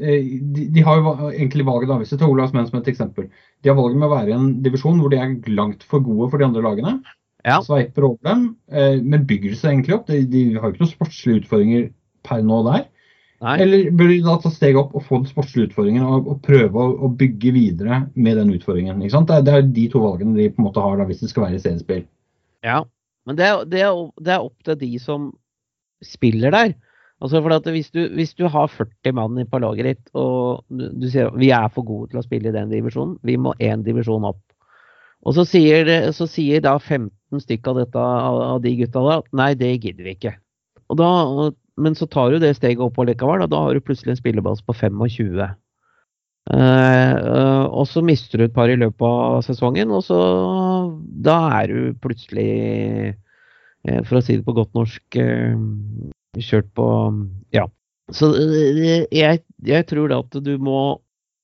eh, 0.00 0.32
de, 0.56 0.66
de 0.74 0.84
har 0.84 0.98
jo 0.98 1.14
egentlig 1.28 1.66
valget 1.68 1.92
da, 1.92 2.00
hvis 2.00 2.12
jeg 2.14 2.22
tar 2.22 2.32
Olavs 2.32 2.56
menn 2.56 2.66
som 2.68 2.80
et 2.80 2.90
eksempel. 2.90 3.28
De 3.62 3.70
har 3.70 3.78
valget 3.78 4.00
med 4.00 4.08
å 4.08 4.14
være 4.16 4.32
i 4.32 4.36
en 4.38 4.50
divisjon 4.64 4.98
hvor 5.02 5.12
de 5.12 5.20
er 5.20 5.36
langt 5.52 5.86
for 5.86 6.04
gode 6.04 6.30
for 6.32 6.40
de 6.40 6.48
andre 6.48 6.64
lagene. 6.64 6.98
Ja. 7.46 7.60
Sveiper 7.62 8.08
over 8.08 8.18
dem, 8.26 8.48
eh, 8.72 8.98
men 9.04 9.26
bygger 9.28 9.54
seg 9.54 9.76
egentlig 9.76 9.98
opp. 10.00 10.08
De, 10.10 10.24
de 10.26 10.44
har 10.56 10.66
jo 10.66 10.74
ikke 10.74 10.84
noen 10.84 10.96
sportslige 10.96 11.44
utfordringer 11.44 11.90
per 12.26 12.42
nå 12.44 12.64
der. 12.66 12.88
Nei, 13.44 13.56
Eller 13.64 13.90
bør 13.94 14.12
de 14.12 14.18
da 14.26 14.36
ta 14.42 14.52
steget 14.52 14.80
opp 14.80 14.94
og 14.98 15.04
få 15.06 15.20
den 15.22 15.30
sportslige 15.30 15.70
utfordringen 15.70 16.06
og, 16.06 16.28
og 16.32 16.40
prøve 16.46 16.84
å, 16.84 16.94
og 17.06 17.16
bygge 17.20 17.52
videre 17.54 18.02
med 18.14 18.40
den 18.40 18.52
utfordringen? 18.56 19.02
ikke 19.02 19.14
sant? 19.14 19.30
Det 19.30 19.38
er, 19.38 19.46
det 19.46 19.54
er 19.54 19.70
de 19.78 19.86
to 19.92 20.02
valgene 20.04 20.36
de 20.38 20.48
på 20.52 20.62
en 20.62 20.68
måte 20.68 20.84
har 20.84 20.98
da, 20.98 21.06
hvis 21.08 21.22
det 21.24 21.30
skal 21.32 21.46
være 21.46 21.62
seriespill. 21.62 22.04
Ja, 22.66 22.82
men 23.28 23.38
det 23.38 23.46
er, 23.46 23.64
det, 23.68 23.84
er, 23.86 24.02
det 24.24 24.34
er 24.34 24.44
opp 24.46 24.66
til 24.66 24.78
de 24.80 24.92
som 25.02 25.32
spiller 26.04 26.54
der. 26.54 26.76
Altså 27.18 27.40
for 27.42 27.54
at 27.54 27.66
hvis 27.74 27.90
du, 27.90 28.04
hvis 28.14 28.34
du 28.38 28.46
har 28.46 28.70
40 28.70 29.14
mann 29.18 29.38
på 29.50 29.58
laget 29.58 29.88
ditt, 29.88 30.10
og 30.14 30.64
du, 30.70 30.86
du 30.94 31.08
sier 31.10 31.32
vi 31.34 31.50
er 31.54 31.66
for 31.74 31.86
gode 31.86 32.12
til 32.12 32.20
å 32.20 32.26
spille 32.26 32.50
i 32.50 32.54
den 32.54 32.70
divisjonen, 32.70 33.16
vi 33.26 33.34
må 33.40 33.56
én 33.58 33.82
divisjon 33.86 34.26
opp. 34.28 34.42
Og 35.26 35.34
så 35.34 35.42
sier, 35.48 35.88
så 36.14 36.28
sier 36.30 36.62
da 36.62 36.76
15 36.78 37.42
stykk 37.42 37.72
av, 37.72 37.80
dette, 37.82 38.02
av, 38.02 38.60
de 38.62 38.74
gutta 38.78 39.02
da 39.02 39.16
nei, 39.40 39.50
det 39.58 39.72
gidder 39.80 40.06
vi 40.06 40.14
ikke. 40.14 40.34
Og 40.88 41.00
da, 41.00 41.08
men 41.78 41.96
så 41.98 42.08
tar 42.10 42.32
du 42.32 42.42
det 42.42 42.56
steget 42.58 42.82
opp 42.84 42.98
allikevel, 43.00 43.44
og 43.44 43.50
da 43.52 43.62
har 43.64 43.76
du 43.76 43.84
plutselig 43.84 44.14
en 44.14 44.20
spillebase 44.20 44.64
på 44.66 44.74
25. 44.76 45.40
Eh, 46.48 46.58
eh, 46.58 47.64
og 47.66 47.88
så 47.90 48.02
mister 48.04 48.40
du 48.40 48.46
et 48.46 48.54
par 48.56 48.70
i 48.72 48.78
løpet 48.80 49.04
av 49.04 49.42
sesongen, 49.46 49.92
og 49.94 50.04
så 50.06 50.20
da 51.24 51.38
er 51.60 51.72
du 51.72 51.98
plutselig 52.02 52.52
eh, 53.84 54.00
for 54.08 54.18
å 54.18 54.22
si 54.24 54.38
det 54.38 54.46
på 54.46 54.56
godt 54.56 54.72
norsk, 54.78 55.20
eh, 55.20 55.58
kjørt 56.38 56.72
på 56.78 56.88
Ja. 57.56 57.66
Så 58.14 58.30
eh, 58.32 59.04
jeg, 59.12 59.42
jeg 59.68 59.88
tror 59.90 60.08
da 60.08 60.22
at 60.24 60.38
du 60.44 60.54
må 60.56 60.80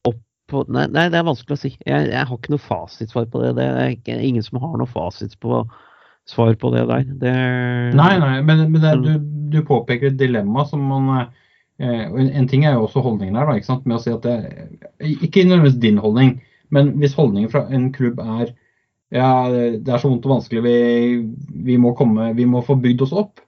opp 0.09 0.23
på 0.49 0.65
Nei, 0.73 0.87
nei 0.93 1.09
det 1.13 1.21
er 1.21 1.29
vanskelig 1.29 1.59
å 1.59 1.63
si. 1.63 1.75
Jeg, 1.85 2.09
jeg 2.09 2.29
har 2.29 2.39
ikke 2.39 2.55
noe 2.55 2.65
fasitsvar 2.65 3.29
på 3.33 3.43
det. 3.45 3.55
Det 3.61 3.67
er 4.15 4.25
ingen 4.25 4.45
som 4.45 4.63
har 4.63 4.79
noe 4.81 4.89
fasit 4.89 5.37
på 5.45 5.65
svar 6.31 6.55
på 6.61 6.71
det 6.75 6.87
der. 6.89 7.05
Det, 7.21 7.33
Nei, 7.99 8.13
nei, 8.23 8.35
men, 8.43 8.67
men 8.73 8.85
Mm. 8.85 9.03
du, 9.05 9.13
du 9.55 9.63
påpeker 9.67 10.09
et 10.13 10.19
dilemma 10.21 10.65
som 10.67 10.81
man 10.89 11.11
eh, 11.21 12.05
en, 12.09 12.31
en 12.31 12.49
ting 12.49 12.65
er 12.65 12.77
jo 12.79 12.87
også 12.87 13.03
holdningen 13.05 13.37
her, 13.37 13.47
da, 13.51 13.57
ikke 13.59 13.69
sant? 13.71 13.87
med 13.87 13.99
å 13.99 14.03
si 14.03 14.13
at 14.15 14.23
det 14.25 14.37
Ikke 15.21 15.45
nødvendigvis 15.45 15.81
din 15.83 15.99
holdning, 16.01 16.37
men 16.75 16.95
hvis 17.03 17.17
holdningen 17.19 17.51
fra 17.53 17.67
en 17.71 17.91
klubb 17.93 18.21
er 18.25 18.55
ja, 19.15 19.47
det 19.53 19.87
er 19.93 20.01
så 20.03 20.09
vondt 20.11 20.25
og 20.27 20.33
vanskelig, 20.33 20.63
vi, 20.65 20.77
vi, 21.69 21.77
må, 21.79 21.93
komme, 21.95 22.33
vi 22.35 22.47
må 22.51 22.65
få 22.67 22.75
bygd 22.83 23.05
oss 23.05 23.13
opp. 23.15 23.39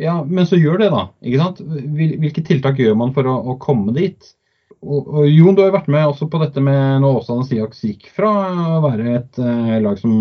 Ja, 0.00 0.16
men 0.26 0.46
så 0.48 0.56
gjør 0.58 0.80
det, 0.80 0.88
da. 0.90 1.04
ikke 1.22 1.38
sant? 1.38 1.60
Hvilke 1.94 2.42
tiltak 2.46 2.80
gjør 2.82 2.96
man 2.98 3.12
for 3.14 3.28
å, 3.30 3.36
å 3.52 3.54
komme 3.62 3.94
dit? 3.94 4.32
Og, 4.80 5.06
og 5.06 5.28
Jon, 5.28 5.54
du 5.54 5.62
har 5.62 5.70
jo 5.70 5.76
vært 5.76 5.90
med 5.92 6.06
også 6.08 6.26
på 6.32 6.40
dette 6.42 6.62
med 6.62 7.02
når 7.04 7.20
Åsane 7.20 7.46
Siaks 7.46 7.84
gikk 7.86 8.08
fra 8.14 8.32
å 8.78 8.80
være 8.82 9.14
et 9.20 9.38
eh, 9.42 9.76
lag 9.84 9.98
som 10.02 10.16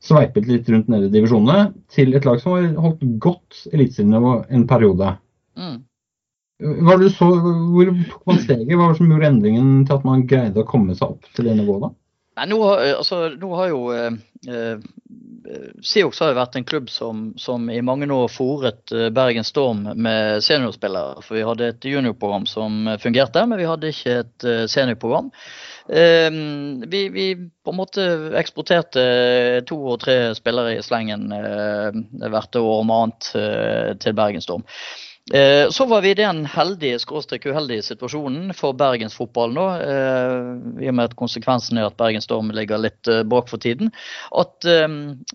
sveipet 0.00 0.48
litt 0.48 0.68
rundt 0.72 0.88
nede 0.88 1.10
i 1.10 1.12
divisjonene, 1.12 1.70
til 1.92 2.16
et 2.16 2.26
lag 2.28 2.40
som 2.40 2.56
har 2.56 2.68
holdt 2.80 3.04
godt 3.20 3.64
eliteserienivå 3.72 4.34
en 4.48 4.66
periode. 4.70 5.14
Mm. 5.60 5.78
Så, 6.60 7.26
hvor 7.72 7.90
tok 8.10 8.26
man 8.28 8.40
steget? 8.40 8.68
Hva 8.68 8.82
var 8.82 8.92
det 8.92 9.00
som 9.00 9.12
gjorde 9.12 9.28
endringen 9.32 9.68
til 9.88 9.96
at 9.96 10.04
man 10.04 10.26
greide 10.28 10.60
å 10.60 10.68
komme 10.68 10.96
seg 10.96 11.14
opp 11.16 11.28
til 11.36 11.48
det 11.48 11.56
nivået? 11.56 11.86
da? 11.86 11.94
Nei, 12.40 12.48
nå, 12.52 12.58
har, 12.64 12.82
altså, 13.00 13.22
nå 13.36 13.48
har 13.58 13.70
jo 13.72 13.80
eh, 13.92 14.10
eh, 14.48 14.90
Siox 15.82 16.20
har 16.20 16.30
jo 16.30 16.38
vært 16.38 16.56
en 16.56 16.66
klubb 16.68 16.90
som, 16.92 17.30
som 17.40 17.64
i 17.72 17.80
mange 17.84 18.08
år 18.12 18.28
fòret 18.32 18.92
eh, 18.94 19.08
Bergen 19.12 19.44
Storm 19.44 19.82
med 19.96 20.44
seniorspillere. 20.44 21.24
For 21.24 21.38
vi 21.38 21.46
hadde 21.48 21.72
et 21.72 21.88
juniorprogram 21.90 22.46
som 22.48 22.92
fungerte, 23.02 23.44
men 23.48 23.60
vi 23.60 23.68
hadde 23.68 23.92
ikke 23.92 24.16
et 24.22 24.48
eh, 24.48 24.64
seniorprogram. 24.70 25.32
Eh, 25.90 26.30
vi, 26.86 27.08
vi 27.10 27.26
på 27.64 27.72
en 27.72 27.78
måte 27.80 28.06
eksporterte 28.38 29.02
to 29.66 29.78
og 29.94 30.00
tre 30.04 30.18
spillere 30.38 30.76
i 30.76 30.84
slengen 30.86 31.32
eh, 31.34 32.00
hvert 32.30 32.58
år 32.60 32.72
om 32.84 32.92
annet 32.94 33.30
eh, 33.38 33.88
til 33.98 34.14
Bergen 34.18 34.44
Storm. 34.44 34.66
Eh, 34.66 35.09
Så 35.70 35.86
var 35.86 36.02
vi 36.02 36.10
i 36.10 36.18
den 36.18 36.42
heldige 36.50 36.98
skråstrek 36.98 37.44
uheldige 37.46 37.84
situasjonen 37.86 38.50
for 38.56 38.74
Bergens 38.74 39.14
fotball 39.14 39.52
nå, 39.54 39.66
eh, 39.78 40.48
i 40.82 40.88
og 40.90 40.96
med 40.96 41.10
at 41.10 41.14
konsekvensen 41.18 41.78
er 41.78 41.86
at 41.86 41.96
Bergen 42.00 42.24
Storm 42.24 42.50
ligger 42.54 42.80
litt 42.82 43.06
eh, 43.10 43.22
bak 43.22 43.50
for 43.50 43.62
tiden, 43.62 43.92
at 44.36 44.66
eh, 44.66 44.86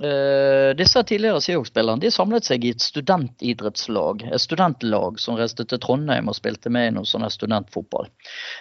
eh, 0.03 0.71
disse 0.77 1.03
tidligere 1.07 1.41
Seahawks-spillerne 1.43 2.11
samlet 2.11 2.47
seg 2.47 2.65
i 2.65 2.73
et 2.75 2.83
studentidrettslag, 2.83 4.25
et 4.27 4.43
studentlag 4.43 5.19
som 5.21 5.39
reiste 5.39 5.65
til 5.69 5.81
Trondheim 5.81 6.29
og 6.31 6.37
spilte 6.37 6.71
med 6.73 6.89
i 6.89 6.95
noe 6.97 7.09
sånn 7.09 7.27
studentfotball. 7.31 8.09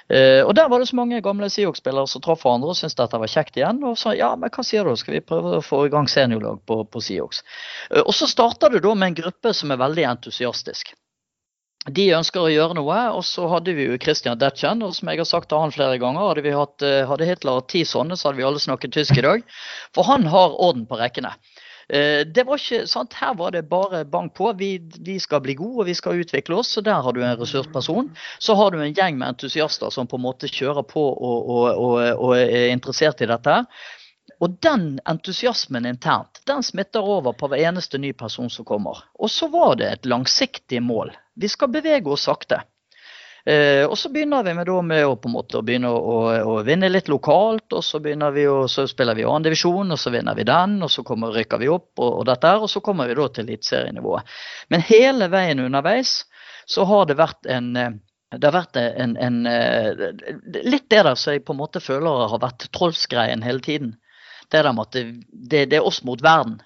Eh, 0.09 0.43
og 0.45 0.55
Der 0.55 0.70
var 0.70 0.80
det 0.80 0.91
så 0.91 0.99
mange 1.01 1.22
gamle 1.24 1.51
Seahawks-spillere 1.51 2.11
som 2.11 2.24
traff 2.24 2.45
hverandre 2.45 2.72
og 2.72 2.78
syntes 2.78 2.99
dette 3.01 3.20
var 3.20 3.30
kjekt 3.30 3.59
igjen. 3.61 3.82
Og 3.85 3.99
sa 4.01 4.14
ja, 4.16 4.35
men 4.39 4.53
hva 4.55 4.66
sier 4.66 4.87
du, 4.87 4.95
skal 5.01 5.18
vi 5.18 5.24
prøve 5.24 5.59
å 5.59 5.64
få 5.64 5.87
i 5.87 5.95
gang 5.95 6.09
seniorlag 6.11 6.62
på, 6.68 6.82
på 6.87 7.03
Seahawks? 7.05 7.45
Eh, 7.91 8.03
og 8.05 8.14
så 8.16 8.30
starter 8.30 8.74
det 8.74 8.85
da 8.87 8.95
med 8.95 9.12
en 9.12 9.22
gruppe 9.24 9.55
som 9.57 9.74
er 9.74 9.82
veldig 9.82 10.07
entusiastisk. 10.14 10.95
De 11.93 12.07
ønsker 12.16 12.41
å 12.41 12.49
gjøre 12.49 12.78
noe, 12.78 12.99
og 13.12 13.24
så 13.28 13.45
hadde 13.53 13.74
vi 13.76 13.85
jo 13.85 13.99
Christian 14.01 14.39
Detchen. 14.41 14.80
Og 14.87 14.95
som 14.97 15.11
jeg 15.11 15.20
har 15.20 15.28
sagt 15.28 15.51
til 15.51 15.61
han 15.61 15.74
flere 15.74 15.99
ganger, 16.01 16.30
hadde, 16.30 16.45
vi 16.47 16.55
hatt, 16.57 16.80
eh, 16.82 17.03
hadde 17.05 17.26
Hitler 17.28 17.59
hatt 17.59 17.68
ti 17.68 17.82
sånne, 17.85 18.16
så 18.16 18.30
hadde 18.30 18.41
vi 18.41 18.47
alle 18.49 18.62
snakket 18.62 18.95
tysk 18.97 19.18
i 19.20 19.24
dag. 19.26 19.43
For 19.93 20.09
han 20.09 20.24
har 20.32 20.57
orden 20.57 20.87
på 20.89 20.97
rekkene. 20.97 21.35
Eh, 21.93 22.24
Det 22.24 22.47
var 22.49 22.57
ikke 22.57 22.87
sant, 22.89 23.12
Her 23.12 23.35
var 23.35 23.51
det 23.53 23.68
bare 23.68 24.05
bank 24.05 24.32
på. 24.35 24.55
Vi, 24.57 24.78
vi 25.05 25.18
skal 25.20 25.43
bli 25.45 25.55
gode 25.55 25.85
og 25.85 25.87
vi 25.87 25.95
skal 25.95 26.22
utvikle 26.24 26.57
oss. 26.57 26.70
Så 26.72 26.80
der 26.80 27.03
har 27.05 27.12
du 27.12 27.20
en 27.20 27.37
ressursperson. 27.37 28.09
Så 28.39 28.55
har 28.55 28.70
du 28.70 28.80
en 28.80 28.95
gjeng 28.95 29.18
med 29.18 29.35
entusiaster 29.35 29.91
som 29.91 30.07
på 30.07 30.16
en 30.16 30.24
måte 30.24 30.49
kjører 30.49 30.89
på 30.89 31.05
og, 31.05 31.51
og, 31.51 31.68
og, 31.76 32.01
og 32.16 32.39
er 32.39 32.72
interessert 32.72 33.20
i 33.20 33.28
dette. 33.28 33.59
Og 34.41 34.57
den 34.64 34.99
entusiasmen 35.05 35.85
internt, 35.87 36.41
den 36.49 36.62
smitter 36.62 37.05
over 37.05 37.37
på 37.37 37.49
hver 37.49 37.61
eneste 37.68 38.01
ny 38.01 38.12
person 38.16 38.49
som 38.51 38.64
kommer. 38.64 39.05
Og 39.20 39.28
så 39.30 39.51
var 39.53 39.76
det 39.76 39.91
et 39.93 40.09
langsiktig 40.09 40.80
mål. 40.82 41.12
Vi 41.35 41.49
skal 41.49 41.72
bevege 41.74 42.11
oss 42.11 42.26
sakte. 42.28 42.62
Eh, 43.47 43.85
og 43.85 43.99
så 44.01 44.09
begynner 44.09 44.43
vi 44.43 44.55
med, 44.57 44.70
med 44.89 45.05
å, 45.05 45.16
måte, 45.28 45.61
å 45.61 45.89
å, 45.91 46.14
å, 46.49 46.55
vinne 46.64 46.89
litt 46.89 47.11
lokalt. 47.12 47.72
og 47.72 47.85
Så 47.85 48.01
vi 48.32 48.47
å, 48.49 48.64
så 48.68 48.87
spiller 48.89 49.14
vi 49.14 49.26
annen 49.28 49.45
divisjon, 49.45 49.93
og 49.93 50.01
så 50.01 50.12
vinner 50.14 50.35
vi 50.35 50.47
den. 50.49 50.78
og 50.82 50.91
Så 50.91 51.05
kommer, 51.05 51.35
rykker 51.35 51.61
vi 51.61 51.68
opp, 51.68 51.93
og, 51.99 52.20
og 52.20 52.24
dette 52.30 52.55
og 52.57 52.70
så 52.70 52.80
kommer 52.80 53.09
vi 53.09 53.18
da 53.18 53.28
til 53.28 53.45
eliteserienivået. 53.45 54.32
Men 54.72 54.87
hele 54.89 55.28
veien 55.28 55.61
underveis 55.61 56.22
så 56.66 56.87
har 56.89 57.07
det 57.11 57.20
vært 57.20 57.47
en 57.51 57.76
eh, 57.76 57.95
det 58.35 58.49
har 58.49 58.55
vært 58.57 58.78
en, 58.80 59.12
en, 59.20 59.35
eh, 59.47 60.01
Litt 60.64 60.89
det 60.91 61.05
der 61.07 61.14
som 61.14 61.37
jeg 61.37 61.45
på 61.47 61.55
en 61.55 61.61
måte 61.61 61.78
føler 61.78 62.24
har 62.32 62.41
vært 62.43 62.66
trollsgreien 62.74 63.45
hele 63.47 63.62
tiden. 63.62 63.93
Det 64.51 64.64
der 64.64 64.74
med 64.74 64.89
at 64.89 64.97
det, 64.97 65.05
det, 65.30 65.61
det 65.70 65.78
er 65.78 65.87
oss 65.87 66.01
mot 66.03 66.22
verden. 66.22 66.59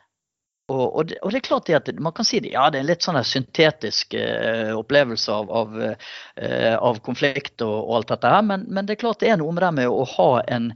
Og, 0.69 0.97
og, 0.97 1.07
det, 1.09 1.17
og 1.25 1.33
det 1.33 1.39
er 1.41 1.47
klart 1.47 1.71
at 1.73 1.87
man 1.97 2.13
kan 2.13 2.27
si 2.29 2.43
det, 2.45 2.51
ja, 2.53 2.67
det 2.69 2.77
er 2.77 2.85
en 2.85 2.91
litt 2.91 3.05
sånn 3.05 3.19
syntetisk 3.25 4.13
eh, 4.21 4.75
opplevelse 4.77 5.33
av, 5.33 5.53
av, 5.61 5.77
eh, 5.81 6.75
av 6.77 6.99
konflikt 7.07 7.65
og, 7.65 7.77
og 7.79 7.95
alt 7.97 8.13
dette 8.13 8.33
her, 8.35 8.43
men, 8.45 8.67
men 8.69 8.89
det 8.89 8.99
er 8.99 9.01
klart 9.01 9.23
det 9.25 9.31
er 9.33 9.41
noe 9.41 9.55
med 9.57 9.65
det 9.65 9.71
med 9.79 9.89
å 9.89 10.05
ha 10.13 10.29
en, 10.45 10.67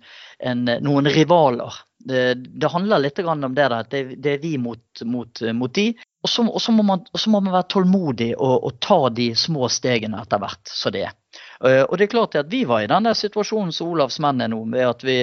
en, 0.41 0.63
noen 0.81 1.11
rivaler. 1.13 1.77
Det, 2.03 2.23
det 2.35 2.71
handler 2.73 3.05
litt 3.05 3.21
om 3.21 3.45
det 3.45 3.53
der, 3.61 3.77
at 3.83 3.93
det, 3.93 4.03
det 4.25 4.39
er 4.39 4.41
vi 4.43 4.57
mot, 4.59 5.05
mot, 5.05 5.45
mot 5.55 5.75
de. 5.77 5.91
Og 6.23 6.31
så, 6.31 6.73
må 6.73 6.81
må 6.81 7.41
man 7.41 7.53
være 7.53 7.69
tålmodig 7.75 8.31
og, 8.39 8.55
og 8.65 8.79
ta 8.83 8.99
de 9.13 9.33
små 9.39 9.69
stegene 9.71 10.23
etter 10.23 10.41
hvert. 10.43 10.73
så 10.73 10.91
det 10.95 11.05
er. 11.11 11.17
Eh, 11.65 11.83
Og 11.85 11.99
det 11.99 12.09
er 12.09 12.15
klart 12.17 12.39
at 12.41 12.51
vi 12.51 12.65
var 12.65 12.83
i 12.83 12.91
den 12.91 13.13
situasjonen 13.15 13.75
som 13.77 13.93
Olavs 13.93 14.19
menn 14.25 14.41
er 14.41 14.51
nå, 14.51 14.65
ved 14.73 14.89
at 14.89 15.05
vi, 15.07 15.19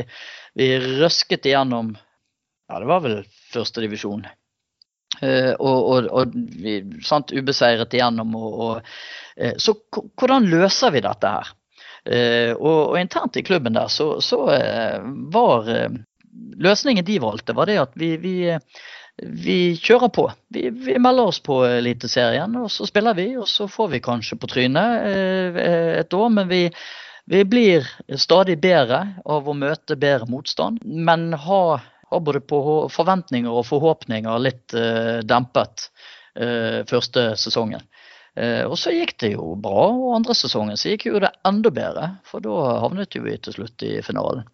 vi 0.53 0.70
røsket 1.01 1.49
igjennom 1.49 1.95
ja, 2.70 2.78
det 2.80 2.86
var 2.86 3.01
vel 3.01 3.24
førstedivisjon. 3.53 4.28
Uh, 5.20 5.53
og, 5.59 5.80
og, 5.91 6.09
og 6.11 7.03
sant, 7.05 7.34
ubeseiret 7.36 7.93
igjennom. 7.95 8.36
Og, 8.39 8.91
eh, 9.38 9.57
så 9.59 9.76
hvordan 9.91 10.47
løser 10.51 10.93
vi 10.95 11.03
dette 11.05 11.34
her? 11.38 11.55
Eh, 12.05 12.53
og, 12.55 12.95
internt 12.99 13.38
i 13.38 13.43
klubben 13.43 13.76
der 13.76 13.89
så, 13.91 14.22
så 14.24 14.45
eh, 14.55 15.01
var 15.34 15.67
eh, 15.70 15.91
løsningen 16.57 17.05
de 17.05 17.20
valgte, 17.22 17.53
var 17.57 17.70
det 17.70 17.80
at 17.82 17.91
vi, 17.99 18.13
vi, 18.22 18.36
eh, 18.53 18.88
vi 19.20 19.59
kjører 19.76 20.11
på. 20.15 20.30
Vi, 20.55 20.70
vi 20.70 20.97
melder 21.01 21.30
oss 21.34 21.41
på 21.43 21.61
Eliteserien, 21.67 22.55
og 22.55 22.72
så 22.72 22.88
spiller 22.88 23.17
vi. 23.17 23.34
Og 23.38 23.47
så 23.51 23.67
får 23.70 23.93
vi 23.95 24.03
kanskje 24.03 24.39
på 24.39 24.49
trynet 24.51 25.11
eh, 25.11 25.61
et 25.99 26.15
år, 26.15 26.32
men 26.34 26.49
vi, 26.49 26.63
vi 27.30 27.43
blir 27.45 27.88
stadig 28.17 28.59
bedre 28.61 29.03
av 29.26 29.49
å 29.49 29.57
møte 29.57 29.99
bedre 29.99 30.30
motstand. 30.32 30.82
Men 30.84 31.34
ha, 31.34 31.63
ha 32.10 32.20
både 32.20 32.41
på 32.41 32.60
forventninger 32.93 33.51
og 33.51 33.68
forhåpninger 33.68 34.43
litt 34.43 34.76
eh, 34.78 35.20
dempet 35.28 35.89
eh, 36.36 36.86
første 36.89 37.32
sesongen. 37.38 37.86
Eh, 38.39 38.64
og 38.64 38.78
så 38.80 38.93
gikk 38.93 39.16
det 39.20 39.32
jo 39.34 39.55
bra, 39.60 39.88
og 39.89 40.14
andre 40.16 40.36
sesongen 40.38 40.78
så 40.80 40.93
gikk 40.93 41.07
jo 41.10 41.20
det 41.20 41.32
enda 41.47 41.72
bedre. 41.74 42.05
For 42.30 42.43
da 42.43 42.78
havnet 42.84 43.18
jo 43.18 43.24
vi 43.26 43.36
til 43.41 43.55
slutt 43.57 43.84
i 43.84 43.97
finalen. 44.05 44.45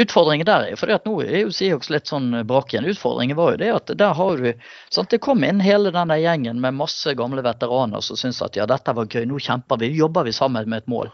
Utfordringen 0.00 0.48
der 0.48 0.70
er 0.70 0.80
for 0.80 0.92
at 0.94 1.04
nå 1.08 1.18
er 1.24 1.42
jo 1.42 1.52
Seahawks 1.54 1.90
litt 1.92 2.08
sånn 2.10 2.30
brak 2.48 2.72
igjen. 2.72 2.88
Utfordringen 2.88 3.36
var 3.38 3.54
jo 3.54 3.62
det 3.64 3.70
at 3.74 3.94
der 4.00 4.16
har 4.16 4.40
du 4.40 4.50
sant, 4.88 5.10
Det 5.10 5.20
kom 5.20 5.44
inn 5.44 5.60
hele 5.60 5.92
denne 5.94 6.18
gjengen 6.22 6.62
med 6.62 6.78
masse 6.78 7.14
gamle 7.18 7.44
veteraner 7.44 8.00
som 8.00 8.16
syntes 8.16 8.42
at 8.42 8.56
ja, 8.56 8.66
dette 8.70 8.96
var 8.96 9.10
gøy, 9.10 9.26
nå 9.28 9.42
kjemper 9.42 9.82
vi, 9.82 9.92
jobber 9.98 10.24
vi 10.24 10.32
sammen 10.32 10.70
med 10.70 10.84
et 10.84 10.90
mål. 10.90 11.12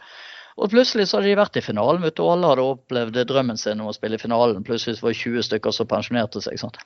Og 0.61 0.69
plutselig 0.69 1.09
så 1.09 1.19
hadde 1.19 1.31
de 1.31 1.39
vært 1.41 1.57
i 1.57 1.65
finalen, 1.65 2.03
vet 2.05 2.17
du, 2.19 2.25
alle 2.29 2.49
hadde 2.51 2.65
opplevd 2.75 3.21
drømmen 3.31 3.59
sin 3.61 3.81
om 3.81 3.89
å 3.89 3.95
spille 3.97 4.19
i 4.19 4.21
finalen. 4.21 4.65
Plutselig 4.67 5.01
var 5.01 5.15
det 5.15 5.21
20 5.23 5.47
stykker 5.47 5.73
som 5.73 5.89
pensjonerte 5.89 6.43
seg. 6.45 6.59
sant? 6.61 6.77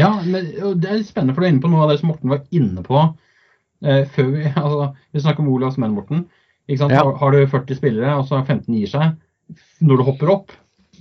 Ja, 0.00 0.14
men 0.24 0.48
det 0.80 0.88
er 0.88 1.02
litt 1.02 1.10
spennende, 1.10 1.34
for 1.36 1.44
du 1.44 1.48
er 1.48 1.52
inne 1.52 1.64
på 1.64 1.72
noe 1.72 1.84
av 1.84 1.92
det 1.92 1.98
som 2.00 2.08
Morten 2.08 2.32
var 2.32 2.40
inne 2.56 2.84
på 2.86 3.02
eh, 3.84 4.06
før 4.14 4.30
vi 4.32 4.46
altså, 4.64 4.86
Vi 5.12 5.24
snakker 5.24 5.44
om 5.44 5.50
Olavs 5.52 5.76
menn, 5.82 5.92
Morten. 5.98 6.24
Ikke 6.70 6.84
sant? 6.84 6.96
Ja. 6.96 7.04
Har, 7.04 7.18
har 7.20 7.36
du 7.36 7.42
40 7.52 7.80
spillere, 7.82 8.16
og 8.16 8.24
så 8.30 8.40
15 8.40 8.78
gir 8.78 8.88
seg. 8.88 9.18
Når 9.84 10.00
du 10.00 10.06
hopper 10.08 10.32
opp, 10.32 10.56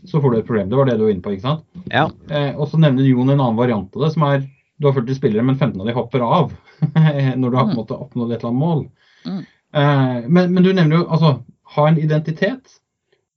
så 0.10 0.20
får 0.20 0.34
du 0.34 0.40
et 0.42 0.50
problem. 0.50 0.68
Det 0.68 0.80
var 0.80 0.90
det 0.90 0.98
du 1.00 1.06
var 1.06 1.14
inne 1.14 1.24
på, 1.24 1.36
ikke 1.38 1.48
sant? 1.48 1.64
Ja. 1.94 2.10
Eh, 2.28 2.52
og 2.58 2.68
så 2.68 2.82
nevner 2.82 3.08
Jon 3.08 3.30
en 3.30 3.38
annen 3.38 3.60
variant 3.60 3.96
av 3.96 4.04
det, 4.04 4.12
som 4.18 4.28
er 4.28 4.44
du 4.82 4.90
har 4.90 4.98
40 4.98 5.16
spillere, 5.16 5.46
men 5.46 5.60
15 5.60 5.80
av 5.80 5.88
de 5.88 5.94
hopper 5.94 6.24
av 6.26 6.52
når 7.40 7.48
du 7.48 7.56
har 7.56 7.68
på 7.68 7.76
en 7.76 7.78
måte 7.78 7.96
oppnådd 7.96 8.32
et 8.34 8.40
eller 8.42 8.50
annet 8.50 8.64
mål. 8.66 8.80
Mm. 9.30 9.42
Eh, 9.78 10.16
men, 10.28 10.56
men 10.56 10.66
du 10.66 10.72
nevner 10.74 10.98
jo 10.98 11.04
altså 11.06 11.36
ha 11.76 11.88
en 11.90 12.00
identitet 12.02 12.78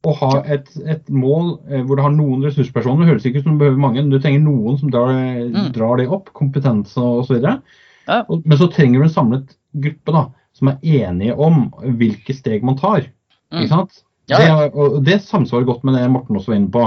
og 0.05 0.18
ha 0.20 0.30
et, 0.53 0.68
et 0.85 1.07
mål 1.09 1.55
eh, 1.70 1.80
hvor 1.87 1.97
det 1.97 2.05
har 2.05 2.12
noen 2.12 2.43
ressurspersoner. 2.45 3.05
Det 3.07 3.14
høres 3.14 3.26
ikke 3.28 3.41
ut 3.41 3.47
som 3.47 3.55
du 3.57 3.62
behøver 3.62 3.80
mange, 3.80 4.03
men 4.03 4.12
du 4.12 4.18
trenger 4.20 4.43
noen 4.45 4.76
som 4.80 4.91
drar, 4.93 5.12
Mm. 5.14 5.70
drar 5.72 5.97
det 6.01 6.09
opp. 6.12 6.32
Kompetanse 6.37 7.01
osv. 7.01 7.39
Ja. 7.41 8.18
Men 8.28 8.59
så 8.61 8.68
trenger 8.68 9.01
du 9.01 9.07
en 9.07 9.14
samlet 9.14 9.55
gruppe 9.72 10.12
da, 10.12 10.26
som 10.53 10.68
er 10.68 10.82
enige 10.85 11.37
om 11.41 11.70
hvilke 11.99 12.37
steg 12.37 12.66
man 12.66 12.76
tar. 12.76 13.09
Mm. 13.53 13.62
Ikke 13.62 13.72
sant? 13.72 14.03
Ja. 14.28 14.39
Det, 14.41 14.74
og 14.74 15.01
det 15.05 15.22
samsvarer 15.24 15.66
godt 15.68 15.85
med 15.85 15.97
det 15.97 16.05
Morten 16.12 16.37
også 16.37 16.53
var 16.53 16.61
inne 16.61 16.72
på, 16.72 16.85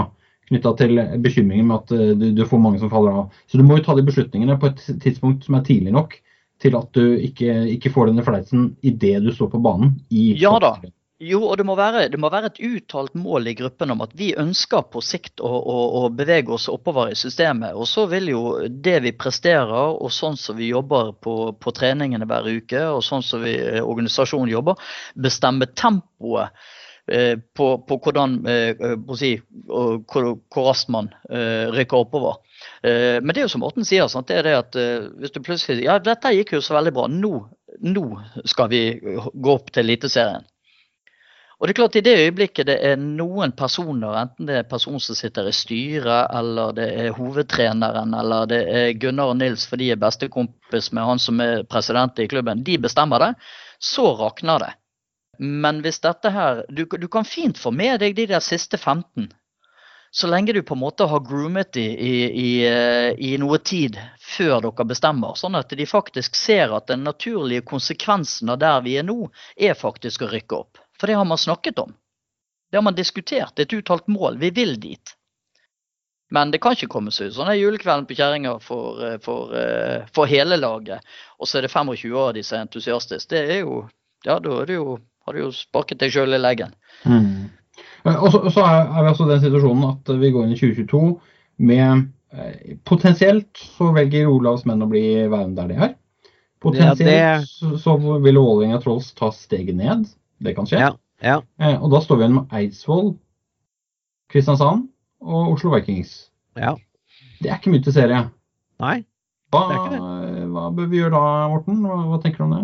knytta 0.50 0.72
til 0.80 1.02
bekymringen 1.26 1.68
med 1.70 1.82
at 1.82 1.92
eh, 1.98 2.14
du, 2.18 2.30
du 2.38 2.46
får 2.46 2.62
mange 2.62 2.80
som 2.82 2.92
faller 2.94 3.18
av. 3.24 3.42
Så 3.50 3.58
du 3.58 3.66
må 3.66 3.80
jo 3.80 3.88
ta 3.88 3.98
de 3.98 4.06
beslutningene 4.06 4.60
på 4.62 4.70
et 4.70 4.86
tidspunkt 5.04 5.46
som 5.46 5.58
er 5.58 5.66
tidlig 5.66 5.94
nok 5.98 6.16
til 6.62 6.78
at 6.78 6.88
du 6.98 7.18
ikke, 7.22 7.66
ikke 7.76 7.92
får 7.94 8.10
denne 8.10 8.24
fleisen 8.26 8.72
idet 8.86 9.20
du 9.26 9.34
står 9.34 9.52
på 9.54 9.62
banen. 9.62 9.98
I 10.10 10.32
Ja 10.42 10.56
da. 10.62 10.76
Jo, 11.18 11.40
og 11.50 11.56
det 11.58 11.64
må, 11.66 11.74
være, 11.74 12.04
det 12.14 12.20
må 12.22 12.30
være 12.30 12.52
et 12.52 12.60
uttalt 12.62 13.16
mål 13.18 13.50
i 13.50 13.56
gruppen 13.58 13.90
om 13.90 14.04
at 14.06 14.12
vi 14.20 14.28
ønsker 14.38 14.84
på 14.94 15.02
sikt 15.02 15.42
å, 15.42 15.50
å, 15.50 15.78
å 15.98 16.02
bevege 16.14 16.52
oss 16.54 16.68
oppover 16.70 17.10
i 17.10 17.16
systemet. 17.18 17.74
Og 17.74 17.88
så 17.90 18.04
vil 18.12 18.28
jo 18.30 18.42
det 18.70 19.00
vi 19.02 19.16
presterer, 19.18 19.96
og 19.98 20.12
sånn 20.14 20.36
som 20.38 20.60
vi 20.60 20.68
jobber 20.70 21.16
på, 21.26 21.38
på 21.58 21.72
treningene 21.74 22.28
hver 22.30 22.46
uke, 22.46 22.84
og 22.94 23.02
sånn 23.06 23.26
som 23.26 23.42
vi, 23.42 23.56
eh, 23.58 23.82
organisasjonen 23.82 24.52
jobber, 24.52 24.78
bestemme 25.18 25.66
tempoet 25.74 26.54
eh, 27.10 27.34
på, 27.34 27.70
på 27.90 27.98
hvordan 28.04 28.36
eh, 28.46 28.76
eh, 28.76 28.94
på 29.08 29.18
si, 29.18 29.32
hvor, 29.66 30.36
hvor 30.54 30.68
raskt 30.70 30.92
man 30.94 31.10
eh, 31.32 31.66
rykker 31.74 32.04
oppover. 32.04 32.38
Eh, 32.86 33.18
men 33.24 33.32
det 33.32 33.42
er 33.42 33.48
jo 33.48 33.56
som 33.56 33.66
Morten 33.66 33.90
sier, 33.90 34.06
sant? 34.14 34.30
det 34.30 34.38
er 34.44 34.52
det 34.52 34.54
at 34.60 34.78
hvis 35.18 35.34
du 35.34 35.42
plutselig 35.42 35.80
sier 35.80 35.82
Ja, 35.88 35.98
dette 35.98 36.36
gikk 36.38 36.54
jo 36.60 36.62
så 36.62 36.78
veldig 36.78 36.94
bra. 36.94 37.08
Nå, 37.10 37.34
nå 37.90 38.06
skal 38.46 38.70
vi 38.70 38.84
gå 39.02 39.58
opp 39.58 39.74
til 39.74 39.88
Eliteserien. 39.88 40.46
Og 41.58 41.66
det 41.66 41.74
er 41.74 41.78
klart 41.80 41.96
I 41.98 42.02
det 42.06 42.18
øyeblikket 42.22 42.68
det 42.70 42.76
er 42.86 43.00
noen 43.02 43.52
personer, 43.58 44.14
enten 44.20 44.46
det 44.46 44.60
er 44.60 44.68
personen 44.70 45.02
som 45.02 45.18
sitter 45.18 45.48
i 45.50 45.54
styret, 45.58 46.30
eller 46.38 46.76
det 46.78 46.86
er 47.02 47.16
hovedtreneren, 47.18 48.14
eller 48.14 48.46
det 48.52 48.60
er 48.70 48.92
Gunnar 49.02 49.32
og 49.34 49.40
Nils 49.40 49.66
for 49.66 49.82
de 49.82 49.90
er 49.90 50.02
bestekompis 50.02 50.92
med 50.94 51.10
han 51.10 51.22
som 51.22 51.42
er 51.42 51.64
president 51.66 52.22
i 52.22 52.28
klubben, 52.30 52.62
de 52.68 52.78
bestemmer 52.84 53.26
det, 53.26 53.32
så 53.82 54.12
rakner 54.20 54.68
det. 54.68 54.70
Men 55.40 55.82
hvis 55.82 56.00
dette 56.02 56.30
her 56.34 56.64
Du, 56.70 56.86
du 56.86 57.08
kan 57.08 57.26
fint 57.26 57.58
få 57.58 57.72
med 57.72 58.00
deg 58.02 58.16
de 58.18 58.26
der 58.30 58.42
siste 58.42 58.78
15. 58.78 59.30
Så 60.12 60.28
lenge 60.28 60.54
du 60.54 60.64
på 60.64 60.74
en 60.74 60.82
måte 60.82 61.06
har 61.06 61.20
groomet 61.26 61.74
de 61.74 61.84
i, 61.84 62.16
i, 62.26 62.52
i 63.18 63.38
noe 63.38 63.58
tid 63.60 63.98
før 64.18 64.62
dere 64.64 64.86
bestemmer. 64.88 65.36
Sånn 65.38 65.58
at 65.60 65.74
de 65.78 65.86
faktisk 65.86 66.36
ser 66.38 66.74
at 66.74 66.88
den 66.90 67.04
naturlige 67.06 67.66
konsekvensen 67.68 68.50
av 68.50 68.62
der 68.62 68.82
vi 68.86 68.96
er 68.98 69.06
nå, 69.06 69.28
er 69.58 69.78
faktisk 69.78 70.26
å 70.26 70.32
rykke 70.32 70.62
opp. 70.64 70.82
For 71.00 71.08
det 71.08 71.16
har 71.20 71.26
man 71.26 71.38
snakket 71.38 71.80
om. 71.80 71.94
Det 72.72 72.78
har 72.78 72.84
man 72.84 72.96
diskutert. 72.98 73.54
Det 73.56 73.64
er 73.64 73.70
et 73.70 73.78
uttalt 73.82 74.08
mål. 74.12 74.38
Vi 74.42 74.50
vil 74.52 74.76
dit. 74.82 75.14
Men 76.32 76.52
det 76.52 76.60
kan 76.60 76.74
ikke 76.76 76.90
komme 76.92 77.12
seg 77.16 77.30
ut 77.30 77.38
sånn 77.38 77.48
er 77.48 77.56
julekvelden 77.56 78.08
på 78.10 78.16
Kjerringa 78.18 78.58
for, 78.60 78.98
eh, 79.06 79.18
for, 79.24 79.54
eh, 79.56 80.02
for 80.14 80.28
hele 80.28 80.58
laget. 80.60 81.00
Og 81.40 81.48
så 81.48 81.58
er 81.58 81.62
det 81.68 81.72
25 81.72 82.18
av 82.20 82.34
de 82.36 82.44
som 82.44 82.58
er 82.58 82.66
entusiastiske. 82.66 83.30
Det 83.30 83.46
er 83.60 83.62
jo 83.64 83.86
Ja, 84.26 84.40
da 84.40 84.50
er 84.62 84.66
det 84.66 84.76
jo, 84.76 84.98
har 85.26 85.34
du 85.34 85.40
jo 85.40 85.52
sparket 85.54 86.00
deg 86.02 86.12
sjøl 86.12 86.34
i 86.34 86.40
leggen. 86.42 86.72
Mm. 87.06 87.50
Og 88.10 88.32
så, 88.34 88.40
så 88.52 88.64
er, 88.66 88.88
er 88.90 89.04
vi 89.06 89.10
altså 89.12 89.28
i 89.28 89.30
den 89.30 89.44
situasjonen 89.44 89.86
at 89.92 90.10
vi 90.20 90.32
går 90.34 90.44
inn 90.48 90.56
i 90.56 90.58
2022 90.58 91.02
med 91.60 92.08
eh, 92.34 92.76
Potensielt 92.84 93.62
så 93.78 93.92
velger 93.96 94.28
Olavs 94.28 94.66
menn 94.66 94.82
å 94.84 94.90
bli 94.90 95.04
værende 95.30 95.56
der 95.62 95.68
de 95.68 95.78
er. 95.86 95.94
Potensielt 96.60 97.14
Ja, 97.14 97.38
det- 97.38 97.48
så, 97.48 97.78
så 97.78 97.96
vil 98.26 98.42
Vålerenga 98.42 98.82
Trolls 98.82 99.14
ta 99.14 99.30
steget 99.32 99.78
ned. 99.78 100.10
Det 100.44 100.54
kan 100.58 100.68
skje. 100.70 100.80
Ja. 100.84 100.92
ja. 101.24 101.38
Eh, 101.60 101.78
og 101.82 101.90
da 101.94 102.02
står 102.04 102.20
vi 102.20 102.26
igjen 102.28 102.36
med 102.40 102.54
Eidsvoll, 102.60 103.14
Kristiansand 104.32 104.88
og 105.24 105.54
Oslo 105.56 105.74
Vikings. 105.76 106.30
ja. 106.60 106.76
Det 107.38 107.52
er 107.52 107.60
ikke 107.60 107.70
mye 107.70 107.84
til 107.86 107.94
serie. 107.94 108.18
Nei. 108.82 108.96
Hva, 109.54 109.60
Det 109.70 109.76
er 109.76 109.84
ikke 109.86 110.46
hva 110.56 110.64
bør 110.74 110.88
vi 110.90 110.98
gjøre 111.04 111.14
da, 111.14 111.20
Morten? 111.52 111.76
Hva, 111.86 111.98
hva 112.10 112.18
tenker 112.24 112.42
du 112.42 112.46
om 112.48 112.54
det? 112.56 112.62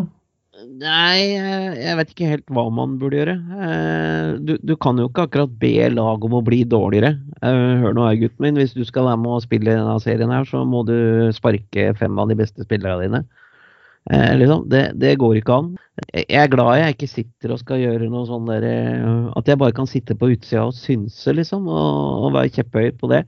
Nei, 0.81 1.19
eh, 1.37 1.75
jeg 1.77 1.97
vet 1.99 2.13
ikke 2.13 2.29
helt 2.31 2.47
hva 2.53 2.63
man 2.73 2.95
burde 3.01 3.19
gjøre. 3.19 3.35
Eh, 3.67 4.31
Du, 4.41 4.55
du 4.65 4.73
kan 4.81 4.97
jo 4.97 5.05
ikke 5.11 5.27
akkurat 5.27 5.53
be 5.61 5.71
lag 5.93 6.25
om 6.25 6.33
å 6.39 6.41
bli 6.45 6.63
dårligere. 6.65 7.13
Eh, 7.45 7.83
Hør 7.83 7.93
nå 7.93 8.07
her, 8.07 8.17
gutten 8.23 8.47
min. 8.47 8.57
Hvis 8.57 8.73
du 8.73 8.81
skal 8.85 9.05
være 9.11 9.21
med 9.21 9.35
og 9.37 9.45
spille 9.45 9.69
i 9.69 9.77
denne 9.77 9.99
serien 10.01 10.33
her, 10.33 10.45
så 10.49 10.63
må 10.65 10.81
du 10.89 10.95
sparke 11.37 11.91
fem 11.99 12.17
av 12.21 12.29
de 12.33 12.39
beste 12.41 12.65
spillerne 12.65 13.05
dine. 13.05 13.23
Eh, 14.11 14.33
liksom, 14.37 14.65
det, 14.67 14.81
det 14.99 15.13
går 15.21 15.37
ikke 15.39 15.55
an. 15.55 15.67
Jeg 16.13 16.25
jeg 16.27 16.41
er 16.43 16.49
glad 16.51 16.77
jeg 16.81 16.95
ikke 16.95 17.07
sitter 17.07 17.51
og 17.53 17.59
skal 17.61 17.79
gjøre 17.79 18.09
noe 18.11 18.25
sånn 18.27 18.47
der 18.49 18.63
eh, 18.67 19.27
At 19.37 19.47
jeg 19.47 19.59
bare 19.61 19.71
kan 19.77 19.87
sitte 19.87 20.15
på 20.19 20.31
utsida 20.33 20.65
og 20.67 20.73
synse, 20.75 21.31
liksom, 21.37 21.67
og, 21.71 22.25
og 22.25 22.33
være 22.35 22.51
kjepphøy 22.57 22.89
på 22.99 23.07
det. 23.13 23.21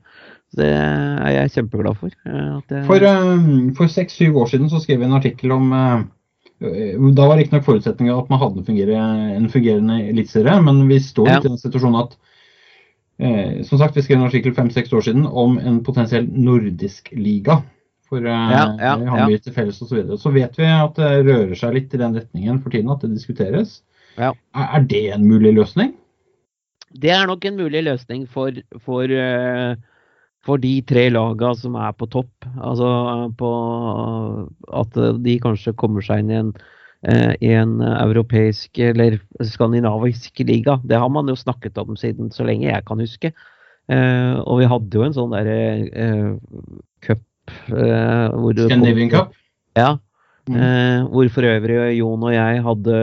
Det 0.56 0.66
er 0.68 1.30
jeg 1.32 1.54
kjempeglad 1.56 1.96
for. 2.00 2.12
eh, 2.26 2.60
jeg, 2.68 2.84
For, 2.90 3.06
eh, 3.08 3.72
for 3.78 3.88
seks-syv 3.92 4.36
år 4.42 4.52
siden 4.52 4.68
så 4.72 4.80
skrev 4.84 5.00
vi 5.00 5.08
en 5.08 5.16
artikkel 5.16 5.52
om 5.56 5.72
Da 6.56 7.26
var 7.28 7.36
riktignok 7.36 7.64
forutsetningen 7.66 8.16
at 8.16 8.30
man 8.32 8.38
hadde 8.40 8.62
en 8.62 8.64
fungerende, 8.68 9.34
en 9.36 9.48
fungerende 9.52 9.98
eliteserie, 10.08 10.60
men 10.64 10.86
vi 10.88 11.00
står 11.04 11.28
Ja. 11.28 11.38
i 11.40 11.48
den 11.48 11.58
situasjonen 11.60 11.98
at 12.04 12.14
eh, 13.20 13.62
Som 13.64 13.78
sagt, 13.78 13.96
vi 13.96 14.02
skrev 14.02 14.18
en 14.20 14.28
artikkel 14.28 14.54
fem-seks 14.56 14.92
år 14.92 15.04
siden 15.08 15.26
om 15.26 15.58
en 15.58 15.82
potensiell 15.84 16.28
nordisk 16.32 17.10
liga. 17.16 17.62
For 18.06 18.22
vi 18.22 18.30
Ja, 18.30 18.76
ja, 18.78 18.94
det 19.00 19.10
har 19.10 19.26
mye 19.26 19.42
til 19.42 19.54
felles 19.54 19.80
osv. 19.82 19.88
Så, 19.88 19.98
videre. 19.98 20.18
så 20.22 20.32
vet 20.34 20.58
vi 20.60 20.70
at 20.70 20.98
det 20.98 21.12
rører 21.26 21.58
seg 21.58 21.74
litt 21.74 21.94
i 21.94 22.00
den 22.00 22.16
retningen 22.20 22.60
for 22.62 22.74
tiden, 22.74 22.92
at 22.92 23.02
det 23.02 23.16
diskuteres. 23.16 23.80
Ja. 24.16 24.32
Er, 24.54 24.86
det 24.88 25.02
en 25.14 25.26
mulig 25.28 25.54
løsning? 25.56 25.92
Det 26.96 27.10
er 27.12 27.26
nok 27.28 27.44
en 27.44 27.58
mulig 27.58 27.82
løsning 27.84 28.24
for, 28.30 28.56
for, 28.84 29.10
eh, 29.10 29.74
for 30.46 30.62
de 30.62 30.78
tre 30.88 31.08
laga 31.10 31.52
som 31.58 31.76
er 31.76 31.92
på 31.98 32.08
topp. 32.14 32.48
Altså 32.56 32.88
på 33.36 33.50
at 34.80 35.02
de 35.26 35.36
kanskje 35.42 35.76
kommer 35.76 36.04
seg 36.06 36.24
inn 36.24 36.32
i 36.32 36.38
en, 36.38 36.54
eh, 37.10 37.34
i 37.42 37.52
en 37.58 37.80
europeisk 37.82 38.78
eller 38.78 39.18
skandinavisk 39.44 40.46
liga. 40.46 40.78
Det 40.86 41.02
har 41.02 41.12
man 41.12 41.28
jo 41.28 41.36
snakket 41.36 41.76
om 41.82 41.98
siden 42.00 42.32
så 42.32 42.46
lenge 42.48 42.70
jeg 42.70 42.86
kan 42.86 43.02
huske. 43.02 43.34
Eh, 43.86 44.34
og 44.42 44.62
vi 44.62 44.66
hadde 44.70 44.98
jo 44.98 45.04
en 45.06 45.14
sånn 45.14 45.34
derre 45.34 45.58
eh, 45.86 46.30
cup 47.06 47.20
eh, 47.20 47.24
Scandinavian 47.70 49.10
Cup? 49.10 49.32
Ja. 49.76 49.96
Mm. 50.46 50.60
Eh, 50.62 51.06
hvor 51.10 51.28
for 51.34 51.42
øvrig 51.42 51.96
Jon 51.98 52.22
og 52.22 52.30
jeg 52.30 52.60
hadde 52.62 52.98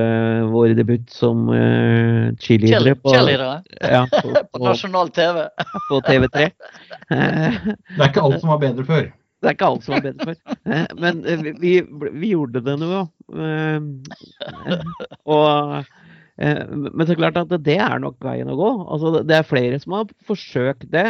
vår 0.48 0.76
debut 0.78 1.10
som 1.12 1.42
uh, 1.52 2.30
cheerleadere 2.40 2.94
på, 2.96 3.12
ja, 3.12 4.06
på, 4.08 4.30
på 4.54 4.62
på, 4.62 4.62
nasjonal 4.64 5.12
TV. 5.12 5.42
på 5.90 6.00
TV3. 6.08 6.46
Eh, 7.12 7.58
Det 7.68 8.00
er 8.00 8.08
ikke 8.08 8.24
alt 8.24 8.40
som 8.40 8.54
var 8.54 8.62
bedre 8.64 8.88
før. 8.88 9.10
det 9.12 9.50
er 9.50 9.58
ikke 9.58 9.72
alt 9.74 9.84
som 9.84 9.98
er 9.98 10.06
bedre 10.06 10.30
før. 10.30 10.56
Eh, 10.72 10.88
men 11.04 11.20
eh, 11.28 11.44
vi, 11.60 11.74
vi 12.14 12.32
gjorde 12.32 12.64
det 12.64 12.78
nå, 12.80 13.04
eh, 13.36 13.92
og 15.28 15.76
eh, 16.40 16.64
Men 16.72 17.08
så 17.10 17.20
klart 17.20 17.44
at 17.44 17.52
det 17.66 17.76
er 17.76 18.00
nok 18.00 18.24
veien 18.24 18.48
å 18.48 18.56
gå. 18.56 18.72
Altså, 18.88 19.18
det 19.20 19.36
er 19.36 19.50
flere 19.52 19.84
som 19.84 20.00
har 20.00 20.08
forsøkt 20.32 20.88
det. 20.96 21.10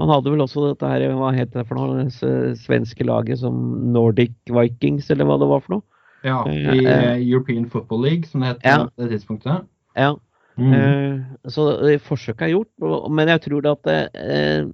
Man 0.00 0.08
hadde 0.08 0.32
vel 0.32 0.40
også 0.40 0.70
dette 0.70 0.88
her, 0.88 1.04
hva 1.18 1.30
het 1.36 1.52
det 1.52 1.66
for 1.68 1.76
noe, 1.76 2.06
det 2.08 2.56
svenske 2.62 3.04
laget 3.04 3.42
som 3.42 3.56
Nordic 3.92 4.32
Vikings, 4.48 5.10
eller 5.12 5.28
hva 5.28 5.36
det 5.42 5.48
var 5.50 5.60
for 5.66 5.76
noe. 5.76 5.86
Ja, 6.24 6.42
Eh, 6.48 6.74
I 6.74 6.84
eh. 6.84 7.04
eh, 7.14 7.20
European 7.30 7.66
Football 7.68 8.02
League, 8.04 8.24
som 8.28 8.40
det 8.42 8.54
het 8.54 8.64
Ja. 8.64 8.84
på 8.84 9.04
det 9.04 9.10
tidspunktet. 9.14 9.66
Ja. 9.96 10.14
Mm. 10.58 10.72
Eh, 10.74 11.20
Så 11.48 11.98
forsøket 12.04 12.42
er 12.42 12.52
gjort, 12.52 13.10
men 13.10 13.28
jeg 13.28 13.40
tror 13.40 13.70
at 13.70 13.82
det, 13.84 14.10
eh, 14.14 14.64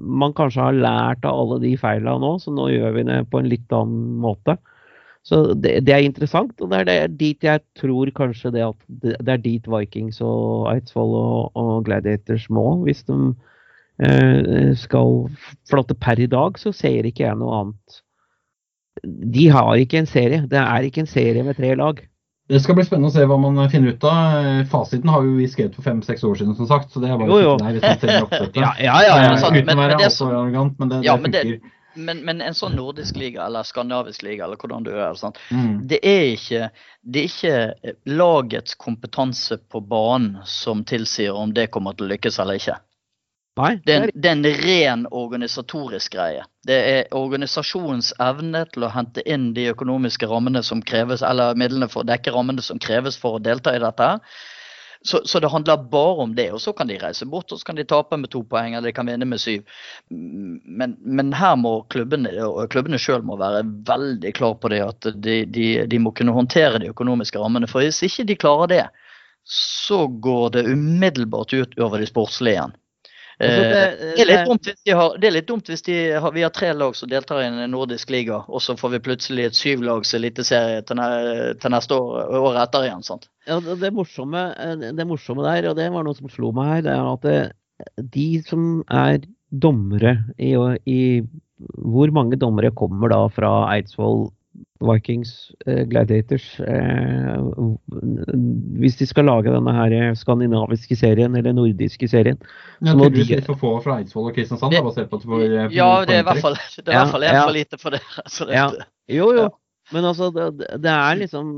man 0.00 0.32
kanskje 0.32 0.62
har 0.62 0.72
lært 0.72 1.24
av 1.24 1.38
alle 1.38 1.60
de 1.60 1.76
feilene 1.76 2.18
nå, 2.18 2.32
så 2.40 2.50
nå 2.50 2.68
gjør 2.72 2.94
vi 2.94 3.02
det 3.04 3.30
på 3.30 3.38
en 3.38 3.48
litt 3.48 3.70
annen 3.70 4.18
måte. 4.20 4.58
Så 5.24 5.54
det, 5.54 5.84
det 5.86 5.94
er 5.94 6.02
interessant, 6.04 6.52
og 6.60 6.70
det 6.70 6.80
er 6.80 6.84
det, 6.84 7.18
dit 7.18 7.40
jeg 7.46 7.60
tror 7.78 8.10
kanskje 8.12 8.52
det 8.52 8.64
at 8.66 8.76
det, 8.88 9.28
er 9.28 9.38
dit 9.40 9.64
Vikings 9.66 10.20
og 10.20 10.68
Eidsvoll 10.74 11.14
og, 11.16 11.52
og 11.56 11.84
Gladiators 11.86 12.50
må, 12.50 12.82
hvis 12.84 13.04
de 13.08 13.34
skal 14.80 15.28
For 15.70 15.78
at 15.84 15.92
per 16.00 16.18
i 16.20 16.26
dag 16.26 16.58
så 16.58 16.72
ser 16.74 17.06
ikke 17.06 17.24
jeg 17.28 17.38
noe 17.38 17.60
annet. 17.60 18.00
De 19.04 19.48
har 19.52 19.76
ikke 19.78 20.00
en 20.00 20.08
serie. 20.10 20.42
Det 20.50 20.58
er 20.58 20.86
ikke 20.88 21.04
en 21.04 21.10
serie 21.10 21.44
med 21.46 21.56
tre 21.58 21.74
lag. 21.78 22.00
Det 22.48 22.58
skal 22.60 22.76
bli 22.76 22.84
spennende 22.84 23.08
å 23.08 23.14
se 23.14 23.24
hva 23.24 23.38
man 23.40 23.56
finner 23.72 23.94
ut 23.94 24.04
av. 24.04 24.66
Fasiten 24.68 25.08
har 25.08 25.22
jo 25.24 25.36
vi 25.38 25.46
skrevet 25.48 25.76
for 25.78 25.86
fem-seks 25.86 26.24
år 26.28 26.34
siden, 26.40 26.56
som 26.58 26.68
sagt. 26.68 26.90
Så 26.92 27.00
det 27.00 27.08
er 27.08 27.16
bare 27.20 27.30
Jo, 27.30 27.38
jo. 27.40 27.54
der 27.60 27.78
hvis 27.78 28.02
ser 28.02 28.26
oppsettet. 28.26 28.58
Ja, 28.64 28.74
ja, 28.78 28.98
ja. 29.06 29.14
Eh, 29.16 29.24
ja. 29.30 29.38
sant, 29.40 29.56
Uten 29.56 29.72
å 29.72 29.80
være 29.80 29.96
altfor 30.00 30.34
arrogant, 30.34 30.76
men 30.78 30.92
det, 30.92 31.00
Ja, 31.06 31.16
det 31.16 31.22
men 31.22 31.32
det- 31.32 31.44
funker. 31.46 31.70
Men, 31.96 32.24
men 32.26 32.40
en 32.42 32.56
sånn 32.58 32.72
nordisk 32.74 33.14
liga, 33.14 33.44
eller 33.46 33.62
skandinavisk 33.62 34.24
liga, 34.26 34.44
eller 34.48 34.58
hvordan 34.58 34.82
du 34.82 34.90
sant? 35.14 35.36
Mm. 35.54 35.76
det 35.86 36.00
er 36.02 36.24
ikke 36.32 36.70
det 37.06 37.20
er 37.20 37.28
ikke 37.28 37.52
eh, 37.86 37.94
lagets 38.10 38.74
kompetanse 38.74 39.60
på 39.70 39.78
banen 39.80 40.40
som 40.44 40.82
tilsier 40.84 41.30
om 41.38 41.52
det 41.54 41.68
kommer 41.70 41.94
til 41.94 42.08
å 42.08 42.10
lykkes 42.10 42.40
eller 42.42 42.58
ikke. 42.58 42.74
Nei, 43.54 43.76
Det 43.86 43.94
er, 43.94 44.10
det 44.14 44.30
er 44.30 44.34
en 44.34 44.46
ren 44.64 45.02
organisatorisk 45.14 46.16
greie. 46.16 46.42
Det 46.66 46.74
er 46.74 47.12
organisasjonens 47.14 48.10
evne 48.22 48.64
til 48.72 48.86
å 48.86 48.90
hente 48.90 49.22
inn 49.30 49.52
de 49.54 49.68
økonomiske 49.70 50.26
rammene 50.26 50.62
som 50.66 50.82
kreves, 50.82 51.22
eller 51.22 51.54
midlene 51.58 51.86
for 51.90 52.02
å 52.02 52.08
dekke 52.08 52.34
rammene 52.34 52.64
som 52.66 52.82
kreves 52.82 53.18
for 53.20 53.38
å 53.38 53.44
delta 53.44 53.76
i 53.76 53.82
dette. 53.84 54.08
Så, 55.06 55.20
så 55.28 55.38
det 55.38 55.52
handler 55.52 55.86
bare 55.92 56.26
om 56.26 56.34
det. 56.34 56.48
Og 56.56 56.60
så 56.64 56.72
kan 56.74 56.90
de 56.90 56.98
reise 56.98 57.28
bort 57.30 57.52
og 57.52 57.60
så 57.60 57.68
kan 57.68 57.78
de 57.78 57.86
tape 57.86 58.18
med 58.18 58.32
to 58.32 58.42
poeng, 58.42 58.74
eller 58.74 58.90
de 58.90 58.96
kan 58.96 59.06
vinne 59.06 59.28
med 59.28 59.38
syv. 59.38 59.62
Men, 60.10 60.96
men 60.98 61.30
her 61.36 61.54
må 61.60 61.76
klubbene 61.94 62.34
og 62.48 62.64
klubbene 62.74 62.98
sjøl 62.98 63.22
være 63.22 63.62
veldig 63.86 64.34
klar 64.34 64.58
på 64.58 64.72
det 64.72 64.82
at 64.82 65.10
de, 65.14 65.42
de, 65.46 65.68
de 65.86 66.00
må 66.02 66.10
kunne 66.16 66.34
håndtere 66.34 66.82
de 66.82 66.90
økonomiske 66.90 67.38
rammene. 67.38 67.70
For 67.70 67.86
hvis 67.86 68.02
ikke 68.08 68.26
de 68.32 68.40
klarer 68.40 68.72
det, 68.72 68.84
så 69.46 70.06
går 70.08 70.56
det 70.56 70.70
umiddelbart 70.72 71.52
ut 71.54 71.78
over 71.78 72.00
de 72.00 72.08
sportslige 72.08 72.56
igjen. 72.56 72.80
Altså, 73.40 73.60
Eh, 73.60 73.70
det- 73.74 74.14
det 74.16 74.20
er 74.22 74.28
litt 74.30 74.46
dumt 74.48 74.62
hvis, 74.68 74.82
de 74.84 74.92
har, 74.94 75.16
det 75.18 75.32
litt 75.32 75.46
dumt 75.48 75.66
hvis 75.66 75.82
de 75.82 75.96
har, 76.22 76.30
vi 76.32 76.42
har 76.42 76.50
tre 76.54 76.72
lag 76.72 76.94
som 76.94 77.08
deltar 77.08 77.40
i 77.42 77.46
en 77.48 77.70
nordisk 77.70 78.10
liga, 78.10 78.44
og 78.48 78.60
så 78.62 78.76
får 78.78 78.90
vi 78.92 78.98
plutselig 79.08 79.44
et 79.48 79.58
syvlags 79.58 80.14
eliteserie 80.14 80.82
til, 80.86 80.96
til 81.58 81.70
neste 81.74 81.98
år, 81.98 82.30
året 82.38 82.62
etter 82.68 82.86
igjen. 82.86 83.02
sant? 83.02 83.26
Ja, 83.46 83.58
det, 83.60 83.80
det, 83.80 83.92
morsomme, 83.92 84.44
eh, 84.56 84.76
det 84.94 85.06
morsomme 85.06 85.42
der, 85.42 85.70
og 85.70 85.76
det 85.76 85.90
var 85.92 86.04
noe 86.06 86.14
som 86.14 86.28
slo 86.30 86.52
meg 86.52 86.70
her, 86.76 86.82
det 86.86 86.94
er 86.94 87.12
at 87.12 87.26
det, 87.26 88.12
de 88.14 88.28
som 88.46 88.84
er 88.88 89.18
dommere 89.50 90.16
i, 90.38 90.54
i 90.86 91.22
Hvor 91.78 92.10
mange 92.12 92.36
dommere 92.38 92.70
kommer 92.74 93.08
da 93.08 93.20
fra 93.28 93.50
Eidsvoll, 93.74 94.28
Vikings, 94.84 95.50
eh, 95.66 95.84
Gladiators? 95.88 96.60
Eh, 96.60 97.36
hvis 98.80 98.96
de 99.00 99.06
skal 99.08 99.24
lage 99.28 99.50
denne 99.54 99.72
her 99.74 100.14
skandinaviske 100.18 100.96
serien, 100.98 101.34
eller 101.38 101.54
nordiske 101.56 102.08
serien. 102.10 102.38
Ja, 102.80 102.92
Så 102.92 102.96
må 102.98 103.08
de- 103.12 103.24
litt 103.24 103.46
for 103.46 103.56
få 103.56 103.72
fra 103.82 103.98
Eidsvoll 104.00 104.28
og 104.30 104.34
Kristiansand, 104.36 104.72
da, 104.76 104.82
basert 104.82 105.10
på 105.10 105.16
at 105.16 105.22
du 105.22 105.28
får 105.28 105.44
eh, 105.46 105.68
Ja, 105.74 106.04
det 106.04 106.16
er 106.18 106.20
i 106.20 106.28
hvert 106.28 106.42
fall, 106.44 106.54
det 106.76 106.88
er 106.88 106.92
Ja, 106.92 107.04
hvert 107.04 107.12
fall 107.16 107.22
ja. 107.22 107.42
for 107.46 107.52
lite 107.58 107.78
for 107.80 107.90
det. 107.90 108.00
Altså, 108.24 108.46
det 108.46 108.54
Ja. 108.54 108.70
Jo, 109.08 109.32
jo. 109.32 109.48
Men 109.92 110.04
altså, 110.04 110.30
det, 110.32 110.66
det 110.80 110.90
er 110.90 111.14
liksom 111.20 111.48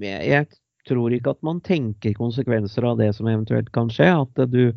jeg, 0.00 0.28
jeg 0.28 0.46
tror 0.88 1.12
ikke 1.12 1.30
at 1.30 1.42
man 1.44 1.60
tenker 1.60 2.14
konsekvenser 2.16 2.84
av 2.88 2.96
det 2.98 3.14
som 3.14 3.26
eventuelt 3.28 3.70
kan 3.72 3.90
skje. 3.92 4.08
At 4.08 4.50
du 4.50 4.72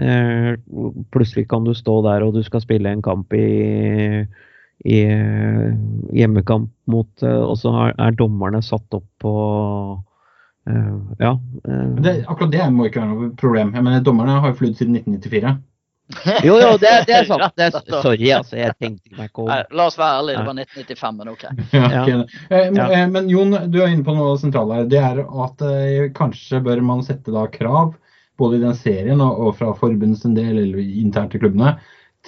eh, 0.00 0.56
Plutselig 1.12 1.48
kan 1.50 1.64
du 1.64 1.74
stå 1.74 1.98
der 2.06 2.22
og 2.24 2.32
du 2.34 2.42
skal 2.42 2.60
spille 2.64 2.88
en 2.88 3.02
kamp 3.02 3.32
i, 3.36 4.24
i 4.84 5.00
eh, 5.04 5.72
hjemmekamp 6.16 6.70
mot 6.88 7.22
eh, 7.22 7.42
Og 7.44 7.58
så 7.60 7.72
er, 7.84 7.94
er 8.00 8.14
dommerne 8.16 8.62
satt 8.64 8.96
opp 8.96 9.04
på 9.20 9.32
eh, 10.68 10.94
Ja. 11.20 11.34
det, 12.00 12.14
akkurat 12.26 12.52
det 12.54 12.68
må 12.72 12.86
ikke 12.88 13.02
være 13.02 13.10
noe 13.14 13.32
problem. 13.40 13.74
Jeg 13.76 13.84
mener, 13.84 14.00
Dommerne 14.06 14.38
har 14.40 14.52
jo 14.54 14.58
flydd 14.62 14.78
siden 14.80 14.96
1994. 15.02 15.58
jo, 16.48 16.56
jo, 16.58 16.70
det, 16.82 16.90
det 17.06 17.14
er 17.20 17.26
sant. 17.28 17.44
Det 17.60 17.68
er, 17.68 17.76
sorry, 18.02 18.30
altså. 18.34 18.56
Jeg 18.58 18.74
tenkte 18.82 19.12
meg 19.14 19.28
ikke 19.30 19.44
om 19.44 19.50
La 19.78 19.84
oss 19.86 19.98
være 20.00 20.16
ærlige, 20.22 20.40
det 20.40 20.48
var 20.48 20.58
1995, 20.64 21.18
men 21.20 21.30
OK. 21.34 21.44
Ja, 21.76 21.84
okay. 22.02 22.16
Eh, 22.50 22.64
men- 22.72 22.80
Ja. 22.80 22.88
eh, 22.96 23.06
Men 23.14 23.28
Jon, 23.30 23.54
du 23.70 23.78
er 23.84 23.92
inne 23.92 24.06
på 24.08 24.16
noe 24.16 24.32
sentralt 24.40 24.74
her. 24.74 24.88
Det 24.90 24.98
er 25.04 25.20
at 25.44 25.62
eh, 25.68 26.08
kanskje 26.16 26.62
bør 26.66 26.82
man 26.82 27.04
sette 27.06 27.30
da 27.36 27.44
krav, 27.52 27.94
både 28.40 28.56
i 28.58 28.64
den 28.64 28.74
serien 28.74 29.20
og, 29.22 29.38
og 29.44 29.56
fra 29.60 29.70
forbundets 29.76 30.24
del, 30.24 30.56
eller 30.64 30.80
internt 31.04 31.34
i 31.36 31.42
klubbene, 31.42 31.76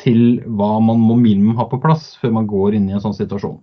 til 0.01 0.41
hva 0.47 0.79
man 0.81 1.01
må 1.03 1.17
minimum 1.21 1.57
ha 1.59 1.67
på 1.69 1.81
plass 1.83 2.15
før 2.21 2.33
man 2.39 2.47
går 2.49 2.79
inn 2.79 2.89
i 2.89 2.95
en 2.97 3.03
sånn 3.05 3.17
situasjon. 3.17 3.59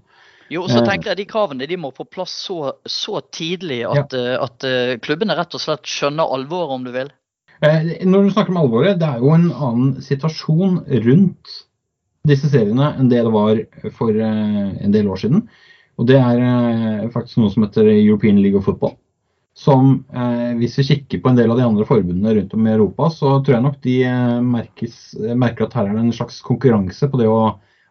Jo, 0.50 0.64
så 0.68 0.82
Eh. 0.82 0.86
tenker 0.86 1.12
jeg 1.12 1.18
De 1.18 1.26
kravene 1.30 1.68
de 1.68 1.78
må 1.78 1.92
på 1.94 2.06
plass 2.10 2.32
så, 2.48 2.74
så 2.86 3.22
tidlig 3.32 3.84
at, 3.86 4.14
ja. 4.14 4.38
at 4.44 4.64
eh, 4.66 4.98
klubbene 4.98 5.36
rett 5.38 5.54
og 5.54 5.62
slett 5.62 5.86
skjønner 5.86 6.26
alvoret, 6.26 6.74
om 6.74 6.84
du 6.84 6.92
vil. 6.92 7.12
Eh, 7.62 8.06
Når 8.06 8.24
du 8.24 8.30
snakker 8.34 8.50
om 8.56 8.62
alvoret, 8.64 9.00
det 9.00 9.08
er 9.08 9.20
jo 9.20 9.34
en 9.36 9.52
annen 9.52 10.02
situasjon 10.02 10.80
rundt 11.06 11.58
disse 12.28 12.50
seriene 12.50 12.94
enn 13.00 13.10
det 13.10 13.22
det 13.26 13.34
var 13.34 13.62
for 13.96 14.10
eh, 14.10 14.84
en 14.84 14.92
del 14.92 15.08
år 15.08 15.22
siden. 15.22 15.46
Og 16.00 16.08
det 16.08 16.18
er 16.18 16.40
eh, 16.40 17.10
faktisk 17.14 17.38
noe 17.42 17.52
som 17.54 17.66
heter 17.66 17.90
European 17.92 18.42
League 18.42 18.58
of 18.58 18.66
Football. 18.66 18.96
Som, 19.60 20.06
eh, 20.16 20.54
hvis 20.56 20.78
vi 20.80 20.86
kikker 20.88 21.20
på 21.20 21.32
en 21.32 21.40
del 21.40 21.52
av 21.52 21.58
de 21.60 21.66
andre 21.68 21.86
forbundene 21.88 22.36
rundt 22.38 22.54
om 22.56 22.68
i 22.68 22.72
Europa, 22.72 23.10
så 23.12 23.32
tror 23.44 23.58
jeg 23.58 23.66
nok 23.66 23.80
de 23.84 23.96
eh, 24.08 24.38
merkes, 24.46 25.00
eh, 25.20 25.36
merker 25.36 25.66
at 25.66 25.76
her 25.76 25.90
er 25.90 25.98
det 25.98 26.04
en 26.06 26.16
slags 26.16 26.40
konkurranse 26.46 27.10
på 27.12 27.20
det 27.20 27.28
å 27.28 27.42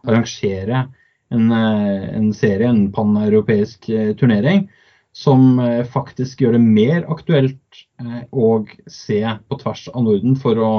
arrangere 0.08 0.86
en, 1.34 1.50
eh, 1.52 2.06
en 2.16 2.30
serie, 2.32 2.70
en 2.70 2.86
paneuropeisk 2.94 3.90
turnering, 4.16 4.64
som 5.12 5.58
faktisk 5.90 6.44
gjør 6.44 6.54
det 6.56 6.62
mer 6.62 7.06
aktuelt 7.10 7.82
eh, 8.00 8.22
å 8.30 8.62
se 8.86 9.20
på 9.48 9.60
tvers 9.60 9.88
av 9.92 10.04
Norden 10.06 10.36
for 10.38 10.60
å 10.62 10.72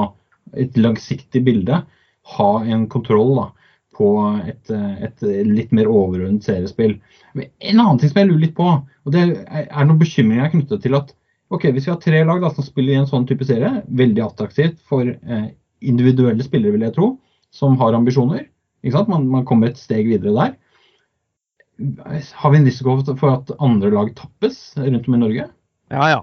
et 0.58 0.74
langsiktig 0.80 1.42
bilde 1.46 1.82
ha 2.36 2.50
en 2.64 2.86
kontroll 2.90 3.34
da, 3.36 3.46
på 4.00 4.10
et, 4.48 4.72
et 4.72 5.24
litt 5.46 5.72
mer 5.76 5.90
overordnet 5.90 6.46
seriespill. 6.46 6.96
Men 7.36 7.50
En 7.60 7.82
annen 7.82 8.00
ting 8.00 8.12
som 8.12 8.22
jeg 8.22 8.30
lurer 8.30 8.44
litt 8.46 8.56
på, 8.56 8.68
og 8.80 9.14
det 9.14 9.24
er 9.46 9.84
noen 9.84 10.00
bekymringer 10.00 10.52
knyttet 10.54 10.86
til 10.86 10.96
at 10.98 11.12
ok, 11.50 11.68
hvis 11.74 11.88
vi 11.88 11.92
har 11.92 12.00
tre 12.02 12.22
lag 12.24 12.40
da, 12.42 12.52
som 12.54 12.66
spiller 12.66 12.94
i 12.94 13.00
en 13.02 13.10
sånn 13.10 13.26
type 13.28 13.46
serie, 13.46 13.82
veldig 14.00 14.24
attraktivt 14.24 14.80
for 14.88 15.06
eh, 15.06 15.46
individuelle 15.80 16.44
spillere, 16.46 16.76
vil 16.76 16.86
jeg 16.86 16.96
tro, 16.96 17.12
som 17.54 17.76
har 17.80 17.96
ambisjoner. 17.98 18.46
Ikke? 18.86 19.04
Man, 19.10 19.26
man 19.30 19.46
kommer 19.48 19.70
et 19.70 19.80
steg 19.80 20.08
videre 20.08 20.34
der. 20.36 20.56
Har 22.36 22.52
vi 22.52 22.60
en 22.60 22.68
risiko 22.68 22.98
for 23.10 23.32
at 23.32 23.50
andre 23.58 23.90
lag 23.92 24.12
tappes 24.16 24.60
rundt 24.78 25.08
om 25.08 25.16
i 25.16 25.22
Norge? 25.22 25.48
Ja, 25.90 26.10
ja. 26.12 26.20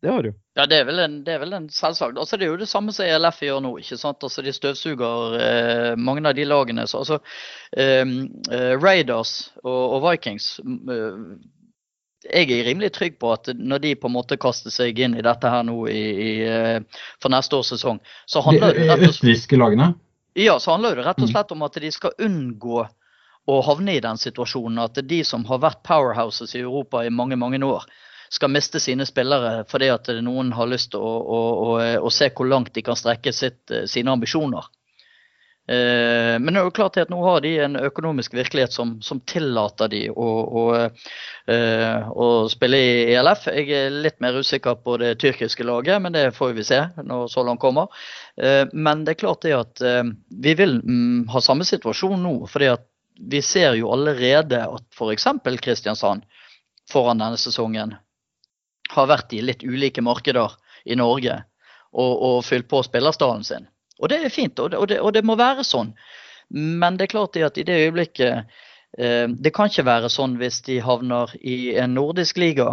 Det 0.00 0.12
har 0.14 0.24
du. 0.24 0.32
Ja, 0.60 0.66
det 0.68 0.76
er 0.82 0.84
vel 0.84 0.98
en, 1.00 1.14
det 1.24 1.32
er 1.32 1.38
vel 1.40 1.54
en 1.56 1.68
selvsagt. 1.72 2.18
Altså, 2.20 2.36
det 2.36 2.44
er 2.44 2.50
jo 2.52 2.58
det 2.60 2.68
samme 2.68 2.92
som 2.92 3.06
ELF 3.08 3.38
gjør 3.46 3.62
nå. 3.64 3.70
ikke 3.80 3.96
sant? 3.96 4.20
Altså, 4.26 4.42
De 4.44 4.52
støvsuger 4.52 5.38
eh, 5.40 5.92
mange 5.96 6.26
av 6.28 6.34
de 6.36 6.44
lagene. 6.44 6.84
Så, 6.90 7.00
altså, 7.00 7.16
eh, 7.72 8.04
eh, 8.52 8.74
Raiders 8.82 9.32
og, 9.62 9.78
og 9.96 10.04
Vikings 10.04 10.50
eh, 10.66 11.16
Jeg 12.28 12.50
er 12.52 12.66
rimelig 12.68 12.92
trygg 12.98 13.16
på 13.22 13.30
at 13.32 13.48
når 13.56 13.80
de 13.86 13.94
på 13.96 14.10
en 14.10 14.16
måte 14.18 14.36
kaster 14.36 14.74
seg 14.74 14.98
inn 15.00 15.16
i 15.16 15.24
dette 15.24 15.48
her 15.48 15.64
nå 15.64 15.78
i, 15.88 16.02
i, 16.26 16.30
eh, 16.44 17.04
for 17.22 17.32
neste 17.32 17.56
års 17.56 17.72
sesong, 17.72 18.02
så 18.28 18.42
handler 18.44 18.76
og 18.92 19.06
østerrikske 19.08 19.56
lagene? 19.56 19.94
ja, 20.36 20.58
så 20.60 20.76
handler 20.76 21.00
det 21.00 21.06
rett 21.08 21.22
og 21.24 21.26
Mm. 21.26 21.32
slett 21.32 21.52
om 21.56 21.62
at 21.64 21.80
de 21.80 21.90
skal 21.90 22.12
unngå 22.20 22.84
å 23.48 23.56
havne 23.64 23.96
i 23.96 24.02
den 24.04 24.20
situasjonen 24.20 24.78
at 24.84 25.00
de 25.08 25.24
som 25.24 25.42
har 25.48 25.58
vært 25.64 25.80
powerhouses 25.82 26.52
i 26.54 26.60
Europa 26.60 27.00
i 27.06 27.10
mange 27.10 27.36
mange 27.40 27.58
år, 27.64 27.88
skal 28.30 28.52
miste 28.54 28.80
sine 28.80 29.06
spillere 29.08 29.64
fordi 29.70 29.88
at 29.90 30.10
noen 30.22 30.52
har 30.54 30.70
lyst 30.70 30.92
til 30.94 31.02
å, 31.02 31.14
å, 31.20 31.40
å, 31.66 31.70
å 32.06 32.12
se 32.14 32.30
hvor 32.30 32.48
langt 32.50 32.74
de 32.74 32.84
kan 32.86 32.98
strekke 32.98 33.32
sitt, 33.34 33.62
sine 33.90 34.12
ambisjoner. 34.14 34.68
Eh, 35.70 36.38
Men 36.40 36.54
det 36.54 36.60
er 36.60 36.66
jo 36.66 36.74
klart 36.74 36.96
at 36.98 37.10
nå 37.12 37.20
har 37.22 37.42
de 37.44 37.52
en 37.62 37.76
økonomisk 37.78 38.34
virkelighet 38.34 38.74
som, 38.74 38.96
som 39.06 39.20
tillater 39.28 39.90
de 39.92 40.00
å, 40.10 40.28
å, 40.62 40.64
eh, 41.52 42.08
å 42.10 42.28
spille 42.50 42.80
i 42.80 43.14
ELF. 43.14 43.46
Jeg 43.54 43.68
er 43.76 43.94
litt 43.94 44.18
mer 44.24 44.40
usikker 44.40 44.80
på 44.82 44.96
det 45.02 45.12
tyrkiske 45.22 45.66
laget, 45.66 46.00
men 46.02 46.16
det 46.16 46.30
får 46.34 46.56
vi 46.58 46.66
se 46.66 46.80
når 46.98 47.28
så 47.30 47.46
langt 47.46 47.62
kommer. 47.62 47.86
Eh, 48.36 48.66
Men 48.72 49.04
det 49.06 49.14
er 49.14 49.22
klart 49.22 49.46
det 49.46 49.54
at 49.58 49.82
eh, 49.84 50.02
vi 50.42 50.56
vil 50.58 50.80
mm, 50.82 51.28
ha 51.30 51.42
samme 51.44 51.66
situasjon 51.68 52.18
nå. 52.22 52.34
fordi 52.50 52.72
at 52.74 52.86
vi 53.20 53.42
ser 53.44 53.74
jo 53.76 53.92
allerede 53.92 54.62
at 54.64 54.86
f.eks. 54.96 55.26
Kristiansand 55.60 56.24
foran 56.90 57.20
denne 57.20 57.38
sesongen 57.38 57.94
har 58.94 59.10
vært 59.10 59.34
i 59.36 59.42
litt 59.44 59.62
ulike 59.66 60.02
markeder 60.04 60.56
i 60.84 60.96
Norge 60.98 61.36
og, 61.92 62.12
og 62.14 62.40
fylt 62.46 62.68
på 62.70 62.82
spillerstallen 62.86 63.44
sin. 63.46 63.68
Og 64.00 64.08
det 64.08 64.20
er 64.24 64.32
fint, 64.32 64.58
og 64.58 64.72
det, 64.72 64.78
og, 64.80 64.88
det, 64.88 65.00
og 65.00 65.12
det 65.14 65.24
må 65.26 65.36
være 65.38 65.64
sånn. 65.66 65.92
Men 66.50 66.96
det 66.98 67.06
er 67.08 67.14
klart 67.14 67.36
at 67.46 67.58
i 67.60 67.64
det 67.66 67.76
øyeblikket 67.84 68.46
eh, 68.98 69.26
Det 69.30 69.52
kan 69.54 69.70
ikke 69.70 69.84
være 69.86 70.08
sånn 70.10 70.32
hvis 70.40 70.62
de 70.66 70.80
havner 70.82 71.30
i 71.46 71.76
en 71.78 71.94
nordisk 71.94 72.40
liga 72.42 72.72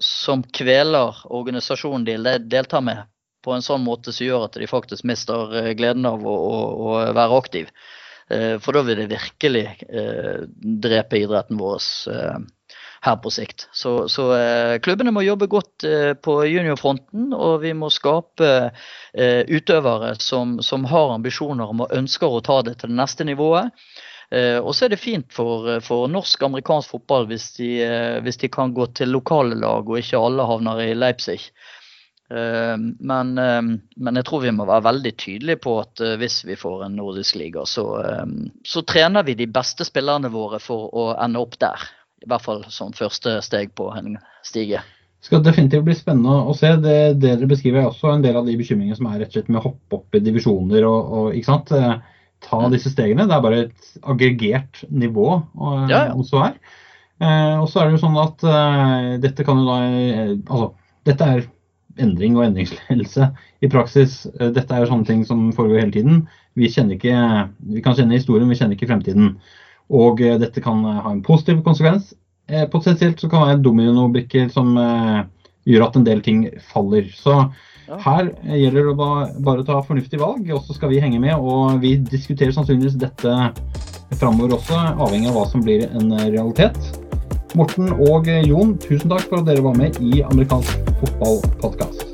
som 0.00 0.40
kveler 0.56 1.18
organisasjonen 1.28 2.06
de 2.06 2.38
deltar 2.48 2.80
med, 2.80 3.02
på 3.44 3.52
en 3.52 3.64
sånn 3.64 3.84
måte 3.84 4.14
som 4.16 4.24
gjør 4.24 4.46
at 4.46 4.56
de 4.56 4.68
faktisk 4.70 5.04
mister 5.08 5.52
eh, 5.60 5.72
gleden 5.76 6.08
av 6.08 6.24
å, 6.24 6.32
å, 6.32 6.62
å 6.86 6.94
være 7.12 7.40
aktiv. 7.42 7.74
Eh, 8.32 8.56
For 8.62 8.76
da 8.78 8.84
vil 8.86 9.02
det 9.02 9.10
virkelig 9.12 9.66
eh, 9.90 10.46
drepe 10.86 11.20
idretten 11.20 11.60
vår. 11.60 11.84
eh. 12.14 12.38
Her 13.00 13.16
på 13.16 13.30
sikt. 13.32 13.68
Så, 13.72 14.08
så 14.08 14.26
eh, 14.36 14.74
klubbene 14.84 15.12
må 15.14 15.24
jobbe 15.24 15.48
godt 15.50 15.86
eh, 15.88 16.12
på 16.20 16.36
juniorfronten, 16.44 17.32
og 17.32 17.62
vi 17.64 17.72
må 17.76 17.88
skape 17.92 18.50
eh, 18.68 19.42
utøvere 19.48 20.14
som, 20.20 20.58
som, 20.64 20.84
har 20.90 21.16
ambisjoner 21.16 21.72
om 21.72 21.86
og 21.86 21.96
ønsker 21.96 22.28
å 22.28 22.44
ta 22.44 22.60
det 22.66 22.76
til 22.80 22.92
det 22.92 23.00
neste 23.00 23.28
nivået. 23.28 23.72
Og 24.30 24.68
så 24.78 24.84
er 24.86 24.92
det 24.92 25.00
fint 25.02 25.32
for, 25.34 25.64
for 25.82 26.06
norsk-amerikansk 26.06 26.92
fotball 26.92 27.24
hvis 27.26 27.48
de, 27.56 27.70
hvis 28.22 28.36
de, 28.38 28.46
kan 28.54 28.70
gå 28.70 28.84
til 28.94 29.10
lokale 29.10 29.56
lag, 29.58 29.82
og 29.82 29.98
ikke 29.98 30.20
alle 30.22 30.46
havner 30.46 30.82
i 30.84 30.92
Leipzig. 30.94 31.40
Men, 32.30 33.32
men, 33.34 34.20
jeg 34.20 34.28
tror 34.28 34.44
vi 34.44 34.54
må 34.54 34.68
være 34.70 34.86
veldig 34.86 35.12
tydelige 35.18 35.58
på 35.66 35.74
at 35.82 36.04
hvis 36.22 36.44
vi 36.46 36.54
får 36.54 36.84
en 36.86 36.94
nordisk 37.00 37.40
liga, 37.42 37.66
så, 37.66 37.88
så 38.62 38.84
trener 38.86 39.26
vi 39.26 39.34
de 39.34 39.50
beste 39.50 39.88
spillerne 39.88 40.30
våre 40.30 40.62
for 40.62 40.94
å 40.94 41.08
ende 41.18 41.42
opp 41.42 41.58
der 41.58 41.90
i 42.20 42.28
hvert 42.30 42.44
fall 42.44 42.64
som 42.72 42.94
første 42.96 43.38
steg 43.44 43.74
på 43.78 43.88
en 43.96 44.16
stige. 44.46 44.82
Det 45.20 45.28
skal 45.28 45.42
definitivt 45.44 45.84
bli 45.84 45.96
spennende 45.96 46.38
å 46.48 46.54
se. 46.56 46.72
Det, 46.80 46.96
det 47.20 47.34
dere 47.36 47.48
beskriver 47.50 47.82
er 47.82 47.90
også 47.90 48.14
en 48.14 48.24
del 48.24 48.38
av 48.40 48.48
de 48.48 48.56
bekymringene 48.56 48.96
som 48.96 49.10
er 49.10 49.20
rett 49.20 49.32
og 49.32 49.36
slett 49.36 49.50
med 49.52 49.60
å 49.60 49.66
hoppe 49.68 49.98
opp 49.98 50.16
i 50.16 50.22
divisjoner 50.24 50.86
og, 50.88 51.12
og 51.18 51.36
ikke 51.36 51.50
sant? 51.50 51.72
Eh, 51.76 52.20
ta 52.40 52.60
mm. 52.62 52.70
disse 52.72 52.92
stegene. 52.92 53.26
Det 53.28 53.36
er 53.36 53.44
bare 53.44 53.62
et 53.66 53.90
aggregert 54.00 54.82
nivå 54.88 55.28
og, 55.36 55.90
ja, 55.92 56.06
ja. 56.08 56.16
også 56.16 56.44
her. 56.44 56.56
Eh, 57.20 57.56
og 57.60 57.68
så 57.68 57.82
er 57.82 57.88
det 57.88 57.98
jo 57.98 58.04
sånn 58.06 58.20
at 58.20 58.44
eh, 58.48 59.08
dette 59.20 59.44
kan 59.44 59.60
jo 59.60 59.68
da 59.68 59.80
eh, 59.84 60.36
Altså, 60.48 60.70
dette 61.08 61.32
er 61.34 61.48
endring 62.00 62.36
og 62.38 62.46
endringsledelse 62.46 63.26
i 63.60 63.68
praksis. 63.68 64.22
Uh, 64.38 64.48
dette 64.54 64.72
er 64.72 64.84
jo 64.84 64.90
sånne 64.92 65.08
ting 65.08 65.24
som 65.28 65.50
foregår 65.52 65.82
hele 65.82 65.94
tiden. 65.94 66.20
Vi 66.56 66.70
kjenner 66.72 66.96
ikke 66.96 67.16
Vi 67.74 67.82
kan 67.84 67.96
kjenne 67.98 68.16
historien, 68.16 68.48
vi 68.48 68.56
kjenner 68.56 68.78
ikke 68.78 68.88
fremtiden. 68.88 69.34
Og 69.90 70.22
eh, 70.22 70.38
dette 70.40 70.62
kan 70.62 70.84
eh, 70.86 71.00
ha 71.04 71.12
en 71.12 71.24
positiv 71.26 71.64
konsekvens. 71.66 72.12
Eh, 72.50 72.66
potensielt 72.70 73.20
så 73.20 73.30
kan 73.30 73.42
det 73.42 73.54
være 73.54 73.64
dominobrikker 73.66 74.48
som 74.54 74.72
gjør 75.68 75.86
at 75.86 75.98
en 75.98 76.06
del 76.06 76.22
ting 76.24 76.46
faller. 76.70 77.10
Så 77.14 77.36
her 78.04 78.30
gjelder 78.46 78.90
det 78.90 78.96
bare 79.44 79.62
å 79.62 79.66
ta 79.66 79.80
fornuftig 79.86 80.20
valg, 80.22 80.46
og 80.54 80.62
så 80.66 80.76
skal 80.76 80.92
vi 80.92 81.02
henge 81.02 81.20
med. 81.22 81.36
Og 81.38 81.80
vi 81.82 81.96
diskuterer 82.10 82.54
sannsynligvis 82.54 82.98
dette 83.02 83.36
framover 84.18 84.56
også, 84.58 84.78
avhengig 84.98 85.30
av 85.30 85.38
hva 85.38 85.46
som 85.50 85.64
blir 85.66 85.86
en 85.90 86.14
realitet. 86.30 86.78
Morten 87.58 87.90
og 88.06 88.30
Jon, 88.46 88.76
tusen 88.82 89.10
takk 89.10 89.26
for 89.26 89.42
at 89.42 89.50
dere 89.50 89.66
var 89.66 89.78
med 89.78 89.98
i 90.02 90.22
amerikansk 90.22 90.94
fotballpodkast. 91.02 92.09